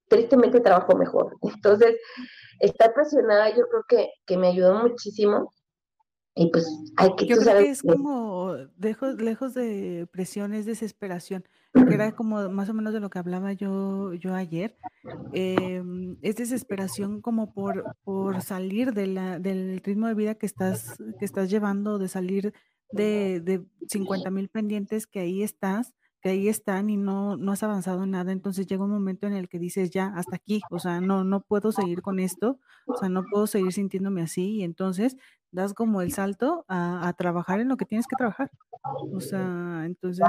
tristemente 0.09 0.59
trabajo 0.59 0.95
mejor. 0.95 1.37
Entonces, 1.41 1.97
estar 2.59 2.93
presionada 2.93 3.49
yo 3.49 3.67
creo 3.67 3.83
que, 3.87 4.09
que 4.25 4.37
me 4.37 4.47
ayudó 4.47 4.75
muchísimo. 4.75 5.53
Y 6.37 6.51
pues 6.51 6.67
hay 6.97 7.15
que... 7.15 7.25
Yo 7.25 7.37
creo 7.37 7.57
que 7.57 7.69
es 7.69 7.81
como 7.81 8.55
lejos, 8.77 9.19
lejos 9.19 9.53
de 9.53 10.07
presión, 10.11 10.53
es 10.53 10.65
desesperación, 10.65 11.43
que 11.73 11.93
era 11.93 12.15
como 12.15 12.49
más 12.49 12.69
o 12.69 12.73
menos 12.73 12.93
de 12.93 12.99
lo 12.99 13.09
que 13.09 13.19
hablaba 13.19 13.53
yo, 13.53 14.13
yo 14.13 14.35
ayer. 14.35 14.77
Em, 15.33 16.17
es 16.21 16.35
desesperación 16.35 17.21
como 17.21 17.53
por, 17.53 17.95
por 18.03 18.41
salir 18.41 18.93
de 18.93 19.07
la, 19.07 19.39
del 19.39 19.81
ritmo 19.83 20.07
de 20.07 20.13
vida 20.13 20.35
que 20.35 20.45
estás, 20.45 20.97
que 21.19 21.25
estás 21.25 21.49
llevando, 21.49 21.97
de 21.97 22.07
salir 22.07 22.53
de, 22.91 23.41
de 23.41 23.65
50 23.87 24.29
mil 24.29 24.47
pendientes 24.49 25.07
que 25.07 25.19
ahí 25.19 25.41
estás 25.41 25.93
que 26.21 26.29
ahí 26.29 26.47
están 26.47 26.89
y 26.89 26.97
no, 26.97 27.37
no 27.37 27.51
has 27.51 27.63
avanzado 27.63 28.03
en 28.03 28.11
nada, 28.11 28.31
entonces 28.31 28.65
llega 28.65 28.83
un 28.83 28.91
momento 28.91 29.27
en 29.27 29.33
el 29.33 29.47
que 29.49 29.59
dices, 29.59 29.91
ya, 29.91 30.07
hasta 30.15 30.35
aquí, 30.35 30.61
o 30.71 30.79
sea, 30.79 30.99
no, 30.99 31.23
no 31.23 31.41
puedo 31.41 31.71
seguir 31.71 32.01
con 32.01 32.19
esto, 32.19 32.59
o 32.87 32.97
sea, 32.97 33.09
no 33.09 33.23
puedo 33.23 33.45
seguir 33.47 33.71
sintiéndome 33.71 34.21
así, 34.21 34.57
y 34.57 34.63
entonces 34.63 35.15
das 35.51 35.73
como 35.73 36.01
el 36.01 36.11
salto 36.11 36.65
a, 36.67 37.07
a 37.07 37.13
trabajar 37.13 37.59
en 37.59 37.69
lo 37.69 37.77
que 37.77 37.85
tienes 37.85 38.07
que 38.07 38.15
trabajar. 38.17 38.51
O 39.13 39.19
sea, 39.19 39.83
entonces... 39.85 40.25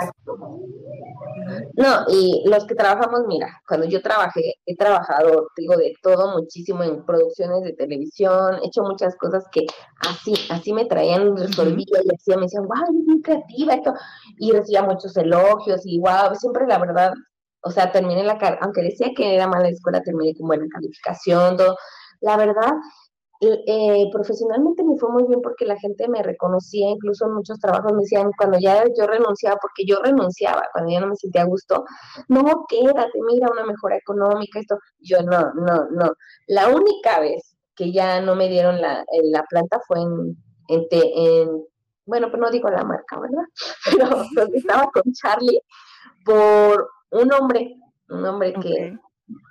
No, 1.75 2.05
y 2.09 2.45
los 2.49 2.67
que 2.67 2.75
trabajamos, 2.75 3.21
mira, 3.27 3.61
cuando 3.67 3.87
yo 3.87 4.03
trabajé, 4.03 4.55
he 4.67 4.77
trabajado, 4.77 5.49
digo, 5.57 5.77
de 5.77 5.95
todo 6.03 6.37
muchísimo 6.37 6.83
en 6.83 7.05
producciones 7.05 7.63
de 7.63 7.73
televisión, 7.73 8.57
he 8.63 8.67
hecho 8.67 8.83
muchas 8.83 9.17
cosas 9.17 9.45
que 9.53 9.67
así, 10.09 10.35
así 10.51 10.73
me 10.73 10.87
traían, 10.87 11.37
resolvía 11.37 11.85
y 12.05 12.15
así 12.15 12.31
me 12.37 12.43
decían, 12.43 12.65
wow, 12.65 12.85
es 12.85 13.07
muy 13.07 13.23
creativa, 13.23 13.75
esto, 13.75 13.95
y 14.39 14.53
recibía 14.53 14.83
muchos 14.83 15.17
elogios, 15.17 15.83
y 15.85 15.99
wow, 16.01 16.35
siempre 16.35 16.67
la 16.67 16.79
verdad, 16.79 17.13
o 17.63 17.71
sea, 17.71 17.93
terminé 17.93 18.25
la 18.25 18.39
carrera, 18.39 18.61
aunque 18.63 18.83
decía 18.83 19.09
que 19.17 19.35
era 19.35 19.47
mala 19.47 19.69
escuela, 19.69 20.03
terminé 20.03 20.35
con 20.37 20.49
buena 20.49 20.67
calificación, 20.71 21.57
todo, 21.57 21.77
la 22.21 22.37
verdad, 22.37 22.73
eh, 23.41 24.09
profesionalmente 24.13 24.83
me 24.83 24.97
fue 24.99 25.11
muy 25.11 25.25
bien 25.29 25.41
porque 25.41 25.65
la 25.65 25.79
gente 25.79 26.09
me 26.09 26.23
reconocía, 26.23 26.89
incluso 26.91 27.27
en 27.27 27.35
muchos 27.35 27.59
trabajos 27.61 27.93
me 27.93 28.03
decían, 28.03 28.31
cuando 28.37 28.59
ya 28.59 28.85
yo 28.99 29.07
renunciaba, 29.07 29.59
porque 29.61 29.85
yo 29.87 30.01
renunciaba, 30.03 30.63
cuando 30.73 30.91
ya 30.91 31.01
no 31.01 31.09
me 31.09 31.17
sentía 31.17 31.43
a 31.43 31.47
gusto, 31.47 31.85
no, 32.29 32.67
quédate, 32.69 33.19
mira, 33.27 33.49
una 33.51 33.65
mejora 33.65 33.97
económica, 33.97 34.59
esto, 34.59 34.79
yo 34.99 35.23
no, 35.23 35.53
no, 35.55 35.89
no. 35.91 36.13
La 36.49 36.69
única 36.69 37.21
vez 37.21 37.57
que 37.77 37.93
ya 37.93 38.21
no 38.21 38.35
me 38.35 38.49
dieron 38.49 38.81
la, 38.81 39.05
la 39.23 39.45
planta 39.45 39.81
fue 39.87 40.01
en, 40.01 40.37
en, 40.69 41.49
bueno, 42.07 42.31
pues 42.31 42.41
no 42.41 42.51
digo 42.51 42.69
la 42.71 42.83
marca, 42.83 43.21
¿verdad? 43.21 43.45
Pero 43.85 44.25
estaba 44.53 44.91
con 44.91 45.13
Charlie 45.13 45.61
por 46.25 46.91
un 47.13 47.33
hombre, 47.33 47.77
un 48.09 48.25
hombre 48.25 48.53
que 48.55 48.99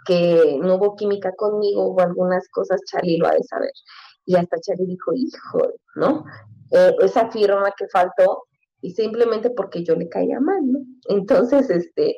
que 0.05 0.57
no 0.61 0.75
hubo 0.75 0.95
química 0.95 1.31
conmigo 1.35 1.87
o 1.87 1.99
algunas 1.99 2.47
cosas, 2.49 2.81
Charlie 2.89 3.17
lo 3.17 3.27
ha 3.27 3.31
de 3.31 3.43
saber. 3.43 3.71
Y 4.25 4.35
hasta 4.35 4.59
Charlie 4.59 4.87
dijo, 4.87 5.13
hijo, 5.13 5.73
¿no? 5.95 6.25
Eh, 6.71 6.95
esa 7.01 7.29
firma 7.31 7.71
que 7.77 7.87
faltó 7.87 8.43
y 8.81 8.91
simplemente 8.91 9.49
porque 9.51 9.83
yo 9.83 9.95
le 9.95 10.09
caía 10.09 10.39
mal, 10.39 10.59
¿no? 10.63 10.79
Entonces, 11.09 11.69
este, 11.69 12.15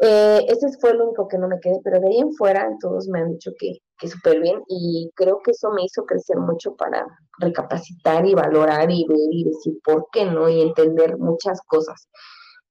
eh, 0.00 0.44
ese 0.48 0.66
fue 0.80 0.90
el 0.90 1.00
único 1.00 1.28
que 1.28 1.38
no 1.38 1.48
me 1.48 1.60
quedé, 1.60 1.80
pero 1.84 2.00
de 2.00 2.08
ahí 2.08 2.18
en 2.18 2.32
fuera 2.34 2.68
todos 2.80 3.08
me 3.08 3.20
han 3.20 3.32
dicho 3.32 3.52
que, 3.58 3.78
que 3.98 4.08
súper 4.08 4.40
bien 4.40 4.60
y 4.68 5.10
creo 5.14 5.40
que 5.44 5.52
eso 5.52 5.70
me 5.70 5.84
hizo 5.84 6.04
crecer 6.04 6.36
mucho 6.36 6.74
para 6.76 7.06
recapacitar 7.38 8.26
y 8.26 8.34
valorar 8.34 8.90
y 8.90 9.06
ver 9.08 9.28
y 9.30 9.44
decir 9.44 9.78
por 9.84 10.06
qué 10.12 10.24
no 10.24 10.48
y 10.48 10.60
entender 10.62 11.16
muchas 11.18 11.60
cosas. 11.66 12.08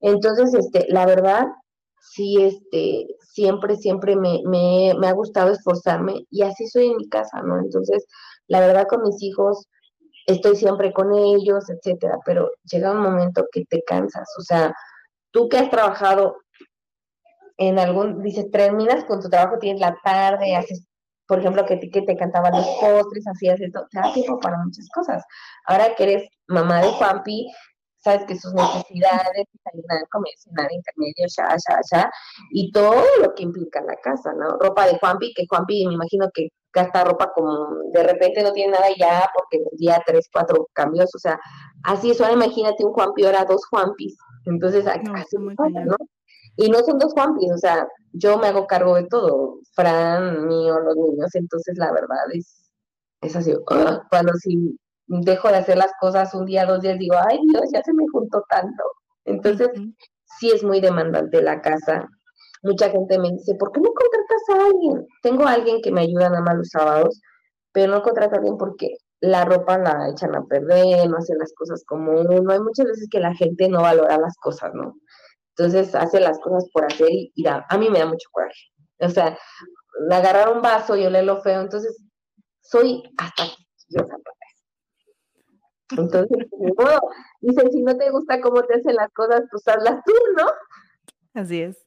Entonces, 0.02 0.54
este, 0.54 0.86
la 0.90 1.06
verdad, 1.06 1.46
sí, 2.14 2.42
este, 2.42 3.08
siempre, 3.22 3.76
siempre 3.76 4.16
me, 4.16 4.42
me, 4.46 4.94
me, 5.00 5.08
ha 5.08 5.14
gustado 5.14 5.52
esforzarme 5.52 6.26
y 6.30 6.44
así 6.44 6.68
soy 6.68 6.88
en 6.88 6.98
mi 6.98 7.10
casa, 7.10 7.42
¿no? 7.42 7.60
Entonces, 7.60 8.06
la 8.48 8.60
verdad 8.60 8.88
con 8.88 9.02
mis 9.04 9.22
hijos 9.24 9.68
estoy 10.28 10.56
siempre 10.56 10.94
con 10.94 11.14
ellos, 11.14 11.70
etcétera, 11.70 12.18
pero 12.26 12.50
llega 12.72 12.92
un 12.92 13.02
momento 13.02 13.46
que 13.52 13.66
te 13.66 13.84
cansas, 13.84 14.30
o 14.38 14.42
sea, 14.42 14.74
tú 15.32 15.50
que 15.50 15.58
has 15.58 15.70
trabajado 15.70 16.38
en 17.58 17.80
algún, 17.80 18.22
dices, 18.22 18.50
terminas 18.52 19.06
con 19.06 19.22
tu 19.22 19.30
trabajo, 19.30 19.60
tienes 19.60 19.82
la 19.82 19.96
tarde, 20.04 20.56
haces, 20.56 20.86
por 21.28 21.40
ejemplo, 21.40 21.66
que, 21.66 21.80
que 21.80 22.02
te 22.02 22.18
cantaban 22.18 22.54
los 22.54 22.68
postres, 22.80 23.26
hacías 23.28 23.60
esto, 23.62 23.86
te 23.92 24.00
da 24.00 24.14
tiempo 24.14 24.40
para 24.40 24.58
muchas 24.58 24.88
cosas. 24.90 25.24
Ahora 25.66 25.96
que 25.96 26.04
eres 26.04 26.30
mamá 26.48 26.82
de 26.82 26.90
Juanpi, 26.90 27.48
sabes 28.04 28.26
que 28.26 28.38
sus 28.38 28.54
necesidades, 28.54 29.48
desayunar, 29.54 30.08
comer, 30.12 30.34
cenar, 30.38 30.72
intermedio, 30.72 31.26
ya, 31.38 31.56
ya, 31.70 31.80
ya, 31.92 32.12
y 32.52 32.72
todo 32.72 33.02
lo 33.22 33.34
que 33.34 33.44
implica 33.44 33.82
la 33.82 33.96
casa, 33.98 34.34
¿no? 34.34 34.58
Ropa 34.60 34.88
de 34.88 34.98
Juanpi, 35.00 35.34
que 35.34 35.46
Juanpi 35.48 35.88
me 35.88 35.94
imagino 35.94 36.30
que 36.34 36.50
gasta 36.74 37.04
ropa 37.04 37.32
como 37.34 37.78
de 37.94 38.04
repente 38.04 38.42
no 38.44 38.52
tiene 38.52 38.74
nada 38.74 38.88
ya 38.98 39.30
porque 39.34 39.64
día 39.78 40.02
tres, 40.06 40.28
cuatro 40.32 40.68
cambios, 40.74 41.14
o 41.16 41.20
sea, 41.20 41.40
así 41.84 42.12
es, 42.12 42.20
ahora 42.20 42.34
imagínate 42.34 42.84
un 42.84 42.94
Juanpi, 42.94 43.26
ahora 43.26 43.46
dos 43.46 43.66
Juanpis, 43.68 44.18
entonces 44.46 44.86
así 44.88 45.38
¿no? 45.38 45.96
Y 46.56 46.70
no 46.70 46.80
son 46.80 47.00
dos 47.00 47.14
Juanpis, 47.14 47.52
o 47.52 47.58
sea, 47.58 47.88
yo 48.12 48.38
me 48.38 48.48
hago 48.48 48.68
cargo 48.68 48.96
de 48.96 49.08
todo, 49.08 49.60
Fran, 49.74 50.46
mío, 50.48 50.80
los 50.80 50.96
niños, 50.96 51.34
entonces 51.36 51.78
la 51.78 51.92
verdad 51.92 52.26
es, 52.34 52.72
es 53.22 53.36
así, 53.36 53.54
cuando 54.10 54.34
si 54.34 54.78
dejo 55.08 55.50
de 55.50 55.58
hacer 55.58 55.78
las 55.78 55.92
cosas 56.00 56.34
un 56.34 56.46
día, 56.46 56.66
dos 56.66 56.82
días, 56.82 56.98
digo, 56.98 57.16
ay 57.30 57.40
Dios, 57.50 57.64
ya 57.74 57.82
se 57.84 57.94
me 57.94 58.06
juntó 58.12 58.44
tanto. 58.50 58.84
Entonces, 59.26 59.70
sí 60.40 60.52
es 60.52 60.64
muy 60.64 60.82
demandante 60.82 61.42
la 61.42 61.62
casa. 61.62 62.08
Mucha 62.64 62.90
gente 62.90 63.20
me 63.20 63.32
dice, 63.32 63.56
¿por 63.56 63.72
qué 63.72 63.82
no 63.82 63.90
contratas 63.90 64.50
a 64.50 64.66
alguien? 64.66 65.08
Tengo 65.22 65.46
a 65.46 65.54
alguien 65.54 65.82
que 65.82 65.92
me 65.92 66.02
ayuda 66.02 66.30
nada 66.30 66.42
más 66.42 66.56
los 66.56 66.70
sábados, 66.70 67.20
pero 67.72 67.92
no 67.92 68.02
contrato 68.02 68.36
a 68.36 68.38
alguien 68.38 68.58
porque 68.58 68.96
la 69.20 69.46
ropa 69.46 69.78
la 69.78 70.10
echan 70.10 70.36
a 70.36 70.44
perder, 70.46 71.10
no 71.10 71.18
hacen 71.18 71.38
las 71.38 71.54
cosas 71.54 71.84
como 71.86 72.12
uno. 72.12 72.52
Hay 72.52 72.60
muchas 72.60 72.86
veces 72.86 73.08
que 73.10 73.20
la 73.20 73.34
gente 73.34 73.70
no 73.70 73.82
valora 73.82 74.18
las 74.18 74.36
cosas, 74.38 74.72
¿no? 74.74 74.96
Entonces 75.56 75.94
hace 75.96 76.20
las 76.20 76.40
cosas 76.40 76.68
por 76.74 76.86
hacer 76.86 77.10
y, 77.10 77.32
a 77.48 77.78
mí 77.78 77.90
me 77.90 78.00
da 78.00 78.06
mucho 78.06 78.28
coraje. 78.32 78.72
O 79.00 79.10
sea, 79.10 79.38
agarrar 80.12 80.50
un 80.50 80.62
vaso 80.62 80.96
y 80.96 81.06
olerlo 81.06 81.42
feo, 81.42 81.62
entonces 81.62 82.02
soy 82.62 83.04
hasta 83.18 83.44
quisquillosa 83.44 84.16
Entonces, 85.98 86.48
bueno, 86.76 87.00
dicen, 87.42 87.72
si 87.72 87.82
no 87.82 87.96
te 87.98 88.10
gusta 88.10 88.42
cómo 88.42 88.64
te 88.64 88.76
hacen 88.76 88.96
las 88.96 89.12
cosas, 89.14 89.44
pues 89.52 89.68
hazlas 89.68 90.02
tú, 90.06 90.14
¿no? 90.38 90.46
Así 91.34 91.62
es. 91.62 91.86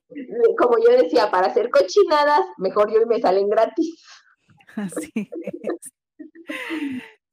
Como 0.59 0.79
yo 0.79 0.91
decía, 0.97 1.31
para 1.31 1.49
hacer 1.49 1.71
cochinadas, 1.71 2.43
mejor 2.59 2.93
yo 2.93 3.01
y 3.01 3.07
me 3.07 3.21
salen 3.21 3.49
gratis. 3.49 4.05
Así 4.77 5.11
es. 5.17 5.93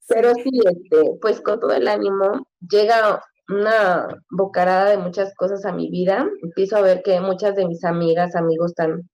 Pero 0.08 0.34
sí, 0.34 0.50
este, 0.64 1.18
pues 1.20 1.40
con 1.40 1.60
todo 1.60 1.72
el 1.72 1.88
ánimo, 1.88 2.46
llega 2.68 3.22
una 3.48 4.08
bocarada 4.30 4.90
de 4.90 4.98
muchas 4.98 5.34
cosas 5.34 5.64
a 5.64 5.72
mi 5.72 5.90
vida. 5.90 6.28
Empiezo 6.42 6.76
a 6.76 6.82
ver 6.82 7.02
que 7.02 7.20
muchas 7.20 7.56
de 7.56 7.66
mis 7.66 7.84
amigas, 7.84 8.36
amigos 8.36 8.72
están 8.72 9.08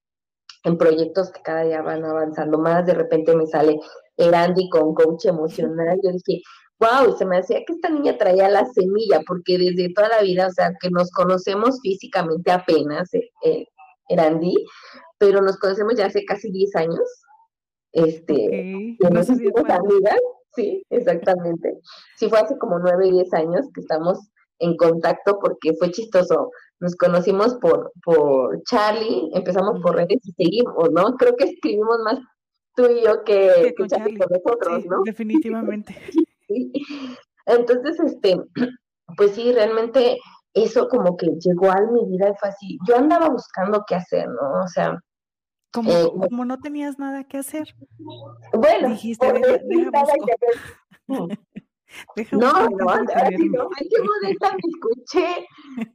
en 0.64 0.78
proyectos 0.78 1.30
que 1.30 1.42
cada 1.42 1.62
día 1.62 1.82
van 1.82 2.04
avanzando 2.04 2.58
más. 2.58 2.86
De 2.86 2.94
repente 2.94 3.34
me 3.34 3.46
sale 3.46 3.78
Erandi 4.16 4.68
con 4.68 4.94
coach 4.94 5.26
emocional. 5.26 5.98
Yo 6.02 6.10
dije, 6.12 6.42
wow, 6.80 7.16
se 7.16 7.26
me 7.26 7.38
hacía 7.38 7.62
que 7.66 7.74
esta 7.74 7.90
niña 7.90 8.16
traía 8.16 8.48
la 8.48 8.64
semilla, 8.64 9.20
porque 9.26 9.58
desde 9.58 9.92
toda 9.92 10.08
la 10.08 10.22
vida, 10.22 10.46
o 10.46 10.50
sea, 10.50 10.72
que 10.80 10.90
nos 10.90 11.10
conocemos 11.10 11.78
físicamente 11.82 12.50
apenas, 12.50 13.12
eh, 13.14 13.30
eh 13.44 13.66
Erandi, 14.08 14.54
pero 15.18 15.40
nos 15.40 15.56
conocemos 15.58 15.94
ya 15.96 16.06
hace 16.06 16.24
casi 16.24 16.50
10 16.50 16.76
años. 16.76 17.22
Este, 17.92 18.96
no 18.98 19.22
sé 19.22 19.36
si 19.36 19.46
amigas, 19.46 20.20
sí, 20.54 20.82
exactamente. 20.90 21.78
Sí, 22.16 22.28
fue 22.28 22.40
hace 22.40 22.58
como 22.58 22.78
9, 22.78 23.10
10 23.10 23.34
años 23.34 23.66
que 23.72 23.82
estamos 23.82 24.18
en 24.58 24.76
contacto 24.76 25.38
porque 25.40 25.74
fue 25.78 25.90
chistoso. 25.90 26.50
Nos 26.80 26.96
conocimos 26.96 27.54
por, 27.56 27.92
por 28.04 28.62
Charlie, 28.64 29.30
empezamos 29.34 29.80
por 29.80 29.96
redes 29.96 30.18
y 30.24 30.32
seguimos, 30.32 30.90
¿no? 30.90 31.16
Creo 31.16 31.36
que 31.36 31.44
escribimos 31.44 31.98
más 32.04 32.18
tú 32.74 32.86
y 32.86 33.04
yo 33.04 33.22
que, 33.24 33.74
con 33.76 33.88
Charlie, 33.88 34.18
con 34.18 34.28
nosotros, 34.30 34.86
¿no? 34.86 35.02
Definitivamente. 35.04 35.94
Entonces, 37.46 37.98
este, 38.00 38.36
pues 39.16 39.32
sí, 39.32 39.52
realmente 39.52 40.18
eso 40.54 40.88
como 40.88 41.16
que 41.16 41.26
llegó 41.40 41.70
a 41.70 41.80
mi 41.92 42.06
vida 42.06 42.30
y 42.30 42.34
fue 42.38 42.48
así. 42.48 42.78
Yo 42.86 42.96
andaba 42.96 43.28
buscando 43.28 43.84
qué 43.86 43.96
hacer, 43.96 44.28
¿no? 44.28 44.64
O 44.64 44.68
sea, 44.68 44.98
como, 45.72 45.90
eh, 45.90 46.10
como 46.28 46.44
no 46.44 46.58
tenías 46.58 46.98
nada 46.98 47.24
que 47.24 47.38
hacer. 47.38 47.74
Bueno, 48.52 48.88
dijiste, 48.90 49.26
deja, 52.16 52.36
no, 52.36 52.52
no, 52.68 52.90
ay, 52.90 53.36
qué 53.36 54.02
modesta 54.02 54.52
me 54.52 54.58
escuché. 54.68 55.46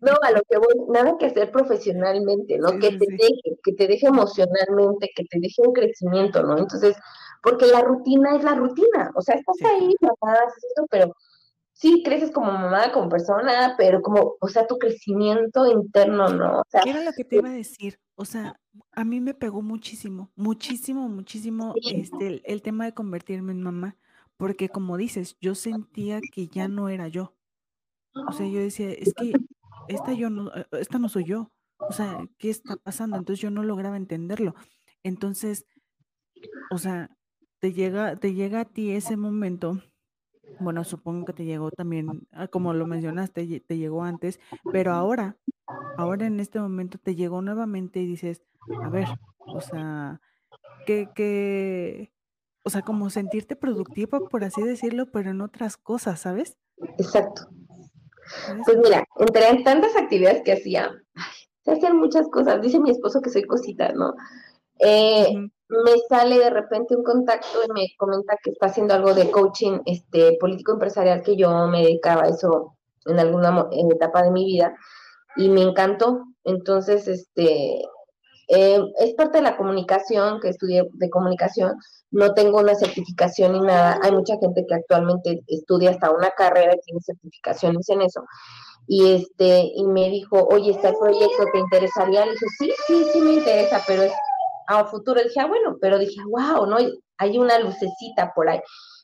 No, 0.02 0.12
a 0.22 0.32
lo 0.32 0.42
que 0.50 0.58
voy, 0.58 0.76
nada 0.90 1.16
que 1.18 1.28
hacer 1.28 1.52
profesionalmente, 1.52 2.58
¿no? 2.58 2.78
que 2.80 2.92
te 2.92 3.06
deje, 3.10 3.60
que 3.64 3.74
te 3.74 3.88
deje 3.88 4.08
emocionalmente, 4.08 5.10
que 5.16 5.24
te 5.26 5.40
deje 5.40 5.62
un 5.66 5.74
crecimiento, 5.74 6.44
¿no? 6.44 6.58
Entonces, 6.58 6.98
porque 7.46 7.68
la 7.68 7.82
rutina 7.82 8.36
es 8.36 8.44
la 8.44 8.56
rutina, 8.56 9.12
o 9.14 9.22
sea, 9.22 9.36
estás 9.36 9.56
ahí, 9.72 9.96
mamá, 10.02 10.36
pero 10.90 11.16
sí 11.74 12.02
creces 12.04 12.32
como 12.32 12.52
mamá, 12.52 12.92
como 12.92 13.08
persona, 13.08 13.76
pero 13.78 14.02
como, 14.02 14.36
o 14.40 14.48
sea, 14.48 14.66
tu 14.66 14.80
crecimiento 14.80 15.68
interno, 15.68 16.30
¿no? 16.30 16.62
O 16.62 16.64
sea, 16.68 16.82
¿Qué 16.82 16.90
era 16.90 17.04
lo 17.04 17.14
que 17.14 17.24
te 17.24 17.36
iba 17.36 17.50
a 17.50 17.54
decir? 17.54 18.00
O 18.16 18.26
sea, 18.26 18.60
a 18.92 19.06
mí 19.06 19.22
me 19.22 19.36
pegó 19.36 19.62
muchísimo, 19.62 20.32
muchísimo, 20.36 21.08
muchísimo 21.08 21.76
este, 21.86 22.42
el 22.52 22.62
tema 22.64 22.86
de 22.86 22.94
convertirme 22.94 23.52
en 23.52 23.62
mamá 23.62 23.96
porque 24.38 24.70
como 24.70 24.98
dices, 24.98 25.38
yo 25.40 25.56
sentía 25.56 26.20
que 26.34 26.48
ya 26.48 26.68
no 26.68 26.90
era 26.90 27.08
yo. 27.08 27.36
O 28.28 28.32
sea, 28.32 28.48
yo 28.48 28.60
decía, 28.60 28.90
es 28.90 29.14
que 29.14 29.34
esta 29.88 30.14
yo 30.14 30.30
no, 30.30 30.54
eh, 30.56 30.66
esta 30.72 31.00
no 31.00 31.10
soy 31.10 31.26
yo. 31.26 31.52
O 31.78 31.94
sea, 31.94 32.26
¿qué 32.38 32.50
está 32.50 32.76
pasando? 32.78 33.18
Entonces 33.18 33.42
yo 33.42 33.52
no 33.52 33.64
lograba 33.64 33.98
entenderlo. 33.98 34.56
Entonces, 35.04 35.68
o 36.72 36.78
sea, 36.78 37.16
te 37.66 37.74
llega, 37.74 38.16
te 38.16 38.36
llega 38.36 38.60
a 38.60 38.66
ti 38.66 38.92
ese 38.92 39.18
momento. 39.18 39.82
Bueno, 40.60 40.84
supongo 40.84 41.26
que 41.26 41.34
te 41.34 41.46
llegó 41.46 41.72
también, 41.72 42.28
ah, 42.32 42.48
como 42.48 42.76
lo 42.76 42.86
mencionaste, 42.86 43.60
te 43.60 43.78
llegó 43.78 44.04
antes, 44.04 44.40
pero 44.72 44.94
ahora, 44.94 45.36
ahora 45.98 46.28
en 46.28 46.40
este 46.40 46.60
momento 46.60 47.00
te 47.00 47.16
llegó 47.16 47.42
nuevamente 47.42 48.02
y 48.02 48.06
dices, 48.06 48.44
a 48.84 48.90
ver, 48.90 49.08
o 49.48 49.62
sea, 49.62 50.22
¿qué, 50.86 51.10
qué, 51.16 52.14
o 52.64 52.70
sea, 52.70 52.84
como 52.84 53.10
sentirte 53.10 53.56
productiva, 53.56 54.20
por 54.20 54.44
así 54.44 54.62
decirlo, 54.62 55.08
pero 55.12 55.32
en 55.32 55.42
otras 55.42 55.76
cosas, 55.76 56.20
¿sabes? 56.20 56.60
Exacto. 57.00 57.50
Pues 58.64 58.78
mira, 58.78 59.04
entre 59.18 59.64
tantas 59.64 59.96
actividades 59.96 60.44
que 60.44 60.54
hacía, 60.54 60.92
se 61.64 61.72
hacían 61.72 61.98
muchas 61.98 62.28
cosas. 62.28 62.62
Dice 62.62 62.80
mi 62.80 62.92
esposo 62.92 63.22
que 63.22 63.32
soy 63.32 63.42
cosita, 63.42 63.92
¿no? 63.94 64.14
Eh, 64.78 65.50
me 65.68 65.94
sale 66.10 66.38
de 66.40 66.50
repente 66.50 66.96
un 66.96 67.04
contacto 67.04 67.60
y 67.68 67.72
me 67.74 67.88
comenta 67.98 68.38
que 68.44 68.52
está 68.52 68.68
haciendo 68.68 68.94
algo 68.94 69.14
de 69.14 69.32
coaching 69.32 69.80
este, 69.86 70.38
político 70.40 70.74
empresarial, 70.74 71.24
que 71.24 71.36
yo 71.36 71.68
me 71.68 71.82
dedicaba 71.82 72.24
a 72.24 72.30
eso 72.30 72.76
en 73.06 73.20
alguna 73.20 73.68
etapa 73.92 74.24
de 74.24 74.32
mi 74.32 74.46
vida 74.46 74.76
y 75.36 75.50
me 75.50 75.62
encantó. 75.62 76.24
Entonces, 76.44 77.08
este, 77.08 77.82
eh, 78.48 78.80
es 79.00 79.14
parte 79.16 79.40
de 79.40 79.44
la 79.44 79.58
comunicación, 79.58 80.40
que 80.40 80.50
estudié 80.50 80.84
de 80.94 81.10
comunicación, 81.10 81.74
no 82.12 82.34
tengo 82.34 82.60
una 82.60 82.76
certificación 82.76 83.54
ni 83.54 83.62
nada. 83.62 84.00
Hay 84.04 84.12
mucha 84.12 84.38
gente 84.38 84.64
que 84.68 84.76
actualmente 84.76 85.42
estudia 85.48 85.92
hasta 85.92 86.12
una 86.12 86.30
carrera 86.32 86.74
y 86.76 86.80
tiene 86.82 87.02
certificaciones 87.02 87.90
en 87.90 88.02
eso. 88.04 88.24
Y 88.88 89.14
este, 89.14 89.72
y 89.76 89.84
me 89.86 90.10
dijo, 90.10 90.48
oye, 90.52 90.72
está 90.72 90.90
el 90.90 90.96
proyecto, 90.98 91.44
¿te 91.52 91.60
interesaría? 91.60 92.26
Le 92.26 92.34
dije, 92.34 92.46
sí, 92.60 92.72
sí, 92.86 93.06
sí 93.12 93.22
me 93.22 93.34
interesa, 93.34 93.82
pero 93.88 94.04
es 94.04 94.14
a 94.68 94.86
futuro. 94.86 95.22
dije, 95.22 95.40
ah, 95.40 95.48
bueno, 95.48 95.78
pero 95.80 95.98
dije, 95.98 96.22
wow, 96.28 96.66
¿no? 96.66 96.78
Hay 97.18 97.38
una 97.38 97.60
lucecita 97.60 98.34
por 98.36 98.50
ahí. 98.50 98.60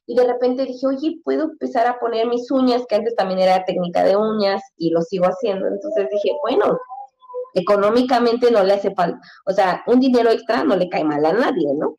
Y 0.06 0.16
de 0.16 0.26
repente 0.26 0.66
dije, 0.66 0.86
oye, 0.88 1.20
puedo 1.24 1.44
empezar 1.44 1.88
a 1.88 2.00
poner 2.00 2.28
mis 2.28 2.50
uñas, 2.52 2.84
que 2.88 2.96
antes 2.96 3.16
también 3.16 3.40
era 3.40 3.64
técnica 3.66 4.04
de 4.04 4.18
uñas 4.18 4.62
y 4.78 4.90
lo 4.90 5.02
sigo 5.02 5.26
haciendo. 5.26 5.68
Entonces 5.68 6.08
dije, 6.12 6.36
bueno, 6.42 6.78
económicamente 7.54 8.52
no 8.52 8.64
le 8.64 8.74
hace 8.74 8.94
falta, 8.94 9.20
o 9.46 9.52
sea, 9.52 9.84
un 9.88 10.00
dinero 10.00 10.30
extra 10.30 10.64
no 10.64 10.76
le 10.76 10.90
cae 10.90 11.04
mal 11.04 11.26
a 11.26 11.34
nadie, 11.34 11.68
¿no? 11.76 11.96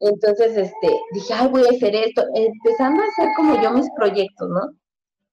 Entonces, 0.00 0.56
este, 0.56 1.00
dije, 1.12 1.34
ay, 1.34 1.48
voy 1.48 1.64
a 1.66 1.70
hacer 1.70 1.94
esto, 1.94 2.24
empezando 2.34 3.02
a 3.02 3.06
hacer 3.06 3.28
como 3.36 3.60
yo 3.62 3.70
mis 3.72 3.88
proyectos, 3.96 4.48
¿no? 4.48 4.72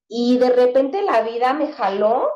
Y 0.08 0.38
de 0.38 0.52
repente 0.52 1.02
la 1.02 1.22
vida 1.22 1.54
me 1.54 1.72
jaló 1.72 2.30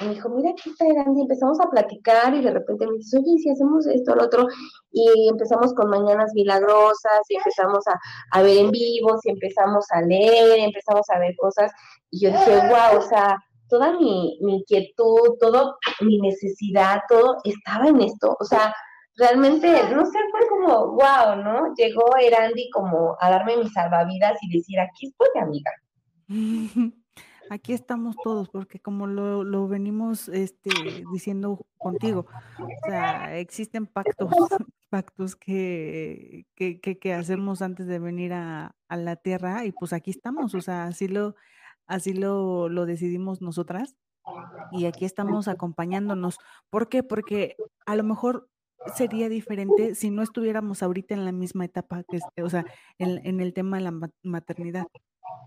me 0.00 0.14
dijo, 0.14 0.28
mira, 0.28 0.50
aquí 0.50 0.70
está 0.70 0.86
grande, 0.86 1.22
empezamos 1.22 1.60
a 1.60 1.70
platicar 1.70 2.34
y 2.34 2.42
de 2.42 2.50
repente 2.50 2.86
me 2.86 2.98
dice, 2.98 3.18
oye, 3.18 3.38
si 3.38 3.50
hacemos 3.50 3.86
esto, 3.86 4.14
lo 4.14 4.24
otro, 4.24 4.46
y 4.92 5.28
empezamos 5.28 5.74
con 5.74 5.90
mañanas 5.90 6.32
milagrosas, 6.34 7.20
y 7.28 7.36
empezamos 7.36 7.86
a, 7.88 7.98
a 8.32 8.42
ver 8.42 8.58
en 8.58 8.70
vivo, 8.70 9.18
y 9.22 9.30
empezamos 9.30 9.86
a 9.90 10.02
leer, 10.02 10.58
empezamos 10.58 11.08
a 11.10 11.18
ver 11.18 11.34
cosas, 11.36 11.72
y 12.10 12.20
yo 12.20 12.30
dije, 12.30 12.56
wow, 12.68 12.98
o 12.98 13.02
sea, 13.02 13.38
toda 13.68 13.92
mi, 13.98 14.38
inquietud, 14.40 15.38
todo 15.40 15.78
mi 16.00 16.18
necesidad, 16.20 17.00
todo 17.08 17.36
estaba 17.44 17.88
en 17.88 18.00
esto. 18.00 18.36
O 18.38 18.44
sea, 18.44 18.74
realmente, 19.16 19.68
no 19.94 20.04
sé, 20.06 20.18
fue 20.30 20.48
como, 20.48 20.92
wow, 20.92 21.36
¿no? 21.42 21.74
Llegó 21.74 22.16
Erandi 22.16 22.70
como 22.70 23.16
a 23.20 23.30
darme 23.30 23.56
mis 23.56 23.72
salvavidas 23.72 24.38
y 24.42 24.56
decir, 24.56 24.78
aquí 24.80 25.08
estoy, 25.08 25.42
amiga. 25.42 25.70
Aquí 27.50 27.72
estamos 27.72 28.16
todos, 28.22 28.48
porque 28.48 28.80
como 28.80 29.06
lo, 29.06 29.44
lo 29.44 29.68
venimos 29.68 30.28
este, 30.28 30.70
diciendo 31.12 31.64
contigo, 31.78 32.26
o 32.58 32.88
sea, 32.88 33.38
existen 33.38 33.86
pactos, 33.86 34.28
pactos 34.90 35.36
que, 35.36 36.46
que, 36.54 36.80
que, 36.80 37.14
hacemos 37.14 37.62
antes 37.62 37.86
de 37.86 37.98
venir 37.98 38.32
a, 38.32 38.74
a 38.88 38.96
la 38.96 39.16
tierra 39.16 39.64
y 39.64 39.72
pues 39.72 39.92
aquí 39.92 40.10
estamos, 40.10 40.54
o 40.54 40.60
sea, 40.60 40.84
así 40.84 41.08
lo, 41.08 41.34
Así 41.86 42.12
lo, 42.12 42.68
lo 42.68 42.84
decidimos 42.84 43.40
nosotras 43.40 43.96
y 44.72 44.86
aquí 44.86 45.04
estamos 45.04 45.46
acompañándonos. 45.46 46.38
¿Por 46.68 46.88
qué? 46.88 47.02
Porque 47.04 47.56
a 47.86 47.94
lo 47.94 48.02
mejor 48.02 48.48
sería 48.94 49.28
diferente 49.28 49.94
si 49.94 50.10
no 50.10 50.22
estuviéramos 50.22 50.82
ahorita 50.82 51.14
en 51.14 51.24
la 51.24 51.32
misma 51.32 51.64
etapa, 51.64 52.02
que, 52.02 52.42
o 52.42 52.50
sea, 52.50 52.66
en, 52.98 53.24
en 53.24 53.40
el 53.40 53.54
tema 53.54 53.76
de 53.76 53.84
la 53.84 53.94
maternidad, 54.22 54.86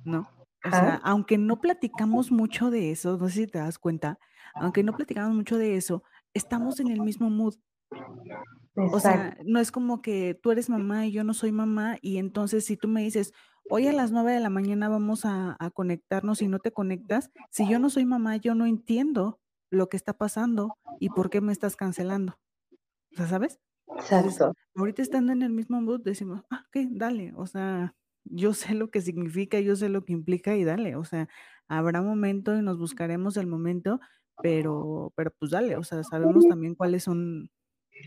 ¿no? 0.05 0.29
O 0.63 0.69
sea, 0.71 0.95
aunque 1.03 1.37
no 1.37 1.61
platicamos 1.61 2.31
mucho 2.31 2.69
de 2.71 2.91
eso, 2.91 3.17
no 3.17 3.29
sé 3.29 3.41
si 3.41 3.47
te 3.47 3.59
das 3.59 3.79
cuenta, 3.79 4.19
aunque 4.59 4.83
no 4.83 4.93
platicamos 4.93 5.35
mucho 5.35 5.57
de 5.57 5.75
eso, 5.75 6.03
estamos 6.33 6.79
en 6.79 6.89
el 6.91 7.01
mismo 7.01 7.29
mood. 7.29 7.55
O 8.75 8.99
sea, 8.99 9.37
no 9.45 9.59
es 9.59 9.71
como 9.71 10.01
que 10.01 10.39
tú 10.41 10.51
eres 10.51 10.69
mamá 10.69 11.05
y 11.05 11.11
yo 11.11 11.23
no 11.23 11.33
soy 11.33 11.51
mamá 11.51 11.97
y 12.01 12.17
entonces 12.17 12.65
si 12.65 12.77
tú 12.77 12.87
me 12.87 13.01
dices, 13.03 13.33
hoy 13.69 13.87
a 13.87 13.93
las 13.93 14.11
9 14.11 14.31
de 14.33 14.39
la 14.39 14.49
mañana 14.49 14.89
vamos 14.89 15.25
a, 15.25 15.55
a 15.59 15.69
conectarnos 15.71 16.41
y 16.41 16.47
no 16.47 16.59
te 16.59 16.71
conectas, 16.71 17.29
si 17.51 17.67
yo 17.67 17.79
no 17.79 17.89
soy 17.89 18.05
mamá, 18.05 18.37
yo 18.37 18.55
no 18.55 18.65
entiendo 18.65 19.39
lo 19.69 19.89
que 19.89 19.97
está 19.97 20.13
pasando 20.17 20.77
y 20.99 21.09
por 21.09 21.29
qué 21.29 21.41
me 21.41 21.51
estás 21.51 21.75
cancelando. 21.75 22.39
O 23.13 23.17
sea, 23.17 23.27
¿sabes? 23.27 23.59
Entonces, 24.11 24.41
Exacto. 24.41 24.53
ahorita 24.75 25.01
estando 25.01 25.33
en 25.33 25.43
el 25.43 25.51
mismo 25.51 25.81
mood, 25.81 26.01
decimos, 26.03 26.43
ah, 26.51 26.65
ok, 26.67 26.87
dale, 26.91 27.33
o 27.35 27.47
sea, 27.47 27.95
yo 28.23 28.53
sé 28.53 28.73
lo 28.73 28.89
que 28.91 29.01
significa, 29.01 29.59
yo 29.59 29.75
sé 29.75 29.89
lo 29.89 30.05
que 30.05 30.13
implica 30.13 30.55
y 30.55 30.63
dale, 30.63 30.95
o 30.95 31.03
sea, 31.03 31.27
habrá 31.67 32.01
momento 32.01 32.55
y 32.55 32.61
nos 32.61 32.77
buscaremos 32.77 33.37
el 33.37 33.47
momento, 33.47 33.99
pero, 34.41 35.13
pero 35.15 35.31
pues 35.37 35.51
dale, 35.51 35.75
o 35.75 35.83
sea, 35.83 36.03
sabemos 36.03 36.47
también 36.47 36.75
cuáles 36.75 37.03
son, 37.03 37.51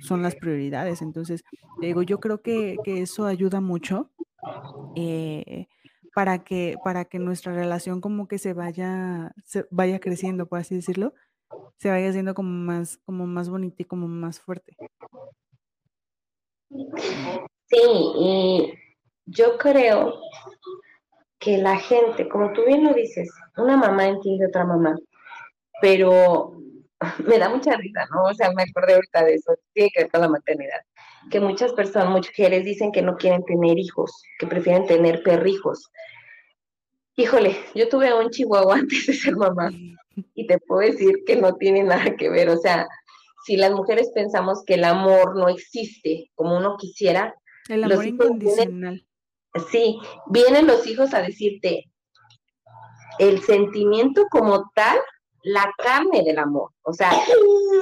son 0.03 0.23
las 0.23 0.35
prioridades. 0.35 1.03
Entonces, 1.03 1.45
te 1.81 1.87
digo, 1.87 2.03
yo 2.03 2.21
creo 2.21 2.43
que, 2.43 2.77
que 2.85 3.03
eso 3.03 3.27
ayuda 3.27 3.61
mucho 3.61 4.11
eh, 4.97 5.69
para 6.15 6.45
que, 6.45 6.77
para 6.85 7.05
que 7.05 7.19
nuestra 7.19 7.55
relación 7.55 8.01
como 8.01 8.29
que 8.29 8.39
se 8.39 8.53
vaya, 8.55 9.33
se 9.45 9.67
vaya 9.71 10.01
creciendo, 10.01 10.47
por 10.47 10.59
así 10.59 10.75
decirlo, 10.75 11.15
se 11.79 11.91
vaya 11.91 12.09
haciendo 12.09 12.35
como 12.35 12.51
más, 12.51 12.99
como 13.05 13.27
más 13.27 13.49
bonita 13.49 13.83
y 13.83 13.87
como 13.87 14.09
más 14.09 14.41
fuerte. 14.41 14.77
Sí, 17.67 17.77
y 17.77 18.73
yo 19.27 19.59
creo 19.59 20.21
que 21.39 21.59
la 21.59 21.77
gente, 21.77 22.29
como 22.29 22.53
tú 22.53 22.65
bien 22.65 22.85
lo 22.85 22.95
dices, 22.95 23.29
una 23.57 23.77
mamá 23.77 24.07
entiende 24.07 24.45
a 24.45 24.49
otra 24.49 24.65
mamá, 24.65 24.97
pero 25.81 26.57
me 27.27 27.39
da 27.39 27.49
mucha 27.49 27.77
risa, 27.77 28.07
¿no? 28.15 28.25
O 28.25 28.35
sea, 28.35 28.51
me 28.53 28.63
acordé 28.63 28.95
ahorita 28.95 29.25
de 29.25 29.35
eso, 29.35 29.53
tiene 29.73 29.91
que 29.91 30.03
ver 30.03 30.11
con 30.11 30.21
la 30.21 30.29
maternidad, 30.29 30.81
que 31.31 31.41
muchas 31.41 31.73
personas, 31.73 32.11
muchas 32.11 32.33
mujeres 32.39 32.65
dicen 32.65 32.93
que 32.93 33.03
no 33.03 33.17
quieren 33.17 33.45
tener 33.45 33.79
hijos, 33.79 34.11
que 34.39 34.47
prefieren 34.47 34.87
tener 34.87 35.23
perrijos. 35.23 35.91
Híjole, 37.17 37.57
yo 37.75 37.89
tuve 37.89 38.15
un 38.15 38.31
chihuahua 38.31 38.75
antes 38.79 39.07
de 39.07 39.15
ser 39.15 39.37
mamá 39.37 39.71
y 40.35 40.47
te 40.47 40.59
puedo 40.59 40.81
decir 40.81 41.25
que 41.27 41.37
no 41.37 41.55
tiene 41.55 41.83
nada 41.83 42.17
que 42.17 42.31
ver, 42.31 42.49
o 42.49 42.57
sea, 42.57 42.87
si 43.45 43.57
las 43.57 43.73
mujeres 43.73 44.13
pensamos 44.15 44.63
que 44.65 44.75
el 44.75 44.85
amor 44.85 45.37
no 45.37 45.49
existe 45.49 46.31
como 46.37 46.57
uno 46.57 46.77
quisiera, 46.77 47.35
el 47.69 47.85
amor 47.85 48.07
incondicional. 48.07 49.05
Sí, 49.71 49.99
vienen 50.31 50.67
los 50.67 50.87
hijos 50.87 51.13
a 51.15 51.21
decirte 51.21 51.85
el 53.19 53.43
sentimiento 53.43 54.25
como 54.31 54.71
tal, 54.75 54.99
la 55.43 55.71
carne 55.79 56.23
del 56.25 56.39
amor. 56.39 56.71
O 56.83 56.93
sea, 56.93 57.13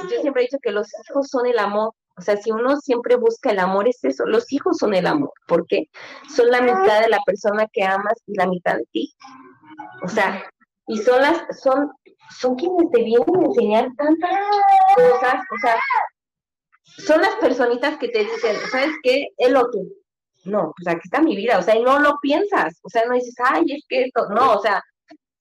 yo 0.09 0.21
siempre 0.21 0.43
he 0.43 0.45
dicho 0.45 0.57
que 0.61 0.71
los 0.71 0.87
hijos 1.09 1.27
son 1.29 1.45
el 1.45 1.59
amor. 1.59 1.93
O 2.17 2.21
sea, 2.21 2.37
si 2.37 2.51
uno 2.51 2.77
siempre 2.77 3.15
busca 3.15 3.51
el 3.51 3.59
amor, 3.59 3.87
es 3.87 4.03
eso. 4.03 4.25
Los 4.25 4.51
hijos 4.51 4.77
son 4.77 4.93
el 4.93 5.07
amor, 5.07 5.31
porque 5.47 5.89
son 6.35 6.51
la 6.51 6.61
mitad 6.61 7.01
de 7.01 7.09
la 7.09 7.19
persona 7.25 7.65
que 7.71 7.83
amas 7.83 8.21
y 8.27 8.35
la 8.35 8.47
mitad 8.47 8.75
de 8.75 8.85
ti. 8.91 9.13
O 10.03 10.07
sea, 10.07 10.43
y 10.87 10.97
son 10.97 11.21
las, 11.21 11.43
son, 11.61 11.89
son 12.37 12.55
quienes 12.55 12.91
te 12.91 13.03
vienen 13.03 13.35
a 13.35 13.45
enseñar 13.45 13.87
tantas 13.97 14.31
cosas, 14.95 15.35
o 15.35 15.57
sea, 15.61 15.75
son 17.05 17.21
las 17.21 17.35
personitas 17.35 17.97
que 17.97 18.09
te 18.09 18.19
dicen, 18.19 18.55
¿sabes 18.71 18.91
qué? 19.03 19.27
El 19.37 19.55
otro. 19.55 19.79
No, 20.43 20.73
pues 20.75 20.87
aquí 20.87 21.01
está 21.03 21.21
mi 21.21 21.35
vida, 21.35 21.59
o 21.59 21.61
sea, 21.61 21.75
y 21.75 21.83
no 21.83 21.99
lo 21.99 22.17
piensas, 22.21 22.79
o 22.81 22.89
sea, 22.89 23.05
no 23.05 23.13
dices, 23.13 23.35
ay, 23.45 23.63
es 23.67 23.85
que 23.87 24.03
esto, 24.05 24.27
no, 24.29 24.53
o 24.53 24.61
sea, 24.61 24.81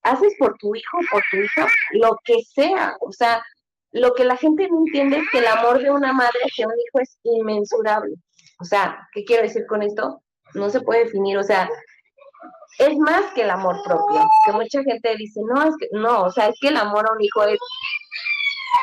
haces 0.03 0.34
por 0.38 0.57
tu 0.59 0.74
hijo, 0.74 0.98
por 1.11 1.22
tu 1.30 1.38
hija, 1.38 1.66
lo 1.92 2.16
que 2.24 2.42
sea, 2.42 2.96
o 3.01 3.12
sea, 3.12 3.42
lo 3.92 4.12
que 4.14 4.24
la 4.24 4.36
gente 4.36 4.68
no 4.68 4.78
entiende 4.80 5.18
es 5.18 5.24
que 5.30 5.38
el 5.38 5.46
amor 5.46 5.80
de 5.82 5.90
una 5.90 6.12
madre 6.12 6.38
hacia 6.44 6.66
un 6.66 6.74
hijo 6.74 7.01
es 7.01 7.18
inmensurable. 7.24 8.14
O 8.61 8.64
sea, 8.64 9.09
¿qué 9.12 9.24
quiero 9.24 9.42
decir 9.42 9.66
con 9.66 9.82
esto? 9.82 10.22
No 10.55 10.70
se 10.70 10.80
puede 10.80 11.05
definir, 11.05 11.38
o 11.38 11.42
sea, 11.42 11.68
es 12.78 12.96
más 12.98 13.32
que 13.34 13.42
el 13.42 13.51
amor 13.51 13.76
propio, 13.84 14.22
que 14.46 14.53
mucha 14.53 14.82
gente 14.82 15.16
dice, 15.16 15.40
no, 15.44 15.62
es 15.64 15.74
que, 15.78 15.88
no, 15.92 16.24
o 16.24 16.30
sea, 16.30 16.48
es 16.48 16.57
que 16.61 16.68
el 16.68 16.76
amor 16.76 17.07
a 17.09 17.12
un 17.12 17.22
hijo 17.22 17.42
es 17.44 17.59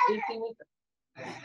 infinito. 0.09 0.65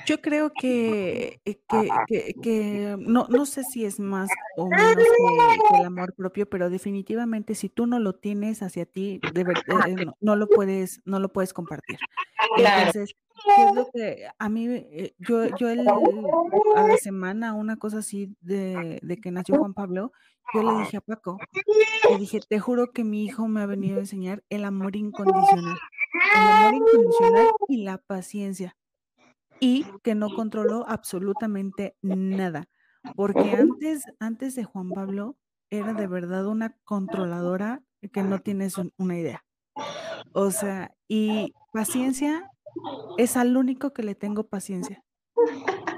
Yo 0.07 0.21
creo 0.21 0.51
que, 0.51 1.41
que, 1.45 1.89
que, 2.09 2.35
que, 2.43 2.97
no, 2.99 3.27
no 3.29 3.47
sé 3.47 3.63
si 3.63 3.85
es 3.85 4.01
más 4.01 4.29
o 4.57 4.69
menos 4.69 4.97
que, 4.97 5.79
el 5.79 5.87
amor 5.87 6.15
propio, 6.15 6.49
pero 6.49 6.71
definitivamente 6.71 7.55
si 7.55 7.69
tú 7.69 7.87
no 7.87 7.99
lo 7.99 8.15
tienes 8.15 8.63
hacia 8.63 8.85
ti, 8.85 9.21
de 9.33 9.45
verdad, 9.45 9.89
eh, 9.89 10.05
no, 10.05 10.15
no, 10.21 10.37
lo 10.37 10.49
puedes, 10.49 11.01
no 11.05 11.21
lo 11.21 11.33
puedes 11.33 11.53
compartir. 11.53 11.99
Entonces, 12.57 13.15
¿qué 13.57 13.65
es 13.65 13.75
lo 13.75 13.89
que 13.93 14.27
a 14.39 14.49
mí, 14.49 14.67
eh, 14.69 15.15
yo, 15.19 15.47
yo 15.57 15.69
el, 15.69 15.87
a 15.89 16.87
la 16.87 16.97
semana, 16.97 17.55
una 17.55 17.77
cosa 17.77 17.99
así 17.99 18.37
de, 18.41 18.99
de 19.03 19.17
que 19.19 19.31
nació 19.31 19.57
Juan 19.57 19.75
Pablo, 19.75 20.13
yo 20.53 20.63
le 20.63 20.79
dije 20.81 20.99
a 20.99 21.01
Paco, 21.01 21.39
le 22.11 22.19
dije, 22.19 22.41
te 22.47 22.59
juro 22.59 22.93
que 22.93 23.05
mi 23.05 23.25
hijo 23.25 23.49
me 23.49 23.63
ha 23.63 23.67
venido 23.67 23.97
a 23.97 24.01
enseñar 24.01 24.43
el 24.51 24.65
amor 24.65 24.97
incondicional, 24.97 25.79
el 26.35 26.49
amor 26.49 26.75
incondicional 26.75 27.47
y 27.69 27.85
la 27.85 27.99
paciencia 27.99 28.77
y 29.63 29.87
que 30.03 30.17
no 30.17 30.35
controló 30.35 30.85
absolutamente 30.89 31.97
nada, 32.03 32.65
porque 33.15 33.53
antes, 33.53 34.03
antes 34.19 34.57
de 34.57 34.65
Juan 34.65 34.91
Pablo 34.91 35.37
era 35.71 35.95
de 35.95 36.09
verdad 36.09 36.49
una 36.49 36.77
controladora 36.83 37.81
que 38.13 38.25
no 38.25 38.41
tienes 38.41 38.75
una 38.97 39.17
idea. 39.17 39.45
O 40.33 40.51
sea, 40.51 40.93
y 41.07 41.55
paciencia 41.73 42.51
es 43.19 43.37
al 43.37 43.57
único 43.57 43.93
que 43.93 44.03
le 44.03 44.17
tengo 44.17 44.49
paciencia. 44.49 45.05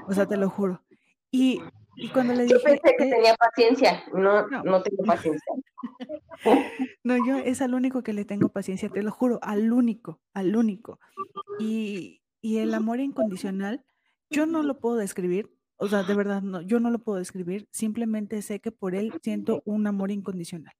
O 0.07 0.13
sea, 0.13 0.27
te 0.27 0.37
lo 0.37 0.47
juro. 0.47 0.83
Y, 1.31 1.59
y 1.95 2.09
cuando 2.09 2.33
le 2.33 2.43
dije... 2.43 2.59
Yo 2.59 2.63
pensé 2.63 2.95
que 2.95 3.09
tenía 3.09 3.33
paciencia, 3.33 4.03
no, 4.13 4.47
no, 4.47 4.61
no 4.61 4.83
tengo 4.83 5.03
paciencia. 5.05 5.53
no, 7.03 7.17
yo 7.25 7.37
es 7.37 7.63
al 7.63 7.73
único 7.73 8.03
que 8.03 8.13
le 8.13 8.25
tengo 8.25 8.49
paciencia, 8.49 8.89
te 8.89 9.01
lo 9.01 9.09
juro, 9.09 9.39
al 9.41 9.73
único, 9.73 10.21
al 10.35 10.55
único. 10.55 10.99
Y, 11.59 12.21
y 12.45 12.59
el 12.59 12.75
amor 12.75 12.99
incondicional, 12.99 13.83
yo 14.29 14.45
no 14.45 14.61
lo 14.61 14.77
puedo 14.77 14.97
describir, 14.97 15.51
o 15.77 15.87
sea, 15.87 16.03
de 16.03 16.13
verdad, 16.13 16.43
no, 16.43 16.61
yo 16.61 16.79
no 16.79 16.91
lo 16.91 16.99
puedo 16.99 17.17
describir, 17.17 17.67
simplemente 17.71 18.39
sé 18.43 18.59
que 18.59 18.71
por 18.71 18.93
él 18.93 19.11
siento 19.23 19.63
un 19.65 19.87
amor 19.87 20.11
incondicional. 20.11 20.75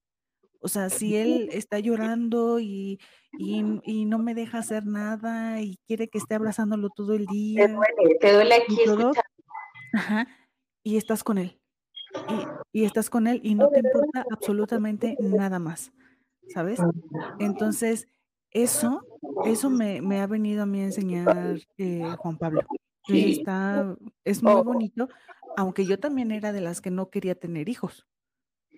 O 0.59 0.68
sea, 0.68 0.91
si 0.91 1.16
él 1.16 1.49
está 1.51 1.80
llorando 1.80 2.59
y, 2.59 2.99
y, 3.39 3.63
y, 3.84 4.05
no 4.05 4.20
me 4.20 4.36
deja 4.36 4.59
hacer 4.59 4.86
nada 4.86 5.59
y 5.59 5.80
quiere 5.88 6.07
que 6.07 6.20
esté 6.20 6.36
abrazándolo 6.36 6.91
todo 6.91 7.16
el 7.16 7.26
día. 7.26 7.66
Te 7.66 7.74
duele, 7.74 8.18
te 8.20 8.34
duele 8.34 8.55
aquí. 8.55 8.78
Y, 8.84 8.86
todo, 8.86 9.11
ajá, 9.93 10.28
y 10.84 10.97
estás 10.97 11.24
con 11.24 11.39
él. 11.39 11.59
Y, 12.72 12.82
y, 12.82 12.86
estás 12.86 13.09
con 13.09 13.26
él 13.26 13.41
y 13.43 13.55
no 13.55 13.70
te 13.70 13.80
importa 13.80 14.24
absolutamente 14.30 15.18
nada 15.20 15.57
más, 15.57 15.91
¿sabes? 16.47 16.80
Entonces, 17.39 18.07
eso, 18.56 19.06
eso 19.45 19.70
me, 19.70 20.01
me, 20.01 20.22
ha 20.22 20.28
venido 20.28 20.64
a 20.64 20.66
mí 20.66 20.80
a 20.80 20.86
enseñar 20.86 21.60
eh, 21.78 22.03
Juan 22.18 22.38
Pablo. 22.38 22.62
Está, 23.08 23.95
es 24.24 24.41
muy 24.41 24.64
bonito, 24.64 25.10
aunque 25.58 25.86
yo 25.86 25.99
también 25.99 26.32
era 26.32 26.53
de 26.53 26.62
las 26.62 26.80
que 26.80 26.89
no 26.89 27.10
quería 27.10 27.36
tener 27.36 27.70
hijos. 27.70 28.08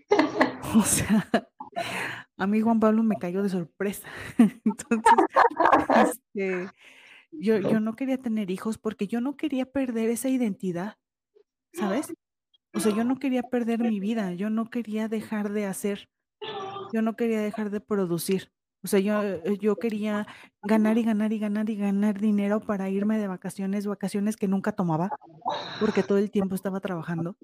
O 0.76 0.82
sea, 0.82 1.26
a 2.36 2.46
mí 2.46 2.60
Juan 2.60 2.82
Pablo 2.82 3.02
me 3.02 3.16
cayó 3.16 3.42
de 3.42 3.48
sorpresa. 3.48 4.06
Entonces, 4.38 5.14
este, 5.96 6.70
yo, 7.32 7.58
yo 7.60 7.80
no 7.80 7.96
quería 7.96 8.18
tener 8.18 8.52
hijos 8.52 8.78
porque 8.78 9.08
yo 9.08 9.22
no 9.22 9.38
quería 9.38 9.66
perder 9.66 10.10
esa 10.10 10.28
identidad, 10.28 10.98
¿sabes? 11.72 12.14
O 12.74 12.82
sea, 12.82 12.94
yo 12.94 13.06
no 13.06 13.18
quería 13.18 13.44
perder 13.44 13.80
mi 13.80 14.02
vida, 14.02 14.34
yo 14.34 14.50
no 14.50 14.70
quería 14.70 15.08
dejar 15.08 15.54
de 15.54 15.66
hacer, 15.66 16.10
yo 16.92 17.02
no 17.02 17.16
quería 17.16 17.40
dejar 17.40 17.70
de 17.70 17.80
producir. 17.80 18.52
O 18.88 18.90
sea, 18.90 19.02
yo, 19.02 19.44
yo 19.56 19.76
quería 19.76 20.26
ganar 20.64 20.98
y 20.98 21.04
ganar 21.04 21.34
y 21.34 21.40
ganar 21.40 21.70
y 21.70 21.76
ganar 21.76 22.22
dinero 22.22 22.62
para 22.62 22.90
irme 22.90 23.18
de 23.18 23.28
vacaciones, 23.28 23.86
vacaciones 23.86 24.38
que 24.38 24.48
nunca 24.48 24.72
tomaba, 24.72 25.10
porque 25.82 26.04
todo 26.04 26.20
el 26.20 26.32
tiempo 26.32 26.56
estaba 26.56 26.80
trabajando. 26.80 27.36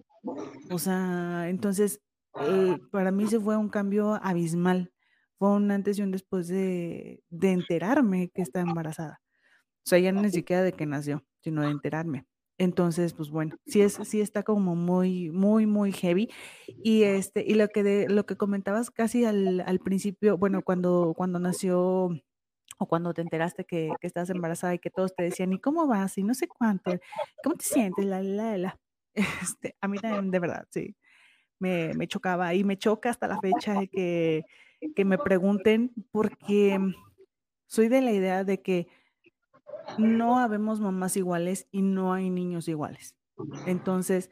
O 0.71 0.79
sea, 0.79 1.49
entonces, 1.49 1.99
eh, 2.39 2.77
para 2.93 3.11
mí 3.11 3.27
se 3.27 3.41
fue 3.41 3.57
un 3.57 3.67
cambio 3.67 4.17
abismal. 4.23 4.93
Fue 5.37 5.49
un 5.49 5.69
antes 5.69 5.99
y 5.99 6.01
un 6.03 6.11
después 6.11 6.47
de, 6.47 7.21
de 7.29 7.51
enterarme 7.51 8.29
que 8.29 8.41
estaba 8.41 8.65
embarazada. 8.65 9.19
O 9.85 9.89
sea, 9.89 9.99
ya 9.99 10.13
no 10.13 10.21
ni 10.21 10.31
siquiera 10.31 10.63
de 10.63 10.71
que 10.71 10.85
nació, 10.85 11.25
sino 11.41 11.63
de 11.63 11.71
enterarme. 11.71 12.25
Entonces, 12.59 13.13
pues 13.13 13.29
bueno, 13.31 13.57
sí 13.65 13.81
es, 13.81 13.93
sí 14.03 14.21
está 14.21 14.43
como 14.43 14.75
muy, 14.75 15.31
muy, 15.31 15.65
muy 15.65 15.91
heavy. 15.91 16.29
Y 16.67 17.03
este, 17.03 17.43
y 17.47 17.55
lo 17.55 17.67
que 17.69 17.83
de, 17.83 18.09
lo 18.09 18.25
que 18.25 18.37
comentabas 18.37 18.91
casi 18.91 19.25
al, 19.25 19.61
al 19.61 19.79
principio, 19.79 20.37
bueno, 20.37 20.61
cuando, 20.63 21.13
cuando 21.17 21.39
nació 21.39 22.09
o 22.79 22.87
cuando 22.87 23.13
te 23.13 23.21
enteraste 23.21 23.65
que, 23.65 23.91
que 23.99 24.07
estás 24.07 24.29
embarazada 24.29 24.73
y 24.75 24.79
que 24.79 24.89
todos 24.91 25.15
te 25.15 25.23
decían, 25.23 25.53
¿y 25.53 25.59
cómo 25.59 25.87
vas? 25.87 26.17
Y 26.17 26.23
no 26.23 26.33
sé 26.33 26.47
cuánto, 26.47 26.91
¿cómo 27.43 27.55
te 27.55 27.65
sientes? 27.65 28.05
La, 28.05 28.21
la, 28.21 28.57
la. 28.57 28.79
Este, 29.41 29.75
a 29.81 29.87
mí 29.87 29.99
también, 29.99 30.31
de 30.31 30.39
verdad, 30.39 30.65
sí, 30.71 30.95
me, 31.59 31.93
me 31.95 32.07
chocaba 32.07 32.53
y 32.55 32.63
me 32.63 32.77
choca 32.77 33.09
hasta 33.09 33.27
la 33.27 33.39
fecha 33.39 33.75
de 33.75 33.87
que, 33.89 34.43
que 34.95 35.05
me 35.05 35.17
pregunten 35.17 35.93
porque 36.11 36.79
soy 37.67 37.87
de 37.89 38.01
la 38.01 38.11
idea 38.11 38.43
de 38.43 38.61
que 38.61 38.87
no 39.97 40.39
habemos 40.39 40.80
mamás 40.80 41.17
iguales 41.17 41.67
y 41.71 41.82
no 41.82 42.13
hay 42.13 42.30
niños 42.30 42.67
iguales. 42.67 43.15
Entonces, 43.65 44.30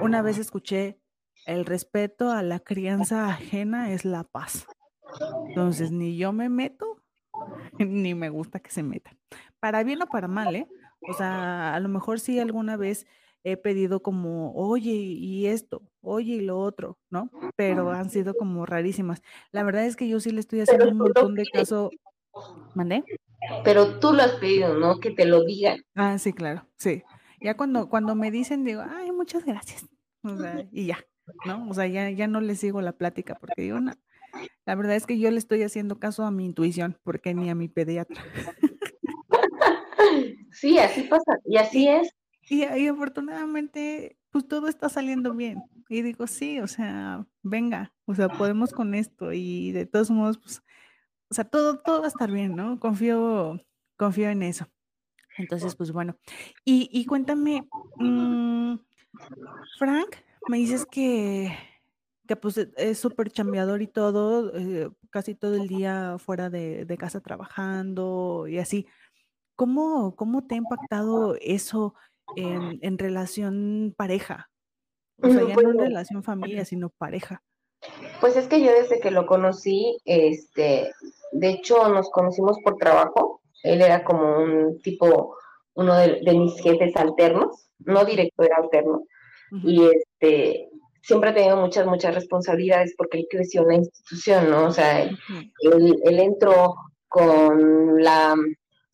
una 0.00 0.22
vez 0.22 0.38
escuché 0.38 1.00
el 1.46 1.66
respeto 1.66 2.30
a 2.30 2.42
la 2.42 2.60
crianza 2.60 3.28
ajena 3.28 3.92
es 3.92 4.04
la 4.04 4.24
paz. 4.24 4.66
Entonces, 5.48 5.90
ni 5.90 6.16
yo 6.16 6.32
me 6.32 6.48
meto, 6.48 7.02
ni 7.78 8.14
me 8.14 8.28
gusta 8.28 8.60
que 8.60 8.70
se 8.70 8.82
metan. 8.82 9.18
Para 9.60 9.82
bien 9.84 10.02
o 10.02 10.06
para 10.06 10.28
mal, 10.28 10.56
¿eh? 10.56 10.68
O 11.08 11.12
sea, 11.12 11.74
a 11.74 11.80
lo 11.80 11.88
mejor 11.88 12.18
sí 12.20 12.38
alguna 12.38 12.76
vez 12.76 13.06
he 13.44 13.58
pedido 13.58 14.02
como, 14.02 14.54
oye, 14.54 14.92
y 14.92 15.46
esto, 15.46 15.82
oye, 16.00 16.34
y 16.36 16.40
lo 16.40 16.58
otro, 16.58 16.98
¿no? 17.10 17.30
Pero 17.56 17.90
han 17.90 18.08
sido 18.08 18.34
como 18.34 18.64
rarísimas. 18.64 19.22
La 19.52 19.62
verdad 19.62 19.84
es 19.84 19.96
que 19.96 20.08
yo 20.08 20.18
sí 20.18 20.30
le 20.30 20.40
estoy 20.40 20.60
haciendo 20.60 20.88
un 20.88 20.96
montón 20.96 21.34
de 21.34 21.44
caso. 21.52 21.90
¿Mandé? 22.74 23.04
Pero 23.64 23.98
tú 23.98 24.12
lo 24.12 24.22
has 24.22 24.32
pedido, 24.32 24.78
¿no? 24.78 25.00
Que 25.00 25.10
te 25.10 25.24
lo 25.26 25.44
digan. 25.44 25.84
Ah, 25.94 26.18
sí, 26.18 26.32
claro, 26.32 26.66
sí. 26.76 27.02
Ya 27.40 27.56
cuando, 27.56 27.88
cuando 27.88 28.14
me 28.14 28.30
dicen, 28.30 28.64
digo, 28.64 28.82
ay, 28.88 29.12
muchas 29.12 29.44
gracias. 29.44 29.86
O 30.22 30.36
sea, 30.36 30.66
y 30.72 30.86
ya, 30.86 30.98
¿no? 31.44 31.68
O 31.68 31.74
sea, 31.74 31.86
ya, 31.86 32.10
ya 32.10 32.26
no 32.26 32.40
le 32.40 32.56
sigo 32.56 32.80
la 32.80 32.92
plática 32.92 33.34
porque 33.34 33.62
digo, 33.62 33.80
no. 33.80 33.92
La 34.64 34.74
verdad 34.74 34.96
es 34.96 35.06
que 35.06 35.18
yo 35.18 35.30
le 35.30 35.38
estoy 35.38 35.62
haciendo 35.62 35.98
caso 35.98 36.24
a 36.24 36.30
mi 36.30 36.44
intuición, 36.44 36.98
porque 37.02 37.34
ni 37.34 37.50
a 37.50 37.54
mi 37.54 37.68
pediatra. 37.68 38.22
Sí, 40.52 40.78
así 40.78 41.02
pasa, 41.02 41.38
y 41.44 41.56
así 41.56 41.88
es. 41.88 42.14
Y, 42.48 42.64
y, 42.64 42.88
afortunadamente, 42.88 44.16
pues 44.30 44.46
todo 44.46 44.68
está 44.68 44.88
saliendo 44.88 45.34
bien. 45.34 45.62
Y 45.88 46.02
digo, 46.02 46.26
sí, 46.26 46.60
o 46.60 46.66
sea, 46.66 47.26
venga, 47.42 47.92
o 48.04 48.14
sea, 48.14 48.28
podemos 48.28 48.72
con 48.72 48.94
esto. 48.94 49.32
Y 49.32 49.72
de 49.72 49.86
todos 49.86 50.10
modos, 50.10 50.38
pues, 50.38 50.62
o 51.30 51.34
sea, 51.34 51.44
todo, 51.44 51.78
todo 51.78 52.00
va 52.00 52.06
a 52.06 52.08
estar 52.08 52.30
bien, 52.30 52.54
¿no? 52.56 52.78
Confío, 52.78 53.60
confío 53.96 54.30
en 54.30 54.42
eso. 54.42 54.66
Entonces, 55.36 55.74
pues 55.74 55.90
bueno. 55.90 56.16
Y, 56.64 56.88
y 56.92 57.06
cuéntame, 57.06 57.66
mmm, 57.96 58.76
Frank, 59.78 60.16
me 60.48 60.58
dices 60.58 60.86
que, 60.86 61.52
que 62.26 62.36
pues 62.36 62.56
es 62.58 62.98
súper 62.98 63.30
chambeador 63.30 63.82
y 63.82 63.86
todo, 63.88 64.56
eh, 64.56 64.90
casi 65.10 65.34
todo 65.34 65.54
el 65.56 65.66
día 65.68 66.16
fuera 66.18 66.50
de, 66.50 66.84
de 66.84 66.96
casa 66.96 67.20
trabajando 67.20 68.46
y 68.48 68.58
así. 68.58 68.86
¿Cómo, 69.56 70.16
cómo 70.16 70.46
te 70.46 70.54
ha 70.54 70.58
impactado 70.58 71.36
eso 71.40 71.94
en, 72.36 72.78
en 72.82 72.98
relación 72.98 73.94
pareja? 73.96 74.50
O 75.22 75.28
sea, 75.30 75.46
ya 75.46 75.54
no 75.54 75.70
en 75.70 75.78
relación 75.78 76.22
familia, 76.24 76.64
sino 76.64 76.90
pareja. 76.90 77.42
Pues 78.20 78.36
es 78.36 78.48
que 78.48 78.60
yo 78.60 78.72
desde 78.72 79.00
que 79.00 79.10
lo 79.10 79.26
conocí, 79.26 79.98
este, 80.04 80.90
de 81.32 81.50
hecho 81.50 81.88
nos 81.88 82.10
conocimos 82.10 82.58
por 82.64 82.76
trabajo. 82.76 83.40
Él 83.62 83.82
era 83.82 84.04
como 84.04 84.38
un 84.38 84.80
tipo, 84.82 85.36
uno 85.74 85.96
de, 85.96 86.20
de 86.24 86.34
mis 86.34 86.60
jefes 86.60 86.94
alternos, 86.96 87.68
no 87.78 88.04
directo, 88.04 88.42
era 88.42 88.56
alterno. 88.56 89.02
Uh 89.52 89.56
-huh. 89.56 89.62
Y 89.64 89.90
este, 89.90 90.68
siempre 91.02 91.30
ha 91.30 91.34
tenido 91.34 91.56
muchas, 91.56 91.86
muchas 91.86 92.14
responsabilidades 92.14 92.94
porque 92.96 93.18
él 93.18 93.26
creció 93.30 93.62
en 93.62 93.68
la 93.68 93.74
institución, 93.74 94.50
¿no? 94.50 94.66
O 94.66 94.70
sea, 94.70 95.04
uh 95.04 95.08
-huh. 95.08 95.52
él, 95.72 96.00
él 96.04 96.18
entró 96.20 96.74
con 97.08 98.02
la 98.02 98.34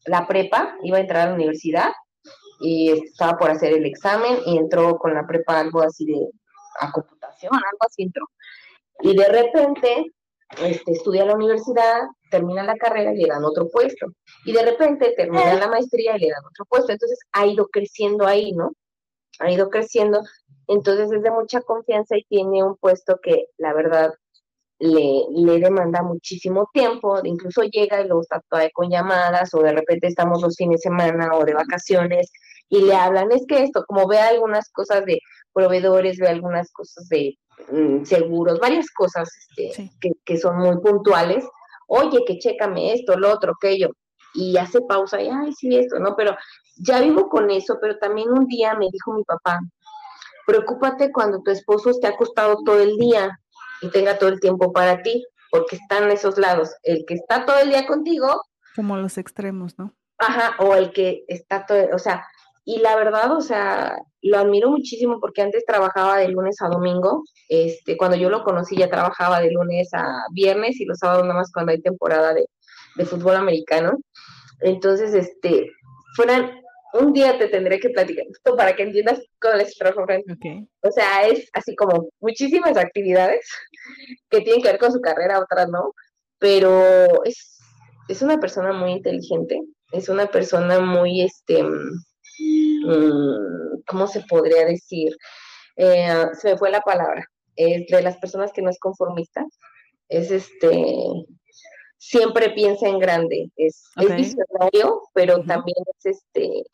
la 0.07 0.26
prepa, 0.26 0.74
iba 0.82 0.99
a 0.99 1.01
entrar 1.01 1.22
a 1.22 1.30
la 1.30 1.34
universidad 1.34 1.91
y 2.61 2.91
estaba 2.91 3.38
por 3.38 3.51
hacer 3.51 3.72
el 3.72 3.86
examen 3.86 4.38
y 4.47 4.59
entró 4.59 4.99
con 4.99 5.14
la 5.14 5.26
prepa 5.26 5.61
algo 5.61 5.82
así 5.82 6.05
de 6.05 6.28
a 6.80 6.91
computación, 6.93 7.53
algo 7.55 7.78
así 7.86 8.03
entró. 8.03 8.24
Y 9.03 9.16
de 9.16 9.28
repente 9.28 10.12
este, 10.59 10.92
estudia 10.92 11.24
la 11.24 11.34
universidad, 11.34 12.09
termina 12.30 12.64
la 12.64 12.76
carrera 12.76 13.12
y 13.12 13.18
le 13.18 13.28
dan 13.28 13.44
otro 13.44 13.68
puesto. 13.68 14.07
Y 14.44 14.53
de 14.53 14.62
repente 14.62 15.14
termina 15.16 15.55
la 15.55 15.68
maestría 15.68 16.16
y 16.16 16.20
le 16.20 16.30
dan 16.30 16.44
otro 16.44 16.64
puesto. 16.68 16.92
Entonces 16.92 17.18
ha 17.32 17.46
ido 17.46 17.68
creciendo 17.68 18.26
ahí, 18.26 18.53
¿no? 18.53 18.72
Ha 19.38 19.51
ido 19.51 19.70
creciendo. 19.70 20.22
Entonces 20.66 21.11
es 21.12 21.22
de 21.22 21.30
mucha 21.30 21.61
confianza 21.62 22.16
y 22.16 22.24
tiene 22.24 22.62
un 22.62 22.76
puesto 22.76 23.18
que 23.22 23.46
la 23.59 23.72
verdad 23.72 24.12
le, 24.78 25.24
le, 25.30 25.59
demanda 25.61 26.03
muchísimo 26.03 26.70
tiempo, 26.72 27.20
incluso 27.22 27.62
llega 27.62 28.01
y 28.01 28.07
luego 28.07 28.22
está 28.22 28.40
todavía 28.48 28.70
con 28.72 28.88
llamadas, 28.88 29.53
o 29.53 29.62
de 29.62 29.72
repente 29.72 30.07
estamos 30.07 30.40
los 30.40 30.57
fines 30.57 30.80
de 30.80 30.88
semana 30.88 31.36
o 31.36 31.44
de 31.44 31.53
vacaciones 31.53 32.32
y 32.70 32.82
le 32.82 32.94
hablan, 32.94 33.30
es 33.32 33.44
que 33.46 33.62
esto, 33.62 33.84
como 33.86 34.07
ve 34.07 34.18
algunas 34.18 34.70
cosas 34.70 35.05
de 35.05 35.18
proveedores, 35.53 36.18
ve 36.18 36.28
algunas 36.28 36.72
cosas 36.72 37.09
de 37.09 37.36
seguros, 38.05 38.59
varias 38.61 38.91
cosas 38.91 39.29
este, 39.37 39.73
sí. 39.73 39.91
que, 40.01 40.11
que, 40.25 40.37
son 40.37 40.59
muy 40.59 40.79
puntuales, 40.81 41.45
oye, 41.87 42.25
que 42.27 42.39
chécame 42.39 42.95
esto, 42.95 43.19
lo 43.19 43.33
otro, 43.33 43.53
aquello, 43.53 43.91
y 44.35 44.57
hace 44.57 44.81
pausa 44.83 45.21
y, 45.21 45.29
ay, 45.29 45.53
sí, 45.53 45.77
esto, 45.77 45.99
¿no? 45.99 46.15
Pero 46.17 46.37
ya 46.77 47.01
vivo 47.01 47.29
con 47.29 47.51
eso, 47.51 47.79
pero 47.81 47.99
también 47.99 48.31
un 48.31 48.47
día 48.47 48.75
me 48.75 48.89
dijo 48.91 49.13
mi 49.15 49.25
papá, 49.25 49.59
preocúpate 50.47 51.13
cuando 51.13 51.43
tu 51.43 51.51
esposo 51.51 51.91
esté 51.91 52.07
acostado 52.07 52.59
todo 52.65 52.81
el 52.81 52.97
día, 52.97 53.39
y 53.81 53.89
tenga 53.91 54.19
todo 54.19 54.31
el 54.31 54.41
tiempo 54.41 54.73
para 54.73 55.03
ti, 55.03 55.25
porque 55.51 55.77
están 55.77 56.11
esos 56.11 56.39
lados, 56.39 56.75
el 56.83 57.05
que 57.07 57.15
está 57.15 57.45
todo 57.45 57.59
el 57.59 57.71
día 57.71 57.87
contigo. 57.87 58.43
Como 58.77 58.97
los 58.97 59.19
extremos, 59.19 59.79
¿no? 59.79 59.95
Ajá, 60.19 60.55
o 60.59 60.75
el 60.75 60.93
que 60.93 61.25
está 61.29 61.67
todo, 61.67 61.79
o 61.95 61.99
sea, 61.99 62.27
y 62.65 62.79
la 62.79 62.97
verdad, 62.97 63.37
o 63.37 63.41
sea, 63.41 63.97
lo 64.23 64.39
admiro 64.39 64.71
muchísimo 64.71 65.19
porque 65.21 65.43
antes 65.43 65.65
trabajaba 65.65 66.19
de 66.19 66.29
lunes 66.29 66.57
a 66.61 66.69
domingo, 66.69 67.25
este, 67.49 67.97
cuando 67.97 68.17
yo 68.17 68.31
lo 68.31 68.45
conocí 68.45 68.77
ya 68.77 68.91
trabajaba 68.91 69.41
de 69.41 69.51
lunes 69.51 69.89
a 69.93 70.25
viernes 70.33 70.81
y 70.81 70.85
los 70.85 70.99
sábados 70.99 71.23
nada 71.23 71.41
más 71.41 71.53
cuando 71.53 71.73
hay 71.73 71.81
temporada 71.81 72.35
de, 72.35 72.47
de 72.97 73.07
fútbol 73.07 73.37
americano. 73.37 73.99
Entonces, 74.61 75.15
este, 75.15 75.71
fueran 76.15 76.61
un 76.93 77.13
día 77.13 77.39
te 77.39 77.49
tendré 77.49 77.79
que 77.79 77.91
platicar 77.91 78.27
esto 78.29 78.57
para 78.57 78.75
que 78.75 78.83
entiendas 78.83 79.21
cómo 79.41 79.55
les 79.55 79.77
trabajo 79.77 80.03
okay. 80.03 80.69
O 80.81 80.91
sea, 80.91 81.27
es 81.27 81.49
así 81.53 81.75
como 81.77 82.09
muchísimas 82.21 82.77
actividades 82.77 83.49
que 84.29 84.41
tienen 84.41 84.63
que 84.63 84.69
ver 84.69 84.79
con 84.79 84.93
su 84.93 85.01
carrera, 85.01 85.41
otras 85.41 85.69
no, 85.69 85.95
pero 86.39 87.25
es, 87.25 87.59
es 88.09 88.23
una 88.23 88.39
persona 88.39 88.73
muy 88.73 88.93
inteligente, 88.93 89.61
es 89.93 90.09
una 90.09 90.27
persona 90.27 90.81
muy, 90.81 91.23
este, 91.23 91.65
¿cómo 93.87 94.07
se 94.07 94.20
podría 94.28 94.66
decir? 94.66 95.16
Eh, 95.76 96.26
se 96.35 96.53
me 96.53 96.59
fue 96.59 96.70
la 96.70 96.81
palabra, 96.81 97.24
es 97.57 97.87
de 97.87 98.03
las 98.03 98.16
personas 98.18 98.53
que 98.53 98.62
no 98.62 98.70
es 98.70 98.78
conformista, 98.78 99.45
es 100.09 100.31
este, 100.31 100.83
siempre 101.99 102.51
piensa 102.51 102.89
en 102.89 102.99
grande, 102.99 103.51
es, 103.57 103.85
okay. 103.97 104.09
es 104.09 104.16
visionario, 104.16 105.03
pero 105.14 105.37
uh 105.37 105.41
-huh. 105.41 105.47
también 105.47 105.76
es 105.95 106.16
este, 106.16 106.64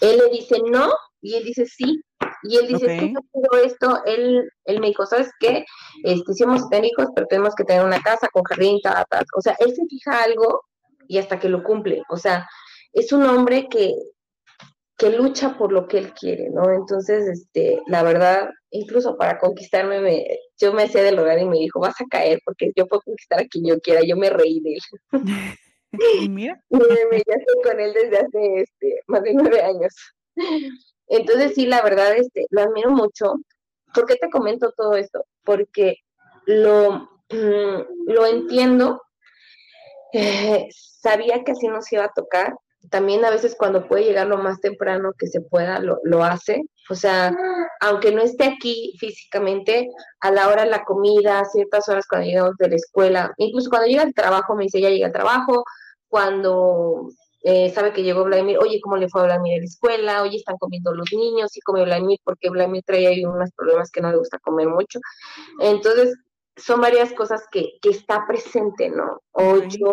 él 0.00 0.18
le 0.18 0.30
dice 0.30 0.56
no 0.70 0.92
y 1.20 1.34
él 1.34 1.44
dice 1.44 1.66
sí, 1.66 2.02
y 2.42 2.56
él 2.56 2.68
dice, 2.68 2.84
okay. 2.84 2.96
es 2.96 3.02
que 3.02 3.12
yo 3.12 3.20
quiero 3.32 3.66
esto, 3.66 4.04
él, 4.04 4.48
él 4.66 4.80
me 4.80 4.88
dijo, 4.88 5.06
¿sabes 5.06 5.30
qué? 5.40 5.64
Este, 6.04 6.32
técnicos, 6.70 7.08
pero 7.14 7.26
tenemos 7.26 7.54
que 7.54 7.64
tener 7.64 7.84
una 7.84 8.00
casa 8.00 8.28
con 8.32 8.44
jardín, 8.44 8.78
ta, 8.82 9.04
ta. 9.10 9.24
o 9.36 9.40
sea, 9.40 9.56
él 9.58 9.74
se 9.74 9.84
fija 9.88 10.22
algo 10.22 10.62
y 11.08 11.18
hasta 11.18 11.38
que 11.38 11.48
lo 11.48 11.62
cumple, 11.62 12.02
o 12.10 12.16
sea, 12.16 12.46
es 12.92 13.12
un 13.12 13.24
hombre 13.24 13.68
que, 13.68 13.94
que 14.96 15.10
lucha 15.10 15.58
por 15.58 15.72
lo 15.72 15.86
que 15.86 15.98
él 15.98 16.12
quiere, 16.14 16.48
¿no? 16.50 16.70
Entonces, 16.72 17.28
este, 17.28 17.80
la 17.86 18.02
verdad, 18.02 18.48
incluso 18.70 19.16
para 19.16 19.38
conquistarme, 19.38 20.00
me, 20.00 20.26
yo 20.58 20.72
me 20.72 20.84
hacía 20.84 21.02
del 21.02 21.18
hogar 21.18 21.38
y 21.38 21.44
me 21.44 21.58
dijo, 21.58 21.80
vas 21.80 22.00
a 22.00 22.06
caer 22.10 22.40
porque 22.44 22.72
yo 22.74 22.86
puedo 22.86 23.02
conquistar 23.02 23.40
a 23.40 23.46
quien 23.46 23.66
yo 23.66 23.80
quiera, 23.80 24.00
yo 24.02 24.16
me 24.16 24.30
reí 24.30 24.60
de 24.60 24.74
él. 24.74 24.80
¿Y 26.20 26.28
mira? 26.28 26.62
Me, 26.70 27.16
estoy 27.16 27.62
con 27.62 27.80
él 27.80 27.92
desde 27.94 28.18
hace 28.18 28.60
este, 28.60 29.00
más 29.06 29.22
de 29.22 29.34
nueve 29.34 29.62
años. 29.62 29.94
Entonces, 31.08 31.54
sí, 31.54 31.66
la 31.66 31.82
verdad, 31.82 32.14
este, 32.16 32.46
lo 32.50 32.62
admiro 32.62 32.90
mucho. 32.90 33.34
¿Por 33.94 34.06
qué 34.06 34.16
te 34.16 34.28
comento 34.28 34.72
todo 34.76 34.94
esto? 34.96 35.24
Porque 35.44 35.98
lo, 36.44 37.08
mm, 37.30 38.08
lo 38.08 38.26
entiendo, 38.26 39.00
eh, 40.12 40.68
sabía 40.70 41.44
que 41.44 41.52
así 41.52 41.68
nos 41.68 41.90
iba 41.92 42.04
a 42.04 42.12
tocar, 42.12 42.54
también 42.90 43.24
a 43.24 43.30
veces 43.30 43.56
cuando 43.58 43.86
puede 43.86 44.04
llegar 44.04 44.26
lo 44.26 44.38
más 44.38 44.60
temprano 44.60 45.12
que 45.18 45.26
se 45.26 45.40
pueda, 45.40 45.78
lo, 45.80 45.98
lo, 46.04 46.24
hace. 46.24 46.62
O 46.90 46.94
sea, 46.94 47.34
aunque 47.80 48.12
no 48.12 48.22
esté 48.22 48.44
aquí 48.44 48.94
físicamente, 48.98 49.88
a 50.20 50.30
la 50.30 50.48
hora 50.48 50.64
de 50.64 50.70
la 50.70 50.84
comida, 50.84 51.40
a 51.40 51.44
ciertas 51.44 51.88
horas 51.88 52.06
cuando 52.08 52.26
llegamos 52.26 52.56
de 52.58 52.68
la 52.68 52.76
escuela, 52.76 53.34
incluso 53.38 53.70
cuando 53.70 53.88
llega 53.88 54.02
al 54.02 54.14
trabajo, 54.14 54.54
me 54.54 54.64
dice, 54.64 54.80
ya 54.80 54.90
llega 54.90 55.06
al 55.06 55.12
trabajo, 55.12 55.64
cuando 56.08 57.08
eh, 57.42 57.70
sabe 57.70 57.92
que 57.92 58.02
llegó 58.02 58.24
Vladimir, 58.24 58.58
oye, 58.58 58.80
¿cómo 58.80 58.96
le 58.96 59.08
fue 59.08 59.22
a 59.22 59.24
Vladimir 59.24 59.54
en 59.54 59.60
la 59.60 59.66
escuela? 59.66 60.22
Oye, 60.22 60.36
están 60.36 60.58
comiendo 60.58 60.94
los 60.94 61.12
niños, 61.12 61.56
y 61.56 61.60
come 61.60 61.84
Vladimir, 61.84 62.18
porque 62.24 62.50
Vladimir 62.50 62.82
trae 62.86 63.06
ahí 63.06 63.24
unos 63.24 63.50
problemas 63.52 63.90
que 63.90 64.00
no 64.00 64.10
le 64.10 64.18
gusta 64.18 64.38
comer 64.38 64.68
mucho. 64.68 65.00
Entonces, 65.60 66.16
son 66.56 66.80
varias 66.80 67.12
cosas 67.12 67.44
que, 67.50 67.78
que 67.82 67.90
está 67.90 68.26
presente, 68.26 68.88
¿no? 68.88 69.20
O 69.32 69.58
yo 69.58 69.92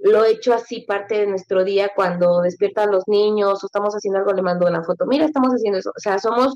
lo 0.00 0.24
he 0.24 0.32
hecho 0.32 0.54
así 0.54 0.82
parte 0.82 1.18
de 1.18 1.26
nuestro 1.26 1.64
día 1.64 1.90
cuando 1.94 2.40
despiertan 2.40 2.90
los 2.90 3.04
niños 3.06 3.62
o 3.62 3.66
estamos 3.66 3.94
haciendo 3.94 4.18
algo, 4.18 4.32
le 4.32 4.42
mando 4.42 4.66
una 4.66 4.82
foto, 4.82 5.06
mira, 5.06 5.26
estamos 5.26 5.50
haciendo 5.50 5.78
eso, 5.78 5.90
o 5.90 6.00
sea, 6.00 6.18
somos, 6.18 6.48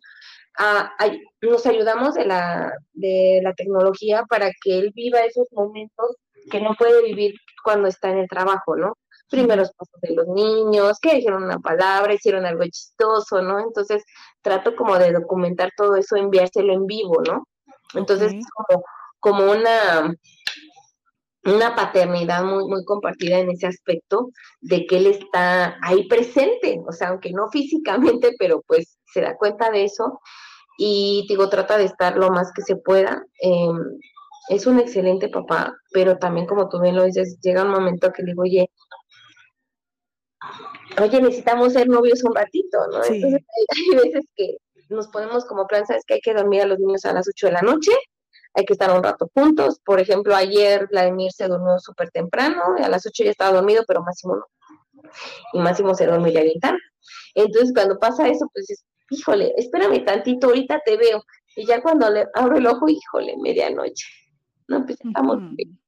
uh, 0.58 0.88
ay, 0.98 1.20
nos 1.42 1.66
ayudamos 1.66 2.14
de 2.14 2.26
la, 2.26 2.72
de 2.92 3.40
la 3.42 3.52
tecnología 3.54 4.24
para 4.28 4.50
que 4.62 4.78
él 4.78 4.92
viva 4.94 5.20
esos 5.20 5.46
momentos 5.52 6.16
que 6.50 6.60
no 6.60 6.74
puede 6.74 7.02
vivir 7.02 7.34
cuando 7.62 7.88
está 7.88 8.10
en 8.10 8.18
el 8.18 8.28
trabajo, 8.28 8.76
¿no? 8.76 8.96
Primeros 9.30 9.72
pasos 9.72 10.00
de 10.02 10.14
los 10.14 10.28
niños, 10.28 10.98
que 11.00 11.14
dijeron 11.14 11.44
una 11.44 11.58
palabra, 11.58 12.14
hicieron 12.14 12.44
algo 12.44 12.64
chistoso, 12.64 13.40
¿no? 13.40 13.58
Entonces 13.60 14.04
trato 14.42 14.76
como 14.76 14.98
de 14.98 15.12
documentar 15.12 15.70
todo 15.76 15.96
eso, 15.96 16.16
enviárselo 16.16 16.72
en 16.72 16.86
vivo, 16.86 17.22
¿no? 17.26 17.46
Entonces, 17.94 18.34
como, 18.54 18.84
como 19.20 19.52
una, 19.52 20.14
una 21.46 21.74
paternidad 21.74 22.44
muy, 22.44 22.64
muy 22.66 22.84
compartida 22.84 23.38
en 23.38 23.50
ese 23.50 23.66
aspecto 23.66 24.30
de 24.60 24.86
que 24.86 24.96
él 24.96 25.06
está 25.06 25.76
ahí 25.82 26.08
presente, 26.08 26.80
o 26.86 26.92
sea, 26.92 27.08
aunque 27.08 27.32
no 27.32 27.48
físicamente, 27.48 28.34
pero 28.38 28.62
pues 28.66 28.98
se 29.12 29.20
da 29.20 29.36
cuenta 29.36 29.70
de 29.70 29.84
eso 29.84 30.20
y 30.78 31.26
digo, 31.28 31.48
trata 31.48 31.78
de 31.78 31.84
estar 31.84 32.16
lo 32.16 32.30
más 32.30 32.52
que 32.52 32.62
se 32.62 32.76
pueda. 32.76 33.24
Em, 33.40 33.78
es 34.48 34.66
un 34.66 34.78
excelente 34.78 35.28
papá, 35.28 35.74
pero 35.92 36.18
también 36.18 36.46
como 36.46 36.68
tú 36.68 36.80
bien 36.80 36.96
lo 36.96 37.04
dices, 37.04 37.38
llega 37.40 37.62
un 37.62 37.70
momento 37.70 38.12
que 38.12 38.22
le 38.22 38.32
digo, 38.32 38.42
oye, 38.42 38.70
oye, 41.00 41.20
necesitamos 41.20 41.72
ser 41.72 41.88
novios 41.88 42.24
un 42.24 42.34
ratito, 42.34 42.78
¿no? 42.90 43.04
Entonces 43.04 43.42
hay, 43.92 43.96
veces 43.96 44.24
que 44.36 44.56
nos 44.90 45.08
ponemos 45.08 45.44
como 45.46 45.66
plan, 45.66 45.86
sabes 45.86 46.04
que 46.06 46.14
hay 46.14 46.20
que 46.20 46.34
dormir 46.34 46.62
a 46.62 46.66
los 46.66 46.78
niños 46.78 47.04
a 47.04 47.12
las 47.12 47.28
8 47.28 47.46
de 47.46 47.52
la 47.52 47.62
noche, 47.62 47.92
hay 48.54 48.64
que 48.64 48.72
estar 48.72 48.90
un 48.96 49.02
rato 49.02 49.30
juntos. 49.34 49.80
Por 49.84 50.00
ejemplo, 50.00 50.34
ayer 50.34 50.86
Vladimir 50.90 51.32
se 51.32 51.48
durmió 51.48 51.78
súper 51.78 52.10
temprano, 52.10 52.62
a 52.82 52.88
las 52.88 53.06
8 53.06 53.24
ya 53.24 53.30
estaba 53.30 53.52
dormido, 53.52 53.84
pero 53.86 54.02
Máximo 54.02 54.36
no. 54.36 54.44
Y 55.52 55.58
Máximo 55.58 55.94
se 55.94 56.06
dormía 56.06 56.42
bien 56.42 56.60
tarde. 56.60 56.78
Entonces, 57.34 57.72
cuando 57.74 57.98
pasa 57.98 58.28
eso, 58.28 58.48
pues 58.52 58.70
es, 58.70 58.84
híjole, 59.10 59.52
espérame 59.56 60.04
tantito, 60.04 60.48
ahorita 60.48 60.80
te 60.84 60.96
veo. 60.96 61.22
Y 61.56 61.66
ya 61.66 61.82
cuando 61.82 62.10
le 62.10 62.26
abro 62.34 62.56
el 62.56 62.66
ojo, 62.66 62.88
híjole, 62.88 63.36
medianoche. 63.36 64.06
No, 64.68 64.84
pues 64.84 64.98
estamos 65.04 65.38
bien. 65.56 65.78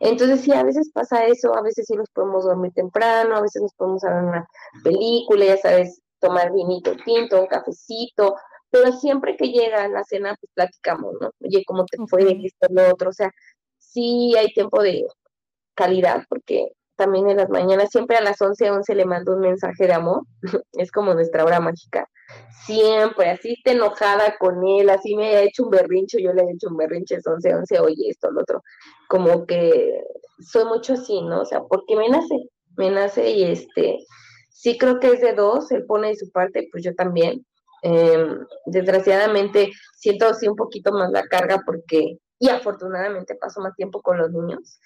Entonces 0.00 0.42
sí, 0.42 0.52
a 0.52 0.62
veces 0.62 0.90
pasa 0.92 1.24
eso, 1.24 1.56
a 1.56 1.62
veces 1.62 1.86
sí 1.86 1.94
nos 1.94 2.08
podemos 2.10 2.44
dormir 2.44 2.72
temprano, 2.72 3.36
a 3.36 3.40
veces 3.40 3.62
nos 3.62 3.74
podemos 3.74 4.02
ver 4.02 4.12
una 4.12 4.48
película, 4.84 5.44
ya 5.44 5.56
sabes, 5.56 6.00
tomar 6.20 6.52
vinito 6.52 6.94
tinto, 7.04 7.40
un 7.40 7.46
cafecito, 7.46 8.36
pero 8.70 8.92
siempre 8.92 9.36
que 9.36 9.48
llega 9.48 9.88
la 9.88 10.04
cena, 10.04 10.36
pues 10.40 10.50
platicamos, 10.54 11.14
¿no? 11.20 11.30
Oye, 11.40 11.64
¿cómo 11.66 11.84
te 11.86 11.98
fue? 12.08 12.22
Esto, 12.44 12.68
lo 12.70 12.92
otro, 12.92 13.10
o 13.10 13.12
sea, 13.12 13.32
sí 13.78 14.34
hay 14.36 14.48
tiempo 14.52 14.82
de 14.82 15.06
calidad, 15.74 16.24
porque 16.28 16.72
también 16.96 17.30
en 17.30 17.36
las 17.36 17.48
mañanas, 17.48 17.90
siempre 17.90 18.16
a 18.16 18.20
las 18.20 18.42
11, 18.42 18.70
11 18.70 18.94
le 18.96 19.04
mando 19.06 19.34
un 19.34 19.40
mensaje 19.40 19.86
de 19.86 19.92
amor, 19.94 20.22
es 20.72 20.90
como 20.90 21.14
nuestra 21.14 21.44
hora 21.44 21.60
mágica, 21.60 22.08
siempre, 22.66 23.30
así 23.30 23.52
esté 23.52 23.72
enojada 23.72 24.36
con 24.38 24.66
él, 24.66 24.90
así 24.90 25.14
me 25.16 25.36
ha 25.36 25.42
hecho 25.42 25.64
un 25.64 25.70
berrincho, 25.70 26.18
yo 26.18 26.32
le 26.32 26.42
he 26.42 26.52
hecho 26.52 26.68
un 26.68 26.76
berrinche, 26.76 27.16
es 27.16 27.26
11, 27.26 27.54
11, 27.54 27.80
oye, 27.80 28.08
esto, 28.08 28.30
lo 28.30 28.42
otro, 28.42 28.62
como 29.08 29.46
que 29.46 30.02
soy 30.40 30.64
mucho 30.64 30.94
así, 30.94 31.22
¿no? 31.22 31.42
O 31.42 31.44
sea, 31.44 31.60
porque 31.62 31.96
me 31.96 32.08
nace, 32.08 32.48
me 32.76 32.90
nace 32.90 33.30
y 33.30 33.44
este, 33.44 33.98
sí 34.50 34.76
creo 34.76 34.98
que 34.98 35.08
es 35.12 35.20
de 35.20 35.34
dos, 35.34 35.70
él 35.70 35.84
pone 35.86 36.08
de 36.08 36.16
su 36.16 36.30
parte, 36.30 36.68
pues 36.72 36.82
yo 36.82 36.94
también. 36.94 37.46
Em, 37.82 38.46
desgraciadamente 38.66 39.70
siento 39.96 40.26
así 40.26 40.48
un 40.48 40.56
poquito 40.56 40.92
más 40.92 41.10
la 41.10 41.22
carga 41.26 41.62
porque, 41.64 42.18
y 42.38 42.48
afortunadamente 42.48 43.36
paso 43.36 43.60
más 43.60 43.74
tiempo 43.76 44.02
con 44.02 44.18
los 44.18 44.30
niños, 44.30 44.80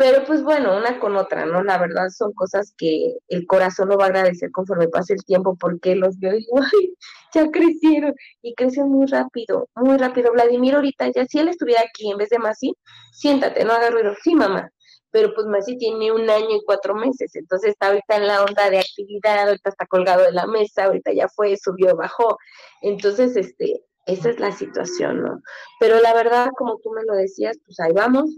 pero 0.00 0.24
pues 0.24 0.42
bueno, 0.42 0.78
una 0.78 0.98
con 0.98 1.14
otra, 1.16 1.44
¿no? 1.44 1.62
La 1.62 1.76
verdad 1.76 2.08
son 2.08 2.32
cosas 2.32 2.72
que 2.78 3.18
el 3.28 3.46
corazón 3.46 3.90
lo 3.90 3.98
va 3.98 4.04
a 4.04 4.08
agradecer 4.08 4.50
conforme 4.50 4.88
pase 4.88 5.12
el 5.12 5.22
tiempo 5.24 5.58
porque 5.60 5.94
los 5.94 6.18
veo 6.18 6.32
y 6.34 6.38
digo, 6.38 6.56
ay, 6.74 6.94
ya 7.34 7.50
crecieron 7.50 8.14
y 8.40 8.54
crecen 8.54 8.88
muy 8.88 9.06
rápido, 9.06 9.68
muy 9.74 9.98
rápido. 9.98 10.32
Vladimir 10.32 10.74
ahorita 10.76 11.10
ya, 11.14 11.26
si 11.26 11.38
él 11.38 11.48
estuviera 11.48 11.82
aquí 11.82 12.10
en 12.10 12.16
vez 12.16 12.30
de 12.30 12.38
Masi, 12.38 12.74
siéntate, 13.12 13.62
no 13.64 13.72
haga 13.72 13.90
ruido. 13.90 14.14
Sí, 14.22 14.34
mamá, 14.34 14.70
pero 15.10 15.34
pues 15.34 15.46
Masi 15.46 15.76
tiene 15.76 16.12
un 16.12 16.28
año 16.28 16.56
y 16.56 16.64
cuatro 16.64 16.94
meses, 16.94 17.34
entonces 17.34 17.70
está 17.70 17.88
ahorita 17.88 18.16
en 18.16 18.26
la 18.26 18.44
onda 18.44 18.70
de 18.70 18.78
actividad, 18.78 19.48
ahorita 19.48 19.70
está 19.70 19.86
colgado 19.86 20.22
de 20.22 20.32
la 20.32 20.46
mesa, 20.46 20.84
ahorita 20.84 21.12
ya 21.12 21.28
fue, 21.28 21.56
subió, 21.56 21.96
bajó. 21.96 22.38
Entonces, 22.82 23.36
este, 23.36 23.82
esa 24.06 24.30
es 24.30 24.40
la 24.40 24.52
situación, 24.52 25.22
¿no? 25.22 25.42
Pero 25.78 26.00
la 26.00 26.14
verdad, 26.14 26.50
como 26.56 26.78
tú 26.78 26.90
me 26.90 27.04
lo 27.04 27.14
decías, 27.14 27.56
pues 27.64 27.80
ahí 27.80 27.92
vamos. 27.92 28.30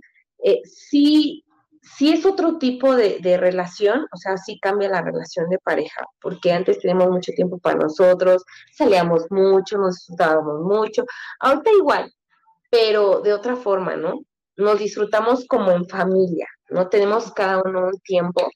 Eh, 0.45 0.61
sí 0.65 1.45
si 1.83 2.13
es 2.13 2.25
otro 2.25 2.59
tipo 2.59 2.95
de, 2.95 3.37
relación, 3.37 4.07
o 4.13 4.17
sea, 4.17 4.37
sí 4.37 4.59
cambia 4.61 4.89
la 4.89 5.03
relación 5.03 5.49
de 5.49 5.59
pareja, 5.59 6.07
porque 6.21 6.53
antes 6.53 6.79
teníamos 6.79 7.11
mucho 7.11 7.33
tiempo 7.33 7.59
para 7.59 7.77
nosotros, 7.77 8.45
salíamos 8.73 9.27
mucho, 9.31 9.79
nos 9.79 9.97
disfrutábamos 9.97 10.61
mucho, 10.61 11.05
ahorita 11.41 11.71
igual, 11.77 12.13
pero 12.71 13.21
de 13.21 13.33
otra 13.33 13.57
forma, 13.57 13.97
¿no? 13.97 14.21
Nos 14.57 14.79
disfrutamos 14.79 15.45
como 15.47 15.73
en 15.73 15.89
familia, 15.89 16.47
¿no? 16.73 16.89
Tenemos 16.89 17.33
cada 17.33 17.63
uno 17.65 17.87
un 17.87 18.01
tiempo 18.01 18.51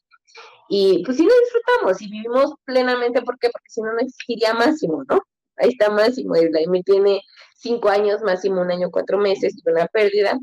y 0.69 1.03
pues 1.05 1.17
sí 1.17 1.25
nos 1.25 1.35
disfrutamos 1.41 2.03
y 2.03 2.11
vivimos 2.11 2.55
plenamente, 2.64 3.23
¿por 3.23 3.39
qué? 3.39 3.51
Porque 3.51 3.69
si 3.69 3.83
no, 3.83 3.93
no 3.93 4.01
existiría 4.01 4.55
Máximo, 4.55 5.05
¿no? 5.09 5.21
Ahí 5.57 5.71
está 5.71 5.91
Máximo, 5.91 6.35
me 6.69 6.83
tiene 6.83 7.23
cinco 7.57 7.89
años, 7.89 8.21
Máximo 8.23 8.61
un 8.61 8.71
año, 8.71 8.91
cuatro 8.91 9.19
meses, 9.19 9.55
una 9.64 9.87
pérdida, 9.87 10.39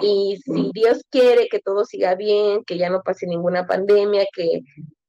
y 0.00 0.40
si 0.44 0.70
Dios 0.72 1.02
quiere 1.10 1.48
que 1.48 1.58
todo 1.60 1.84
siga 1.84 2.14
bien, 2.14 2.64
que 2.64 2.78
ya 2.78 2.90
no 2.90 3.02
pase 3.02 3.26
ninguna 3.26 3.66
pandemia, 3.66 4.26
que 4.32 4.62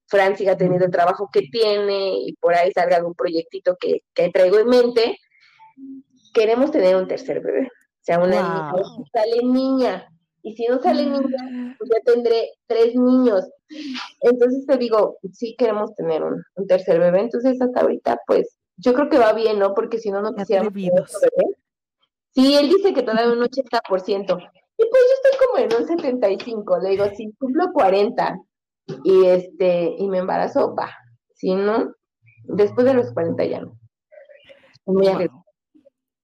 Fran 0.08 0.36
siga 0.36 0.58
teniendo 0.58 0.86
el 0.86 0.92
trabajo 0.92 1.30
que 1.32 1.44
tiene 1.52 2.14
y 2.26 2.34
por 2.34 2.56
ahí 2.56 2.72
salga 2.72 2.98
algún 2.98 3.14
proyectito 3.14 3.78
que, 3.80 4.02
traigo 4.32 4.58
en 4.58 4.68
mente, 4.68 5.18
queremos 6.34 6.72
tener 6.72 6.96
un 6.96 7.08
tercer 7.08 7.42
bebé. 7.42 7.68
O 7.68 8.02
sea, 8.02 8.18
una 8.18 8.42
niña, 8.42 8.72
sale 9.14 9.44
niña. 9.44 10.08
Y 10.50 10.56
si 10.56 10.66
no 10.66 10.82
sale 10.82 11.06
niña, 11.06 11.76
pues 11.78 11.92
ya 11.94 12.12
tendré 12.12 12.50
tres 12.66 12.96
niños. 12.96 13.48
Entonces 14.22 14.66
te 14.66 14.78
digo, 14.78 15.20
sí 15.32 15.56
queremos 15.56 15.94
tener 15.94 16.24
un, 16.24 16.44
tercer 16.68 17.00
bebé. 17.00 17.22
Entonces 17.22 17.62
hasta 17.62 17.82
ahorita, 17.82 18.20
pues, 18.26 18.58
yo 18.78 18.96
creo 18.96 19.10
que 19.10 19.20
va 19.20 19.34
bien, 19.34 19.60
¿no? 19.60 19.76
Porque 19.76 20.00
si 20.00 20.10
no, 20.10 20.22
no 20.22 20.34
quisiéramos 20.34 20.74
tener 20.74 20.92
bebé. 20.92 21.56
Sí, 22.32 22.56
él 22.56 22.70
dice 22.70 22.96
que 22.96 23.04
todavía 23.04 23.32
un 23.32 23.44
80%. 23.44 24.52
Y 24.78 24.84
pues 24.90 25.04
yo 25.08 25.30
estoy 25.30 25.48
como 25.48 25.58
en 25.60 25.82
un 25.82 25.88
75, 25.88 26.80
le 26.80 26.90
digo, 26.90 27.06
si 27.16 27.32
cumplo 27.34 27.72
40 27.74 28.40
y 29.04 29.26
este 29.26 29.94
y 30.00 30.08
me 30.08 30.18
embarazo, 30.18 30.74
va. 30.74 30.90
Si 31.36 31.54
no, 31.54 31.94
después 32.46 32.88
de 32.88 32.96
los 32.96 33.14
40 33.14 33.46
ya 33.46 33.62
no. 33.62 33.78
Muy 34.86 35.06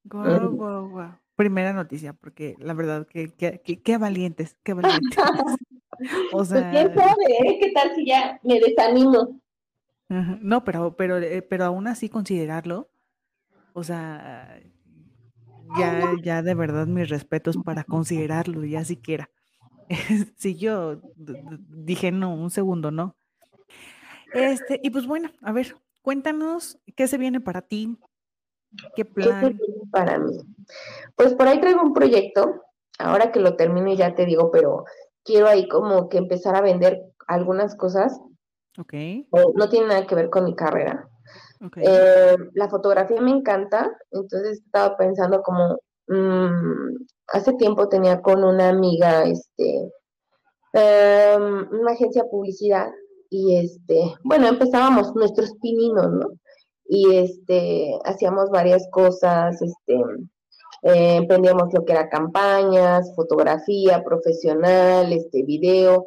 guau, 0.06 0.56
guau, 0.56 0.90
guau. 0.90 1.25
Primera 1.36 1.74
noticia, 1.74 2.14
porque 2.14 2.56
la 2.60 2.74
verdad 2.74 3.08
que, 3.08 3.34
qué 3.34 3.98
valientes, 3.98 4.56
qué 4.64 4.74
valientes. 4.74 5.18
o 6.32 6.38
pues, 6.38 6.50
sea, 6.50 6.72
quién 6.72 6.94
sabe, 6.94 7.26
¿eh? 7.40 7.58
¿Qué 7.60 7.72
tal 7.72 7.96
si 7.96 8.06
ya 8.06 8.40
me 8.44 8.60
desanimo? 8.60 9.40
No, 10.08 10.64
pero, 10.64 10.96
pero, 10.96 11.18
eh, 11.18 11.42
pero 11.42 11.66
aún 11.66 11.88
así 11.88 12.10
considerarlo, 12.10 12.90
o 13.74 13.84
sea, 13.84 14.62
ya, 15.78 16.14
ya 16.22 16.42
de 16.44 16.54
verdad 16.54 16.86
mis 16.86 17.10
respetos 17.10 17.58
para 17.58 17.84
considerarlo, 17.84 18.64
ya 18.66 18.86
siquiera. 18.86 19.30
si 20.38 20.56
yo 20.56 21.02
dije 21.16 22.12
no, 22.12 22.36
un 22.36 22.52
segundo, 22.52 22.92
no. 22.92 23.16
Este, 24.34 24.80
y 24.84 24.90
pues 24.90 25.08
bueno, 25.08 25.32
a 25.42 25.52
ver, 25.52 25.76
cuéntanos 26.02 26.80
qué 26.96 27.08
se 27.08 27.18
viene 27.18 27.40
para 27.40 27.62
ti, 27.62 27.98
qué 28.96 29.06
plan. 29.06 29.58
para 29.92 30.20
mí? 30.20 30.38
Pues 31.16 31.34
por 31.34 31.48
ahí 31.48 31.60
traigo 31.60 31.82
un 31.82 31.94
proyecto, 31.94 32.64
ahora 33.00 33.32
que 33.32 33.40
lo 33.40 33.56
termino 33.56 33.94
ya 33.94 34.16
te 34.16 34.26
digo, 34.26 34.52
pero 34.52 34.86
quiero 35.24 35.48
ahí 35.48 35.68
como 35.68 36.10
que 36.10 36.18
empezar 36.18 36.56
a 36.56 36.62
vender 36.62 37.02
algunas 37.28 37.76
cosas. 37.76 38.20
Ok. 38.78 38.94
No 39.56 39.70
tiene 39.70 39.88
nada 39.88 40.08
que 40.08 40.16
ver 40.16 40.30
con 40.30 40.46
mi 40.46 40.56
carrera. 40.56 41.08
Eh, 41.78 42.36
la 42.54 42.70
fotografía 42.70 43.20
me 43.22 43.32
encanta, 43.32 43.92
entonces 44.12 44.62
estaba 44.64 44.98
pensando 44.98 45.42
como, 45.42 45.78
mm, 46.08 47.06
hace 47.30 47.54
tiempo 47.54 47.88
tenía 47.90 48.22
con 48.22 48.44
una 48.44 48.70
amiga, 48.70 49.24
este, 49.24 49.92
em, 50.74 51.68
una 51.72 51.92
agencia 51.92 52.24
de 52.24 52.30
publicidad 52.30 52.92
y 53.30 53.58
este, 53.58 54.16
bueno, 54.24 54.48
empezábamos 54.48 55.16
nuestros 55.16 55.54
pininos, 55.62 56.12
¿no? 56.12 56.28
Y 56.88 57.16
este, 57.16 57.98
hacíamos 58.06 58.50
varias 58.50 58.88
cosas, 58.92 59.62
este, 59.62 59.96
eh, 60.84 61.16
emprendíamos 61.18 61.74
lo 61.74 61.84
que 61.84 61.94
era 61.94 62.10
campañas, 62.10 63.12
fotografía 63.16 64.04
profesional, 64.04 65.12
este, 65.12 65.44
video, 65.44 66.06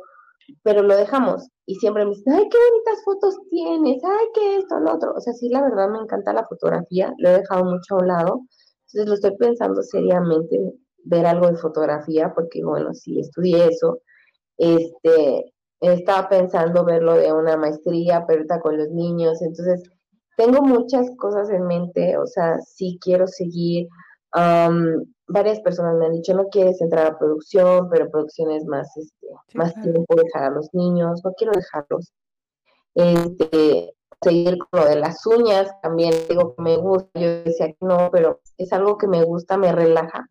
pero 0.62 0.82
lo 0.82 0.96
dejamos 0.96 1.48
y 1.68 1.74
siempre 1.74 2.02
me 2.06 2.12
dicen, 2.12 2.32
ay, 2.32 2.48
qué 2.50 2.56
bonitas 2.70 3.04
fotos 3.04 3.38
tienes, 3.50 4.02
ay, 4.02 4.26
qué 4.32 4.56
esto, 4.56 4.80
lo 4.80 4.94
otro. 4.94 5.12
O 5.14 5.20
sea, 5.20 5.34
sí, 5.34 5.50
la 5.50 5.60
verdad 5.60 5.90
me 5.90 5.98
encanta 5.98 6.32
la 6.32 6.46
fotografía, 6.46 7.12
lo 7.18 7.28
he 7.28 7.40
dejado 7.40 7.62
mucho 7.66 7.94
a 7.94 7.98
un 7.98 8.08
lado. 8.08 8.40
Entonces 8.86 9.06
lo 9.06 9.14
estoy 9.14 9.36
pensando 9.36 9.82
seriamente, 9.82 10.58
ver 11.04 11.26
algo 11.26 11.46
de 11.48 11.56
fotografía, 11.56 12.32
porque 12.34 12.64
bueno, 12.64 12.94
sí, 12.94 13.20
estudié 13.20 13.66
eso. 13.66 14.00
Este, 14.56 15.52
estaba 15.80 16.30
pensando 16.30 16.86
verlo 16.86 17.16
de 17.16 17.30
una 17.34 17.58
maestría, 17.58 18.24
pero 18.26 18.38
ahorita 18.38 18.60
con 18.60 18.78
los 18.78 18.88
niños. 18.88 19.42
Entonces, 19.42 19.82
tengo 20.39 20.62
muchas 20.62 21.11
cosas 21.16 21.51
en 21.51 21.66
mente, 21.66 22.16
o 22.16 22.26
sea, 22.26 22.59
sí 22.61 22.97
quiero 23.03 23.26
seguir 23.26 23.89
varias 25.26 25.61
personas 25.61 25.97
me 25.97 26.07
han 26.07 26.12
dicho, 26.12 26.32
no 26.34 26.49
quieres 26.49 26.80
entrar 26.80 27.07
a 27.07 27.18
producción, 27.18 27.89
pero 27.91 28.11
producción 28.11 28.51
es 28.53 28.64
más, 28.66 28.97
este, 28.97 29.26
más 29.55 29.74
tiempo 29.74 30.14
dejar 30.14 30.45
a 30.45 30.51
los 30.51 30.72
niños, 30.72 31.22
no 31.24 31.32
quiero 31.32 31.53
dejarlos. 31.53 32.12
Este, 32.95 33.95
seguir 34.22 34.59
con 34.59 34.80
lo 34.80 34.86
de 34.86 34.97
las 34.97 35.26
uñas, 35.26 35.70
también 35.82 36.14
digo 36.28 36.55
que 36.55 36.62
me 36.62 36.76
gusta, 36.76 37.20
yo 37.20 37.43
decía 37.43 37.68
que 37.68 37.76
no, 37.80 38.11
pero 38.12 38.41
es 38.57 38.72
algo 38.72 38.97
que 38.97 39.09
me 39.09 39.24
gusta, 39.24 39.57
me 39.57 39.72
relaja. 39.72 40.28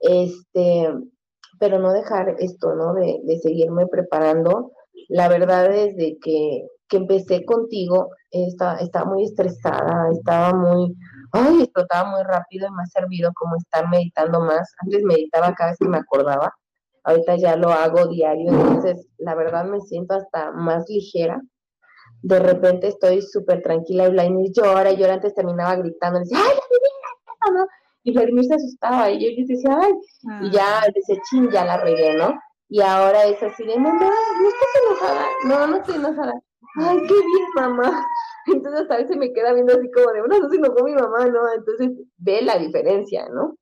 Este, 0.00 0.88
pero 1.58 1.78
no 1.78 1.92
dejar 1.92 2.36
esto, 2.38 2.74
¿no? 2.74 2.94
De, 2.94 3.20
de 3.24 3.38
seguirme 3.38 3.86
preparando. 3.86 4.72
La 5.08 5.28
verdad 5.28 5.74
es 5.74 5.96
de 5.96 6.18
que, 6.20 6.66
que 6.94 6.98
empecé 6.98 7.44
contigo, 7.44 8.10
estaba, 8.30 8.76
estaba 8.76 9.06
muy 9.06 9.24
estresada, 9.24 10.08
estaba 10.12 10.54
muy, 10.54 10.94
ay, 11.32 11.62
explotaba 11.62 12.08
muy 12.08 12.22
rápido 12.22 12.68
y 12.68 12.70
me 12.70 12.82
ha 12.82 12.86
servido 12.86 13.32
como 13.34 13.56
estar 13.56 13.88
meditando 13.88 14.40
más. 14.40 14.72
Antes 14.78 15.02
meditaba 15.02 15.52
cada 15.54 15.70
vez 15.70 15.78
que 15.80 15.88
me 15.88 15.98
acordaba, 15.98 16.54
ahorita 17.02 17.34
ya 17.36 17.56
lo 17.56 17.72
hago 17.72 18.06
diario, 18.06 18.50
entonces 18.50 19.08
la 19.18 19.34
verdad 19.34 19.64
me 19.64 19.80
siento 19.80 20.14
hasta 20.14 20.52
más 20.52 20.84
ligera. 20.88 21.42
De 22.22 22.38
repente 22.38 22.86
estoy 22.86 23.22
súper 23.22 23.60
tranquila 23.60 24.06
y 24.06 24.12
Vladimir 24.12 24.52
llora 24.52 24.92
y 24.92 24.96
llora, 24.96 25.14
antes 25.14 25.34
terminaba 25.34 25.74
gritando, 25.74 26.20
decía, 26.20 26.38
¡ay, 26.38 26.56
la 26.56 27.58
¿no? 27.58 27.66
Y 28.04 28.12
Vladimir 28.12 28.44
se 28.44 28.54
asustaba 28.54 29.10
y 29.10 29.36
yo, 29.36 29.44
decía, 29.46 29.78
¡ay! 29.82 29.92
Y 30.42 30.50
ya 30.52 30.78
ah. 30.78 30.86
decía, 30.94 31.20
ching, 31.28 31.50
ya 31.50 31.64
la 31.64 31.78
regué, 31.78 32.14
¿no? 32.14 32.38
Y 32.68 32.80
ahora 32.80 33.24
es 33.24 33.42
así 33.42 33.64
de, 33.64 33.76
no, 33.78 33.92
no, 33.92 33.98
no 33.98 34.48
estás 34.48 34.68
enojada, 34.86 35.26
no, 35.44 35.66
no 35.66 35.76
estoy 35.76 35.96
enojada. 35.96 36.34
Ay, 36.76 36.98
qué 37.06 37.14
bien, 37.14 37.48
mamá. 37.54 38.04
Entonces 38.46 38.90
a 38.90 38.96
veces 38.96 39.16
me 39.16 39.32
queda 39.32 39.52
viendo 39.54 39.74
así 39.74 39.90
como 39.90 40.12
de, 40.12 40.22
una 40.22 40.38
no 40.38 40.48
se 40.48 40.56
enojó 40.56 40.84
mi 40.84 40.94
mamá, 40.94 41.26
¿no? 41.26 41.52
Entonces 41.52 41.90
ve 42.18 42.42
la 42.42 42.58
diferencia, 42.58 43.28
¿no? 43.28 43.56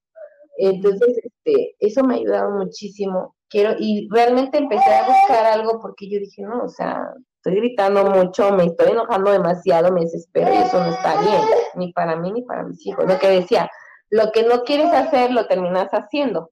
Entonces, 0.56 1.18
este, 1.22 1.76
eso 1.80 2.04
me 2.04 2.14
ha 2.14 2.18
ayudado 2.18 2.50
muchísimo. 2.50 3.36
Quiero, 3.48 3.74
y 3.78 4.08
realmente 4.10 4.58
empecé 4.58 4.92
a 4.92 5.06
buscar 5.06 5.46
algo 5.46 5.80
porque 5.80 6.08
yo 6.08 6.18
dije, 6.18 6.42
no, 6.42 6.64
o 6.64 6.68
sea, 6.68 7.12
estoy 7.36 7.56
gritando 7.56 8.04
mucho, 8.04 8.52
me 8.52 8.64
estoy 8.64 8.92
enojando 8.92 9.30
demasiado, 9.30 9.92
me 9.92 10.02
desespero 10.02 10.52
y 10.52 10.58
eso 10.58 10.78
no 10.78 10.90
está 10.90 11.20
bien, 11.20 11.40
ni 11.74 11.92
para 11.92 12.16
mí 12.16 12.32
ni 12.32 12.42
para 12.42 12.62
mis 12.62 12.84
hijos. 12.86 13.04
Lo 13.06 13.18
que 13.18 13.28
decía, 13.28 13.70
lo 14.10 14.30
que 14.32 14.44
no 14.44 14.62
quieres 14.62 14.92
hacer 14.92 15.32
lo 15.32 15.46
terminas 15.46 15.90
haciendo. 15.90 16.50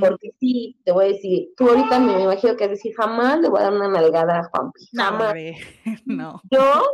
Porque 0.00 0.30
sí, 0.38 0.78
te 0.84 0.92
voy 0.92 1.06
a 1.06 1.08
decir, 1.08 1.48
tú 1.56 1.68
ahorita 1.68 1.98
me 1.98 2.22
imagino 2.22 2.56
que 2.56 2.68
decir, 2.68 2.94
jamás 2.94 3.40
le 3.40 3.48
voy 3.48 3.60
a 3.60 3.64
dar 3.64 3.72
una 3.72 3.88
nalgada 3.88 4.40
a 4.40 4.44
Juanpi. 4.44 4.88
Jamás. 4.94 5.34
No. 6.06 6.40
Yo 6.50 6.84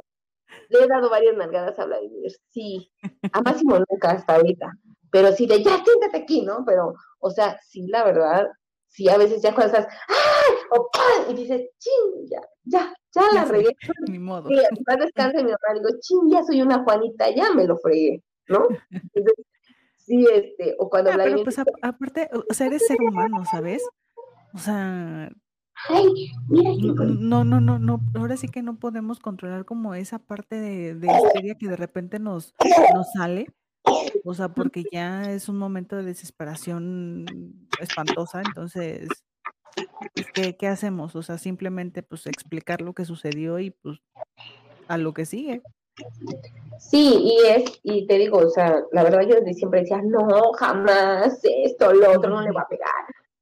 le 0.70 0.84
he 0.84 0.86
dado 0.86 1.10
varias 1.10 1.36
nalgadas 1.36 1.78
a 1.78 1.86
Vladimir, 1.86 2.30
sí. 2.50 2.90
A 3.32 3.40
Máximo 3.42 3.78
nunca 3.78 4.12
hasta 4.12 4.36
ahorita 4.36 4.72
pero 5.10 5.32
sí 5.32 5.46
de 5.46 5.62
ya, 5.62 5.82
siéntate 5.82 6.18
aquí, 6.18 6.42
¿no? 6.42 6.64
Pero, 6.66 6.94
o 7.20 7.30
sea, 7.30 7.58
sí, 7.66 7.86
la 7.86 8.04
verdad, 8.04 8.46
sí, 8.88 9.08
a 9.08 9.16
veces 9.16 9.42
ya 9.42 9.54
cuando 9.54 9.76
estás, 9.76 9.92
¡ay! 10.08 10.54
o 10.70 10.90
¡pam! 10.92 11.30
y 11.30 11.34
dices, 11.34 11.70
ching, 11.78 12.28
ya, 12.30 12.40
ya, 12.64 12.94
ya 13.14 13.32
la 13.32 13.44
regué. 13.44 13.74
Ni 14.10 14.18
modo. 14.18 14.50
Y 14.50 14.56
después 14.56 14.96
descansa 14.98 15.40
y 15.40 15.44
mi 15.44 15.50
mamá 15.50 15.74
digo, 15.74 15.88
ching, 16.00 16.30
ya 16.30 16.42
soy 16.42 16.62
una 16.62 16.82
Juanita, 16.84 17.30
ya 17.30 17.52
me 17.52 17.66
lo 17.66 17.76
fregué, 17.78 18.22
¿no? 18.48 18.68
Entonces, 18.90 19.34
sí, 20.08 20.26
este, 20.34 20.74
o 20.78 20.88
cuando 20.90 21.10
ah, 21.12 21.16
Pero 21.16 21.44
pues 21.44 21.58
aparte, 21.58 22.28
o 22.32 22.54
sea, 22.54 22.66
eres 22.66 22.86
ser 22.86 23.00
humano, 23.00 23.44
¿sabes? 23.50 23.82
O 24.54 24.58
sea, 24.58 25.30
Ay, 25.88 26.32
mira 26.48 26.72
no, 27.04 27.44
no, 27.44 27.60
no, 27.60 27.78
no, 27.78 28.00
ahora 28.16 28.36
sí 28.36 28.48
que 28.48 28.62
no 28.62 28.78
podemos 28.78 29.20
controlar 29.20 29.64
como 29.64 29.94
esa 29.94 30.18
parte 30.18 30.56
de, 30.56 30.94
de 30.94 31.06
histeria 31.06 31.54
que 31.54 31.68
de 31.68 31.76
repente 31.76 32.18
nos, 32.18 32.54
nos 32.94 33.12
sale, 33.12 33.46
o 34.24 34.34
sea, 34.34 34.48
porque 34.48 34.84
ya 34.90 35.30
es 35.30 35.48
un 35.48 35.56
momento 35.56 35.96
de 35.96 36.02
desesperación 36.02 37.68
espantosa, 37.80 38.42
entonces, 38.44 39.08
pues, 40.14 40.26
¿qué, 40.34 40.56
¿qué, 40.56 40.66
hacemos? 40.66 41.14
O 41.14 41.22
sea, 41.22 41.38
simplemente 41.38 42.02
pues 42.02 42.26
explicar 42.26 42.80
lo 42.80 42.92
que 42.92 43.04
sucedió 43.04 43.58
y 43.60 43.70
pues 43.70 44.00
a 44.88 44.98
lo 44.98 45.14
que 45.14 45.26
sigue. 45.26 45.62
Sí, 46.78 47.18
y 47.20 47.46
es, 47.48 47.80
y 47.82 48.06
te 48.06 48.18
digo, 48.18 48.38
o 48.38 48.50
sea, 48.50 48.82
la 48.92 49.02
verdad 49.02 49.22
yo 49.22 49.36
siempre 49.52 49.80
decía, 49.80 50.00
no, 50.02 50.52
jamás, 50.52 51.40
esto, 51.42 51.92
lo 51.92 52.12
otro 52.12 52.30
no 52.30 52.42
le 52.42 52.52
va 52.52 52.62
a 52.62 52.68
pegar. 52.68 52.88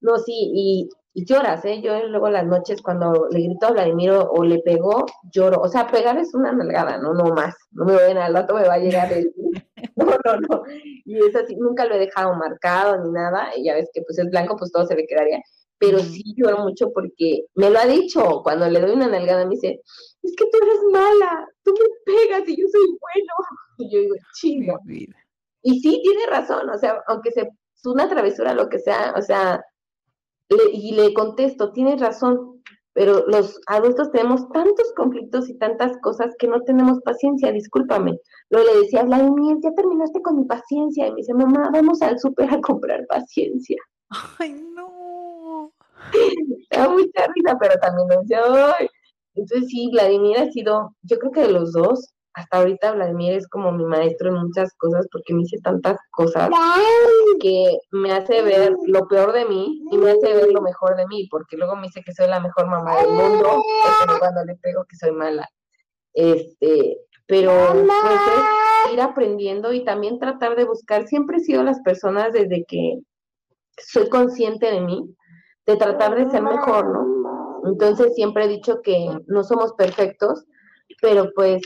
No, 0.00 0.18
sí, 0.18 0.32
y, 0.54 0.88
y 1.18 1.24
lloras, 1.24 1.64
¿eh? 1.64 1.80
Yo 1.82 1.98
luego 2.08 2.28
las 2.28 2.44
noches 2.44 2.82
cuando 2.82 3.26
le 3.30 3.40
grito 3.40 3.66
a 3.66 3.70
Vladimir 3.70 4.10
o, 4.10 4.44
le 4.44 4.58
pegó, 4.58 5.06
lloro. 5.32 5.62
O 5.62 5.68
sea, 5.68 5.86
pegar 5.86 6.18
es 6.18 6.34
una 6.34 6.52
nalgada, 6.52 6.98
no, 6.98 7.14
no 7.14 7.24
más. 7.34 7.54
No 7.70 7.86
me 7.86 7.94
vayan 7.94 8.18
al 8.18 8.34
rato, 8.34 8.54
me 8.54 8.68
va 8.68 8.74
a 8.74 8.78
llegar 8.78 9.10
el... 9.12 9.32
No, 9.96 10.04
no, 10.04 10.40
no. 10.40 10.62
Y 11.06 11.18
es 11.18 11.34
así, 11.34 11.56
nunca 11.56 11.86
lo 11.86 11.94
he 11.94 11.98
dejado 11.98 12.34
marcado 12.34 13.02
ni 13.02 13.10
nada. 13.12 13.48
Y 13.56 13.64
ya 13.64 13.74
ves 13.74 13.88
que 13.94 14.02
pues 14.02 14.18
es 14.18 14.28
blanco, 14.28 14.56
pues 14.56 14.70
todo 14.70 14.84
se 14.84 14.94
le 14.94 15.06
quedaría. 15.06 15.40
Pero 15.78 16.00
sí 16.00 16.22
lloro 16.36 16.58
mucho 16.58 16.92
porque 16.92 17.46
me 17.54 17.70
lo 17.70 17.78
ha 17.78 17.86
dicho. 17.86 18.42
Cuando 18.42 18.68
le 18.68 18.78
doy 18.78 18.90
una 18.90 19.08
nalgada 19.08 19.44
me 19.44 19.54
dice, 19.54 19.80
es 20.22 20.34
que 20.36 20.44
tú 20.44 20.58
eres 20.60 20.80
mala, 20.92 21.48
tú 21.66 21.74
me 21.78 22.14
pegas 22.14 22.48
y 22.48 22.56
yo 22.60 22.66
soy 22.68 22.86
bueno. 22.86 23.32
Y 23.78 23.92
yo 23.92 24.00
digo, 24.00 24.14
chingo. 24.32 24.78
Y 25.62 25.80
sí, 25.80 26.00
tiene 26.02 26.26
razón, 26.30 26.70
o 26.70 26.78
sea, 26.78 27.02
aunque 27.08 27.30
se 27.30 27.42
es 27.42 27.84
una 27.84 28.08
travesura, 28.08 28.54
lo 28.54 28.70
que 28.70 28.78
sea, 28.78 29.12
o 29.14 29.20
sea, 29.20 29.62
y 30.72 30.94
le 30.94 31.12
contesto, 31.12 31.72
tienes 31.72 32.00
razón, 32.00 32.62
pero 32.96 33.26
los 33.26 33.60
adultos 33.66 34.10
tenemos 34.10 34.48
tantos 34.50 34.90
conflictos 34.96 35.50
y 35.50 35.58
tantas 35.58 35.98
cosas 35.98 36.34
que 36.38 36.48
no 36.48 36.62
tenemos 36.62 37.00
paciencia, 37.02 37.52
discúlpame. 37.52 38.18
Lo 38.48 38.64
le 38.64 38.80
decía, 38.80 39.02
Vladimir, 39.02 39.58
ya 39.62 39.70
terminaste 39.72 40.22
con 40.22 40.38
mi 40.38 40.44
paciencia. 40.46 41.06
Y 41.06 41.10
me 41.10 41.16
dice, 41.16 41.34
mamá, 41.34 41.68
vamos 41.70 42.00
al 42.00 42.18
súper 42.18 42.48
a 42.48 42.58
comprar 42.62 43.06
paciencia. 43.06 43.76
Ay, 44.38 44.52
no. 44.74 45.72
da 46.70 46.88
mucha 46.88 47.26
risa, 47.34 47.58
pero 47.60 47.74
también 47.80 48.08
me 48.08 48.16
dice, 48.22 48.36
ay. 48.36 48.88
Entonces 49.36 49.68
sí, 49.68 49.88
Vladimir 49.92 50.38
ha 50.38 50.50
sido, 50.50 50.94
yo 51.02 51.18
creo 51.18 51.30
que 51.30 51.40
de 51.42 51.52
los 51.52 51.72
dos, 51.72 52.12
hasta 52.34 52.58
ahorita 52.58 52.92
Vladimir 52.92 53.32
es 53.32 53.48
como 53.48 53.72
mi 53.72 53.84
maestro 53.84 54.28
en 54.28 54.42
muchas 54.42 54.74
cosas 54.76 55.06
porque 55.10 55.32
me 55.32 55.40
dice 55.40 55.58
tantas 55.62 55.96
cosas 56.10 56.50
que 57.40 57.78
me 57.92 58.12
hace 58.12 58.42
ver 58.42 58.74
lo 58.86 59.08
peor 59.08 59.32
de 59.32 59.46
mí 59.46 59.82
y 59.90 59.96
me 59.96 60.10
hace 60.10 60.34
ver 60.34 60.48
lo 60.52 60.60
mejor 60.60 60.96
de 60.96 61.06
mí, 61.06 61.28
porque 61.30 61.56
luego 61.56 61.76
me 61.76 61.86
dice 61.86 62.02
que 62.04 62.12
soy 62.12 62.28
la 62.28 62.40
mejor 62.40 62.66
mamá 62.66 62.96
del 62.96 63.08
mundo, 63.08 63.62
pero 64.04 64.18
cuando 64.18 64.44
le 64.44 64.54
pego 64.56 64.84
que 64.84 64.96
soy 64.96 65.12
mala. 65.12 65.48
Este, 66.12 66.98
pero 67.26 67.52
pues 67.72 68.20
es 68.86 68.92
ir 68.92 69.00
aprendiendo 69.00 69.72
y 69.72 69.84
también 69.84 70.18
tratar 70.18 70.56
de 70.56 70.64
buscar, 70.64 71.06
siempre 71.06 71.38
he 71.38 71.40
sido 71.40 71.62
las 71.62 71.80
personas 71.80 72.32
desde 72.32 72.64
que 72.66 72.98
soy 73.78 74.08
consciente 74.08 74.70
de 74.70 74.80
mí, 74.80 75.14
de 75.66 75.76
tratar 75.76 76.14
de 76.14 76.30
ser 76.30 76.42
mejor, 76.42 76.86
¿no? 76.90 77.25
Entonces 77.66 78.14
siempre 78.14 78.44
he 78.44 78.48
dicho 78.48 78.80
que 78.82 79.08
no 79.26 79.44
somos 79.44 79.72
perfectos, 79.74 80.44
pero 81.00 81.30
pues 81.34 81.62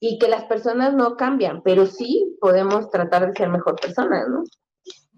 y 0.00 0.18
que 0.18 0.28
las 0.28 0.44
personas 0.44 0.94
no 0.94 1.16
cambian, 1.16 1.62
pero 1.62 1.86
sí 1.86 2.36
podemos 2.40 2.90
tratar 2.90 3.26
de 3.26 3.34
ser 3.34 3.48
mejor 3.48 3.76
personas, 3.80 4.28
¿no? 4.28 4.44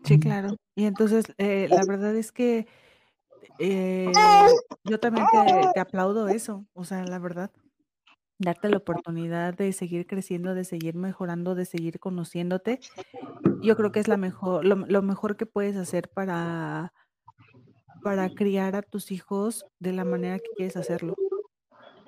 Sí, 0.05 0.19
claro. 0.21 0.55
Y 0.77 0.85
entonces, 0.85 1.25
eh, 1.39 1.67
la 1.69 1.83
verdad 1.87 2.15
es 2.15 2.31
que 2.31 2.67
eh, 3.59 4.13
yo 4.85 5.01
también 5.01 5.27
te, 5.75 5.81
aplaudo 5.81 6.29
eso, 6.29 6.65
o 6.73 6.85
sea, 6.85 7.05
la 7.05 7.19
verdad, 7.19 7.51
darte 8.39 8.69
la 8.69 8.77
oportunidad 8.77 9.55
de 9.55 9.73
seguir 9.73 10.07
creciendo, 10.07 10.55
de 10.55 10.65
seguir 10.65 10.95
mejorando, 10.95 11.57
de 11.57 11.65
seguir 11.65 11.99
conociéndote, 11.99 12.79
yo 13.61 13.77
creo 13.77 13.91
que 13.91 13.99
es 13.99 14.07
la 14.07 14.17
mejor, 14.17 14.65
lo, 14.65 14.77
lo 14.77 15.03
mejor 15.03 15.37
que 15.37 15.47
puedes 15.47 15.77
hacer 15.77 16.09
para, 16.09 16.93
para 18.03 18.29
criar 18.31 18.77
a 18.77 18.83
tus 18.83 19.11
hijos 19.11 19.67
de 19.79 19.93
la 19.93 20.05
manera 20.05 20.39
que 20.39 20.51
quieres 20.57 20.77
hacerlo. 20.77 21.15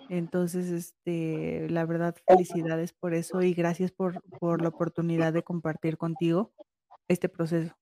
Entonces, 0.08 0.70
este, 0.70 1.68
la 1.70 1.86
verdad, 1.86 2.16
felicidades 2.26 2.92
por 2.92 3.14
eso 3.14 3.42
y 3.42 3.54
gracias 3.54 3.92
por, 3.92 4.20
por 4.40 4.60
la 4.60 4.68
oportunidad 4.68 5.32
de 5.32 5.44
compartir 5.44 5.96
contigo 5.96 6.50
este 7.06 7.28
proceso. 7.28 7.74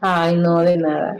Ay, 0.00 0.36
no, 0.36 0.60
de 0.60 0.76
nada. 0.76 1.16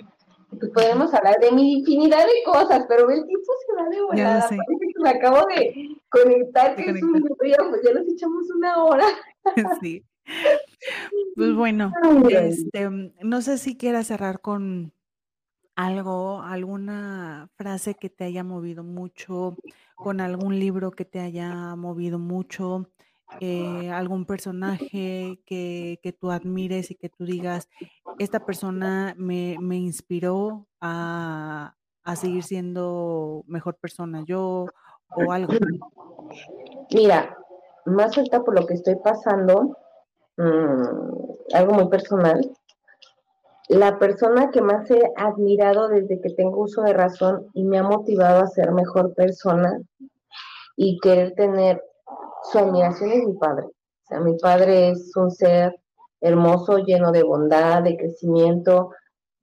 Pues 0.59 0.71
podemos 0.73 1.15
hablar 1.15 1.39
de 1.41 1.51
mi 1.53 1.79
infinidad 1.79 2.27
de 2.27 2.43
cosas, 2.45 2.85
pero 2.89 3.09
el 3.09 3.25
tiempo 3.27 3.53
se 3.67 3.83
va 3.83 3.89
de 3.89 4.03
volada. 4.03 4.41
Parece 4.41 4.93
que 4.95 5.03
me 5.03 5.09
acabo 5.09 5.47
de 5.47 5.97
conectar, 6.11 6.77
que 6.77 6.91
es 6.91 7.03
un 7.03 7.23
pues 7.23 7.83
ya 7.83 7.95
nos 7.95 8.09
echamos 8.09 8.51
una 8.57 8.85
hora. 8.85 9.07
Sí. 9.83 10.05
Pues 11.35 11.53
bueno, 11.55 11.93
este, 12.31 12.89
no 13.23 13.43
sé 13.43 13.59
si 13.59 13.77
quieras 13.77 14.07
cerrar 14.07 14.41
con 14.41 14.93
algo, 15.75 16.43
alguna 16.43 17.49
frase 17.57 17.95
que 17.95 18.11
te 18.11 18.25
haya 18.25 18.45
movido 18.45 18.85
mucho, 18.85 19.57
con 19.97 20.21
algún 20.21 20.59
libro 20.59 20.91
que 20.91 21.05
te 21.05 21.21
haya 21.21 21.77
movido 21.77 22.19
mucho, 22.19 22.89
eh, 23.41 23.91
algún 23.91 24.27
personaje 24.27 25.41
que, 25.47 25.99
que, 26.03 26.13
tú 26.13 26.31
admires 26.31 26.91
y 26.91 26.97
que 26.97 27.09
tú 27.09 27.25
digas, 27.25 27.69
esta 28.19 28.45
persona 28.45 29.15
me, 29.17 29.57
me 29.61 29.77
inspiró 29.77 30.67
a, 30.81 31.75
a, 32.05 32.17
seguir 32.17 32.43
siendo 32.43 33.43
mejor 33.47 33.77
persona 33.77 34.23
yo 34.27 34.67
o 35.17 35.33
algo. 35.33 35.55
Mira, 36.93 37.37
más 37.87 38.17
ahorita 38.17 38.43
por 38.43 38.59
lo 38.59 38.67
que 38.67 38.75
estoy 38.75 38.97
pasando, 38.97 39.79
mmm, 40.37 41.55
algo 41.55 41.73
muy 41.73 41.89
personal, 41.89 42.53
la 43.75 43.99
persona 43.99 44.51
que 44.51 44.61
más 44.61 44.91
he 44.91 45.01
admirado 45.17 45.89
desde 45.89 46.21
que 46.21 46.31
tengo 46.31 46.63
uso 46.63 46.83
de 46.83 46.93
razón 46.93 47.47
y 47.55 47.65
me 47.65 47.79
ha 47.79 47.83
motivado 47.83 48.43
a 48.43 48.47
ser 48.49 48.73
mejor 48.73 49.15
persona 49.15 49.81
y 50.77 50.99
querer 51.01 51.35
tener 51.35 51.83
su 52.51 52.59
admiración 52.59 53.13
es 53.13 53.25
mi 53.25 53.35
padre. 53.35 53.67
O 53.67 54.07
sea, 54.09 54.21
mi 54.21 54.37
padre 54.37 54.91
es 54.91 55.17
un 55.17 55.31
ser 55.31 55.75
hermoso, 56.21 56.79
lleno 56.79 57.13
de 57.13 57.23
bondad, 57.23 57.83
de 57.83 57.97
crecimiento, 57.97 58.91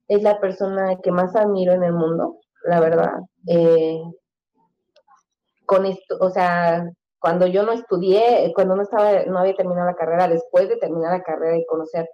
es 0.06 0.22
la 0.22 0.40
persona 0.40 0.96
que 1.02 1.12
más 1.12 1.34
admiro 1.34 1.72
en 1.72 1.82
el 1.82 1.92
mundo, 1.92 2.38
la 2.64 2.80
verdad. 2.80 3.20
Eh, 3.46 4.00
con 5.66 5.86
esto, 5.86 6.16
o 6.20 6.30
sea, 6.30 6.88
cuando 7.18 7.46
yo 7.46 7.62
no 7.64 7.72
estudié, 7.72 8.52
cuando 8.54 8.76
no 8.76 8.82
estaba, 8.82 9.24
no 9.24 9.38
había 9.38 9.54
terminado 9.54 9.86
la 9.86 9.94
carrera, 9.94 10.28
después 10.28 10.68
de 10.68 10.76
terminar 10.76 11.12
la 11.12 11.22
carrera 11.22 11.56
y 11.56 11.66
conocer 11.66 12.08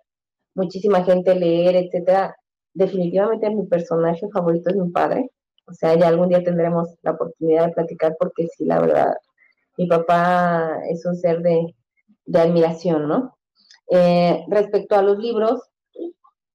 muchísima 0.57 1.05
gente, 1.05 1.35
leer, 1.35 1.77
etcétera, 1.77 2.35
definitivamente 2.75 3.51
mi 3.51 3.67
personaje 3.67 4.27
favorito 4.33 4.71
es 4.71 4.77
mi 4.77 4.91
padre. 4.91 5.31
O 5.69 5.73
sea, 5.73 5.95
ya 5.95 6.09
algún 6.09 6.29
día 6.29 6.43
tendremos 6.43 6.89
la 7.03 7.13
oportunidad 7.13 7.67
de 7.67 7.73
platicar 7.73 8.17
porque 8.19 8.49
sí, 8.57 8.65
la 8.65 8.81
verdad, 8.81 9.15
mi 9.77 9.87
papá 9.87 10.79
es 10.89 11.05
un 11.07 11.17
ser 11.17 11.41
de, 11.43 11.75
de 12.25 12.41
admiración, 12.41 13.09
¿no? 13.09 13.37
Eh, 13.91 14.45
respecto 14.49 14.97
a 14.97 15.03
los 15.03 15.19
libros, 15.19 15.61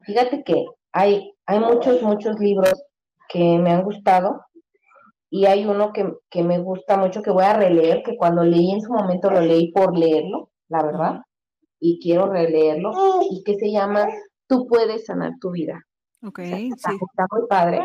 fíjate 0.02 0.44
que 0.44 0.66
hay, 0.92 1.34
hay 1.46 1.60
muchos, 1.60 2.02
muchos 2.02 2.40
libros 2.40 2.74
que 3.30 3.58
me 3.60 3.72
han 3.72 3.84
gustado 3.84 4.42
y 5.30 5.46
hay 5.46 5.66
uno 5.66 5.94
que, 5.94 6.12
que, 6.30 6.44
me 6.44 6.60
gusta 6.60 6.98
mucho 6.98 7.22
que 7.22 7.32
voy 7.32 7.46
a 7.46 7.54
releer, 7.54 8.04
que 8.04 8.18
cuando 8.18 8.44
leí 8.44 8.72
en 8.72 8.82
su 8.82 8.92
momento 8.92 9.30
lo 9.30 9.42
leí 9.42 9.72
por 9.72 9.98
leerlo, 9.98 10.50
la 10.68 10.84
verdad, 10.84 11.22
y 11.82 12.00
quiero 12.00 12.32
releerlo, 12.32 12.94
y 13.30 13.44
que 13.44 13.56
se 13.56 13.72
llama 13.72 14.08
Tú 14.48 14.68
puedes 14.68 15.06
sanar 15.06 15.34
tu 15.42 15.52
vida. 15.52 15.82
Ok, 16.24 16.40
sí. 16.40 16.70
Está 16.70 17.26
muy 17.32 17.48
padre. 17.50 17.82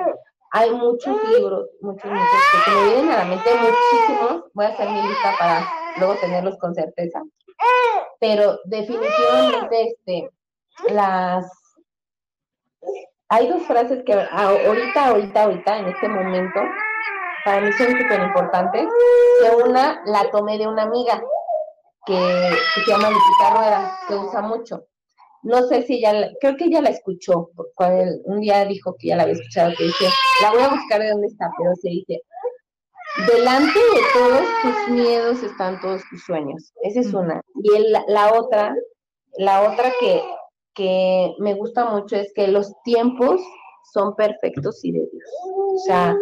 Hay 0.53 0.71
muchos 0.71 1.17
libros, 1.31 1.69
muchos, 1.81 2.11
muchos 2.11 2.65
que 2.65 2.71
me 2.71 2.85
vienen 2.85 3.11
a 3.11 3.19
la 3.19 3.25
mente, 3.25 3.51
muchísimos. 3.55 4.45
Voy 4.53 4.67
a 4.67 4.69
hacer 4.69 4.89
mi 4.91 5.03
lista 5.03 5.35
para 5.39 5.69
luego 5.99 6.15
tenerlos 6.21 6.59
con 6.59 6.75
certeza. 6.75 7.23
Pero 8.21 8.59
definitivamente, 8.65 9.89
este, 9.89 10.31
las 10.93 11.47
hay 13.29 13.49
dos 13.49 13.63
frases 13.63 14.05
que 14.05 14.13
ahorita, 14.13 15.07
ahorita, 15.07 15.45
ahorita, 15.45 15.79
en 15.79 15.87
este 15.87 16.09
momento, 16.09 16.61
para 17.45 17.61
mí 17.61 17.73
son 17.73 17.89
súper 17.89 18.21
importantes. 18.21 18.87
Que 19.41 19.65
una 19.65 20.01
la 20.07 20.31
tomé 20.31 20.59
de 20.59 20.67
una 20.67 20.83
amiga 20.83 21.23
que, 22.07 22.51
se 22.75 22.91
llama 22.91 23.11
Lupita 23.11 23.51
Rueda, 23.51 23.99
que 24.09 24.15
usa 24.15 24.43
mucho. 24.43 24.85
No 25.43 25.67
sé 25.69 25.83
si 25.83 25.99
ella, 25.99 26.31
creo 26.41 26.57
que 26.57 26.65
ella 26.65 26.81
la 26.81 26.91
escuchó, 26.91 27.51
cuando 27.75 28.05
un 28.25 28.41
día 28.41 28.65
dijo 28.65 28.97
que 28.99 29.09
ya 29.09 29.17
la 29.17 29.25
había 29.25 29.35
escuchado, 29.35 29.73
que 29.77 29.85
dice, 29.85 30.09
la 30.43 30.51
voy 30.51 30.63
a 30.63 30.69
buscar 30.69 31.01
de 31.01 31.11
dónde 31.11 31.29
está, 31.29 31.51
pero 31.59 31.75
se 31.77 31.89
dice, 31.89 32.23
delante 33.33 33.79
de 33.79 34.01
todos 34.13 34.47
tus 34.63 34.95
miedos 34.95 35.43
están 35.43 35.81
todos 35.81 36.03
tus 36.11 36.23
sueños. 36.25 36.73
Esa 36.83 37.01
es 37.01 37.15
una. 37.15 37.41
Y 37.63 37.71
la 38.09 38.33
otra, 38.33 38.75
la 39.39 39.71
otra 39.71 39.93
que, 40.01 40.23
que 40.75 41.35
me 41.39 41.55
gusta 41.55 41.87
mucho 41.87 42.17
es 42.17 42.33
que 42.35 42.49
los 42.49 42.73
tiempos 42.83 43.41
son 43.93 44.15
perfectos 44.15 44.85
y 44.85 44.93
de 44.93 45.01
Dios. 45.01 45.31
O 45.45 45.79
sea, 45.87 46.17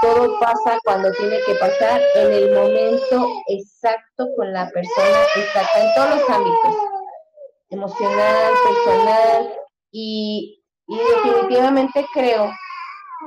todo 0.00 0.38
pasa 0.40 0.78
cuando 0.84 1.10
tiene 1.12 1.38
que 1.46 1.54
pasar 1.54 2.00
en 2.16 2.32
el 2.32 2.54
momento 2.54 3.28
exacto 3.48 4.28
con 4.36 4.52
la 4.52 4.68
persona 4.70 5.22
exacta, 5.36 5.80
en 5.80 5.94
todos 5.94 6.10
los 6.10 6.30
ámbitos, 6.30 6.76
emocional, 7.70 8.52
personal, 8.66 9.52
y, 9.90 10.58
definitivamente 10.88 12.04
creo 12.12 12.50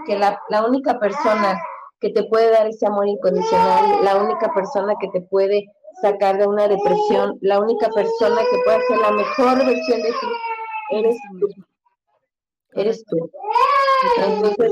que 0.05 0.17
la, 0.19 0.39
la 0.49 0.65
única 0.65 0.99
persona 0.99 1.59
que 1.99 2.09
te 2.09 2.23
puede 2.23 2.51
dar 2.51 2.67
ese 2.67 2.85
amor 2.85 3.07
incondicional, 3.07 4.03
la 4.03 4.17
única 4.17 4.53
persona 4.53 4.93
que 4.99 5.07
te 5.09 5.21
puede 5.21 5.65
sacar 6.01 6.37
de 6.37 6.45
una 6.45 6.67
depresión, 6.67 7.37
la 7.41 7.59
única 7.59 7.89
persona 7.89 8.41
que 8.51 8.57
puede 8.65 8.81
ser 8.87 8.97
la 8.97 9.11
mejor 9.11 9.57
versión 9.65 10.01
de 10.01 10.09
ti, 10.09 10.27
eres 10.91 11.15
tú. 11.39 11.47
Eres 12.73 13.05
tú. 13.05 13.31
Entonces, 14.17 14.71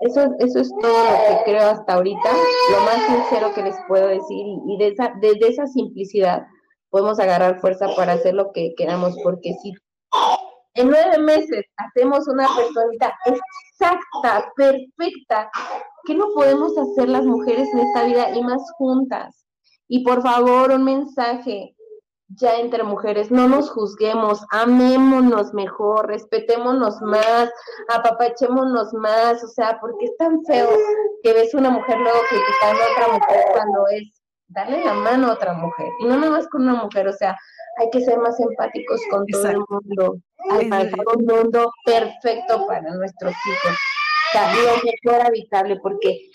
eso, 0.00 0.34
eso 0.38 0.60
es 0.60 0.70
todo 0.80 1.04
lo 1.04 1.10
que 1.10 1.44
creo 1.44 1.68
hasta 1.68 1.94
ahorita, 1.94 2.30
lo 2.72 2.80
más 2.84 3.06
sincero 3.06 3.52
que 3.54 3.62
les 3.62 3.76
puedo 3.88 4.08
decir 4.08 4.46
y, 4.66 4.78
de 4.78 4.88
esa, 4.88 5.12
desde 5.20 5.48
esa 5.48 5.66
simplicidad 5.66 6.46
podemos 6.90 7.18
agarrar 7.18 7.60
fuerza 7.60 7.86
para 7.96 8.12
hacer 8.12 8.34
lo 8.34 8.52
que 8.52 8.74
queramos, 8.76 9.16
porque 9.22 9.54
si 9.62 9.72
en 10.74 10.88
nueve 10.88 11.18
meses 11.18 11.66
hacemos 11.76 12.28
una 12.28 12.46
personita 12.56 13.14
exacta, 13.26 14.50
perfecta, 14.56 15.50
¿qué 16.04 16.14
no 16.14 16.26
podemos 16.34 16.76
hacer 16.78 17.08
las 17.08 17.24
mujeres 17.24 17.68
en 17.72 17.80
esta 17.80 18.04
vida 18.04 18.30
y 18.34 18.42
más 18.42 18.62
juntas? 18.78 19.44
Y 19.88 20.04
por 20.04 20.22
favor, 20.22 20.70
un 20.70 20.84
mensaje, 20.84 21.74
ya 22.36 22.58
entre 22.58 22.82
mujeres, 22.82 23.30
no 23.30 23.48
nos 23.48 23.70
juzguemos, 23.70 24.44
amémonos 24.50 25.54
mejor, 25.54 26.08
respetémonos 26.08 27.00
más, 27.00 27.50
apapachémonos 27.88 28.92
más, 28.92 29.42
o 29.42 29.48
sea, 29.48 29.78
porque 29.80 30.04
es 30.04 30.16
tan 30.18 30.44
feo 30.44 30.68
que 31.22 31.32
ves 31.32 31.54
una 31.54 31.70
mujer 31.70 31.98
luego 31.98 32.18
criticando 32.28 32.82
a 32.82 32.92
otra 32.92 33.18
mujer 33.18 33.44
cuando 33.52 33.88
es 33.88 34.22
darle 34.48 34.84
la 34.84 34.94
mano 34.94 35.28
a 35.28 35.34
otra 35.34 35.54
mujer, 35.54 35.88
y 36.00 36.04
no 36.04 36.16
nada 36.16 36.32
más 36.32 36.48
con 36.48 36.62
una 36.62 36.82
mujer, 36.82 37.08
o 37.08 37.12
sea, 37.12 37.36
hay 37.80 37.90
que 37.90 38.00
ser 38.02 38.18
más 38.18 38.38
empáticos 38.40 39.00
con 39.10 39.24
todo 39.26 39.48
el 39.48 39.60
mundo, 39.68 40.18
hay 40.50 40.70
un 41.16 41.24
mundo 41.24 41.72
perfecto 41.84 42.66
para 42.66 42.94
nuestros 42.94 43.32
hijos, 43.32 43.72
o 43.72 44.32
sea, 44.32 44.54
lo 44.54 44.72
mejor 44.84 45.26
habitable, 45.26 45.78
porque 45.82 46.30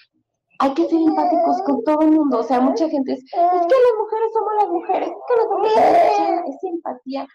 hay 0.59 0.73
que 0.73 0.87
ser 0.87 0.99
empáticos 0.99 1.61
con 1.65 1.83
todo 1.83 2.01
el 2.01 2.11
mundo. 2.11 2.39
O 2.39 2.43
sea, 2.43 2.59
mucha 2.59 2.89
gente 2.89 3.13
es, 3.13 3.19
es 3.19 3.29
que 3.29 3.37
las 3.37 3.95
mujeres 3.97 4.29
somos 4.33 4.53
las 4.59 4.69
mujeres, 4.69 5.09
es 5.09 5.15
que 5.27 5.35
las 5.35 5.47
mujeres 5.47 6.43
es 6.47 6.63
empatía 6.63 7.27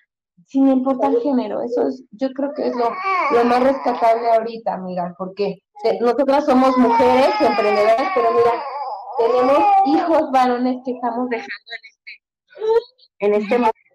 sin 0.47 0.69
importar 0.69 1.13
género. 1.21 1.63
Eso 1.63 1.89
es, 1.89 2.05
yo 2.13 2.31
creo 2.31 2.53
que 2.55 2.69
es 2.69 2.77
lo, 2.77 2.91
lo 3.33 3.45
más 3.45 3.63
rescatable 3.63 4.31
ahorita, 4.31 4.75
amiga, 4.75 5.15
porque 5.19 5.59
nosotras 6.01 6.47
somos 6.47 6.77
mujeres 6.79 7.29
emprendedoras, 7.41 8.11
pero 8.15 8.33
mira, 8.33 8.53
tenemos 9.19 9.59
hijos 9.87 10.31
varones 10.33 10.77
que 10.85 10.93
estamos 10.93 11.29
dejando 11.29 11.73
en 11.77 11.85
este, 11.91 13.27
en 13.27 13.35
este 13.35 13.59
momento 13.59 13.88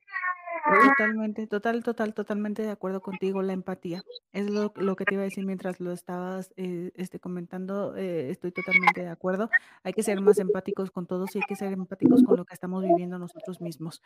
Totalmente, 0.65 1.45
total, 1.47 1.83
total, 1.83 2.13
totalmente 2.13 2.61
de 2.63 2.69
acuerdo 2.71 3.01
contigo, 3.01 3.41
la 3.41 3.53
empatía. 3.53 4.05
Es 4.31 4.49
lo, 4.49 4.73
lo 4.75 4.95
que 4.95 5.05
te 5.05 5.13
iba 5.15 5.21
a 5.21 5.25
decir 5.25 5.45
mientras 5.45 5.79
lo 5.79 5.91
estabas 5.91 6.51
eh, 6.57 6.91
este, 6.95 7.19
comentando, 7.19 7.95
eh, 7.95 8.29
estoy 8.31 8.51
totalmente 8.51 9.01
de 9.01 9.09
acuerdo. 9.09 9.49
Hay 9.83 9.93
que 9.93 10.03
ser 10.03 10.19
más 10.21 10.39
empáticos 10.39 10.89
con 10.91 11.05
todos 11.05 11.35
y 11.35 11.39
hay 11.39 11.43
que 11.43 11.55
ser 11.55 11.71
empáticos 11.73 12.23
con 12.23 12.37
lo 12.37 12.45
que 12.45 12.53
estamos 12.53 12.83
viviendo 12.83 13.19
nosotros 13.19 13.61
mismos. 13.61 14.01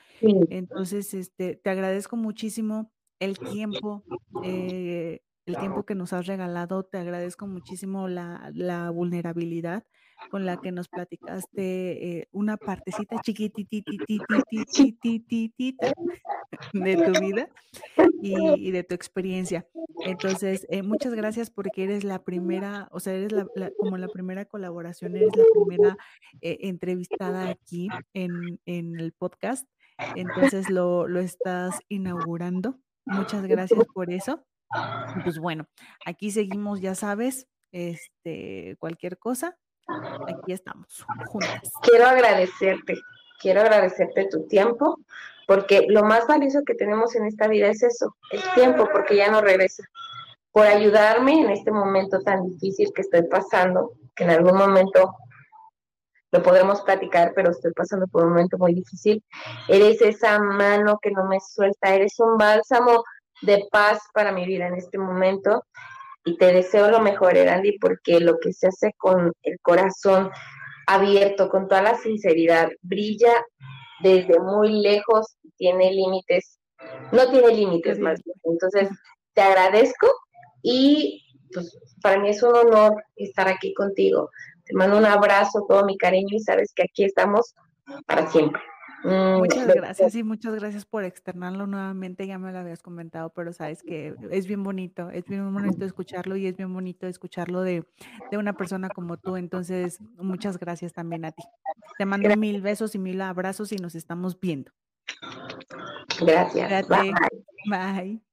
Entonces, 0.49 1.14
este, 1.14 1.55
te 1.55 1.70
agradezco 1.70 2.18
muchísimo 2.18 2.91
el 3.20 3.39
tiempo, 3.39 4.05
eh, 4.41 5.22
el 5.45 5.58
tiempo 5.58 5.86
que 5.86 5.95
nos 5.95 6.12
has 6.14 6.26
regalado, 6.28 6.84
te 6.86 6.97
agradezco 6.97 7.47
muchísimo 7.47 8.08
la, 8.08 8.51
la 8.53 8.89
vulnerabilidad 8.89 9.86
con 10.30 10.45
la 10.45 10.57
que 10.57 10.72
nos 10.72 10.88
platicaste 10.88 12.20
eh, 12.20 12.28
una 12.32 12.57
partecita 12.57 13.20
chiquitititititititita 13.22 15.91
de 16.74 16.95
tu 16.95 17.20
vida 17.20 17.49
y, 18.22 18.72
de 18.72 18.84
tu 18.84 18.95
experiencia. 18.95 19.68
Entonces, 20.05 20.65
eh, 20.70 20.84
muchas 20.84 21.13
gracias 21.13 21.49
porque 21.49 21.84
eres 21.84 22.03
la 22.03 22.23
primera, 22.23 22.88
o 22.91 22.99
sea, 22.99 23.14
eres 23.14 23.31
la, 23.31 23.48
como 23.77 23.98
la 23.98 24.07
primera 24.07 24.45
colaboración, 24.45 25.15
eres 25.15 25.35
la 25.35 25.44
primera 25.53 25.98
eh, 26.41 26.57
entrevistada 26.61 27.49
aquí 27.49 27.89
en, 28.14 28.60
en, 28.65 28.99
el 28.99 29.14
podcast. 29.14 29.68
Entonces, 30.15 30.69
lo, 30.69 31.07
lo 31.07 31.19
estás 31.19 31.80
inaugurando. 31.89 32.80
Muchas 33.06 33.45
gracias 33.48 33.85
por 33.94 34.11
eso. 34.11 34.45
Pues 35.23 35.39
bueno, 35.39 35.65
aquí 36.06 36.31
seguimos, 36.31 36.81
ya 36.81 36.94
sabes, 36.94 37.48
este, 37.72 38.76
cualquier 38.80 39.18
cosa, 39.18 39.57
aquí 39.88 40.53
estamos. 40.53 41.05
Quiero 41.81 42.07
agradecerte, 42.07 42.95
quiero 43.39 43.61
agradecerte 43.61 44.27
tu 44.30 44.47
tiempo, 44.47 44.99
porque 45.47 45.85
lo 45.88 46.03
más 46.03 46.27
valioso 46.27 46.61
que 46.65 46.76
tenemos 46.76 47.15
en 47.15 47.26
esta 47.26 47.47
vida 47.47 47.68
es 47.68 47.84
eso, 47.84 48.15
el 48.31 48.41
tiempo, 48.53 48.88
porque 48.91 49.15
ya 49.15 49.31
no 49.31 49.41
regresa. 49.41 49.84
Por 50.51 50.65
ayudarme 50.65 51.41
en 51.41 51.51
este 51.51 51.72
momento 51.72 52.19
tan 52.22 52.43
difícil 52.43 52.91
que 52.93 53.01
estoy 53.01 53.23
pasando, 53.23 53.93
que 54.15 54.23
en 54.23 54.31
algún 54.31 54.57
momento 54.57 55.15
lo 56.31 56.43
podremos 56.43 56.81
platicar, 56.81 57.31
pero 57.35 57.51
estoy 57.51 57.72
pasando 57.73 58.07
por 58.07 58.23
un 58.23 58.31
momento 58.31 58.57
muy 58.57 58.73
difícil. 58.73 59.23
Eres 59.68 60.01
esa 60.01 60.39
mano 60.39 60.99
que 61.01 61.11
no 61.11 61.26
me 61.26 61.39
suelta, 61.39 61.93
eres 61.93 62.19
un 62.19 62.38
bálsamo 62.38 63.03
de 63.43 63.68
paz 63.72 63.99
para 64.14 64.31
mi 64.31 64.45
vida 64.45 64.68
en 64.68 64.76
este 64.76 64.97
momento 64.97 65.64
y 66.28 66.36
te 66.36 66.52
deseo 66.52 66.91
lo 66.91 66.99
mejor, 66.99 67.38
Erandi, 67.38 67.80
porque 67.80 68.20
lo 68.20 68.38
que 68.38 68.52
se 68.52 68.68
hace 68.68 68.91
con 68.98 69.32
el 69.44 69.60
corazón 69.62 70.30
abierto, 70.86 71.48
con 71.48 71.70
toda 71.70 71.82
la 71.82 71.95
sinceridad, 71.95 72.70
brilla 72.82 73.34
desde 74.02 74.38
muy 74.38 74.82
lejos, 74.82 75.38
tiene 75.56 75.90
límites, 75.94 76.60
no 77.14 77.30
tiene 77.32 77.56
límites 77.56 77.98
más 77.99 78.22
bien. 78.26 78.36
Entonces, 78.44 78.90
te 79.34 79.41
agradezco 79.41 80.08
y 80.62 81.24
pues 81.54 81.78
para 82.04 82.20
mí 82.20 82.30
es 82.30 82.44
un 82.44 82.56
honor 82.56 83.02
estar 83.16 83.48
aquí 83.48 83.74
contigo. 83.74 84.30
Te 84.66 84.74
mando 84.76 84.98
un 84.98 85.06
abrazo, 85.06 85.66
todo 85.66 85.86
mi 85.86 85.98
cariño 85.98 86.36
y 86.36 86.41
sabes 86.41 86.74
que 86.76 86.84
aquí 86.84 87.06
estamos 87.06 87.56
para 88.06 88.28
siempre. 88.28 88.62
Mm, 89.08 89.40
Muchas 89.40 89.68
gracias 89.74 90.16
y 90.16 90.24
muchas 90.24 90.54
gracias 90.56 90.86
por 90.86 91.04
externarlo 91.04 91.66
nuevamente, 91.68 92.28
ya 92.28 92.38
me 92.38 92.52
lo 92.52 92.58
habías 92.60 92.82
comentado, 92.82 93.32
pero 93.34 93.54
sabes 93.54 93.82
que 93.84 94.16
es 94.32 94.48
bien 94.48 94.64
bonito, 94.64 95.10
es 95.10 95.26
bien 95.26 95.54
bonito 95.54 95.86
escucharlo 95.86 96.36
y 96.36 96.46
es 96.48 96.58
bien 96.58 96.74
bonito 96.74 97.08
escucharlo 97.08 97.62
de, 97.62 97.86
de 98.32 98.38
una 98.38 98.54
persona 98.54 98.90
como 98.90 99.18
tú, 99.18 99.38
entonces 99.38 100.00
muchas 100.18 100.60
gracias 100.60 100.94
también 100.94 101.26
a 101.26 101.32
ti. 101.32 101.44
Te 101.98 102.06
mando 102.06 102.36
mil 102.36 102.62
besos 102.62 102.96
y 102.96 103.00
mil 103.00 103.22
abrazos 103.22 103.72
y 103.72 103.78
nos 103.78 103.96
estamos 103.96 104.40
viendo. 104.40 104.72
Gracias. 106.20 106.88
Bye. 106.88 107.14
Bye. 107.70 108.27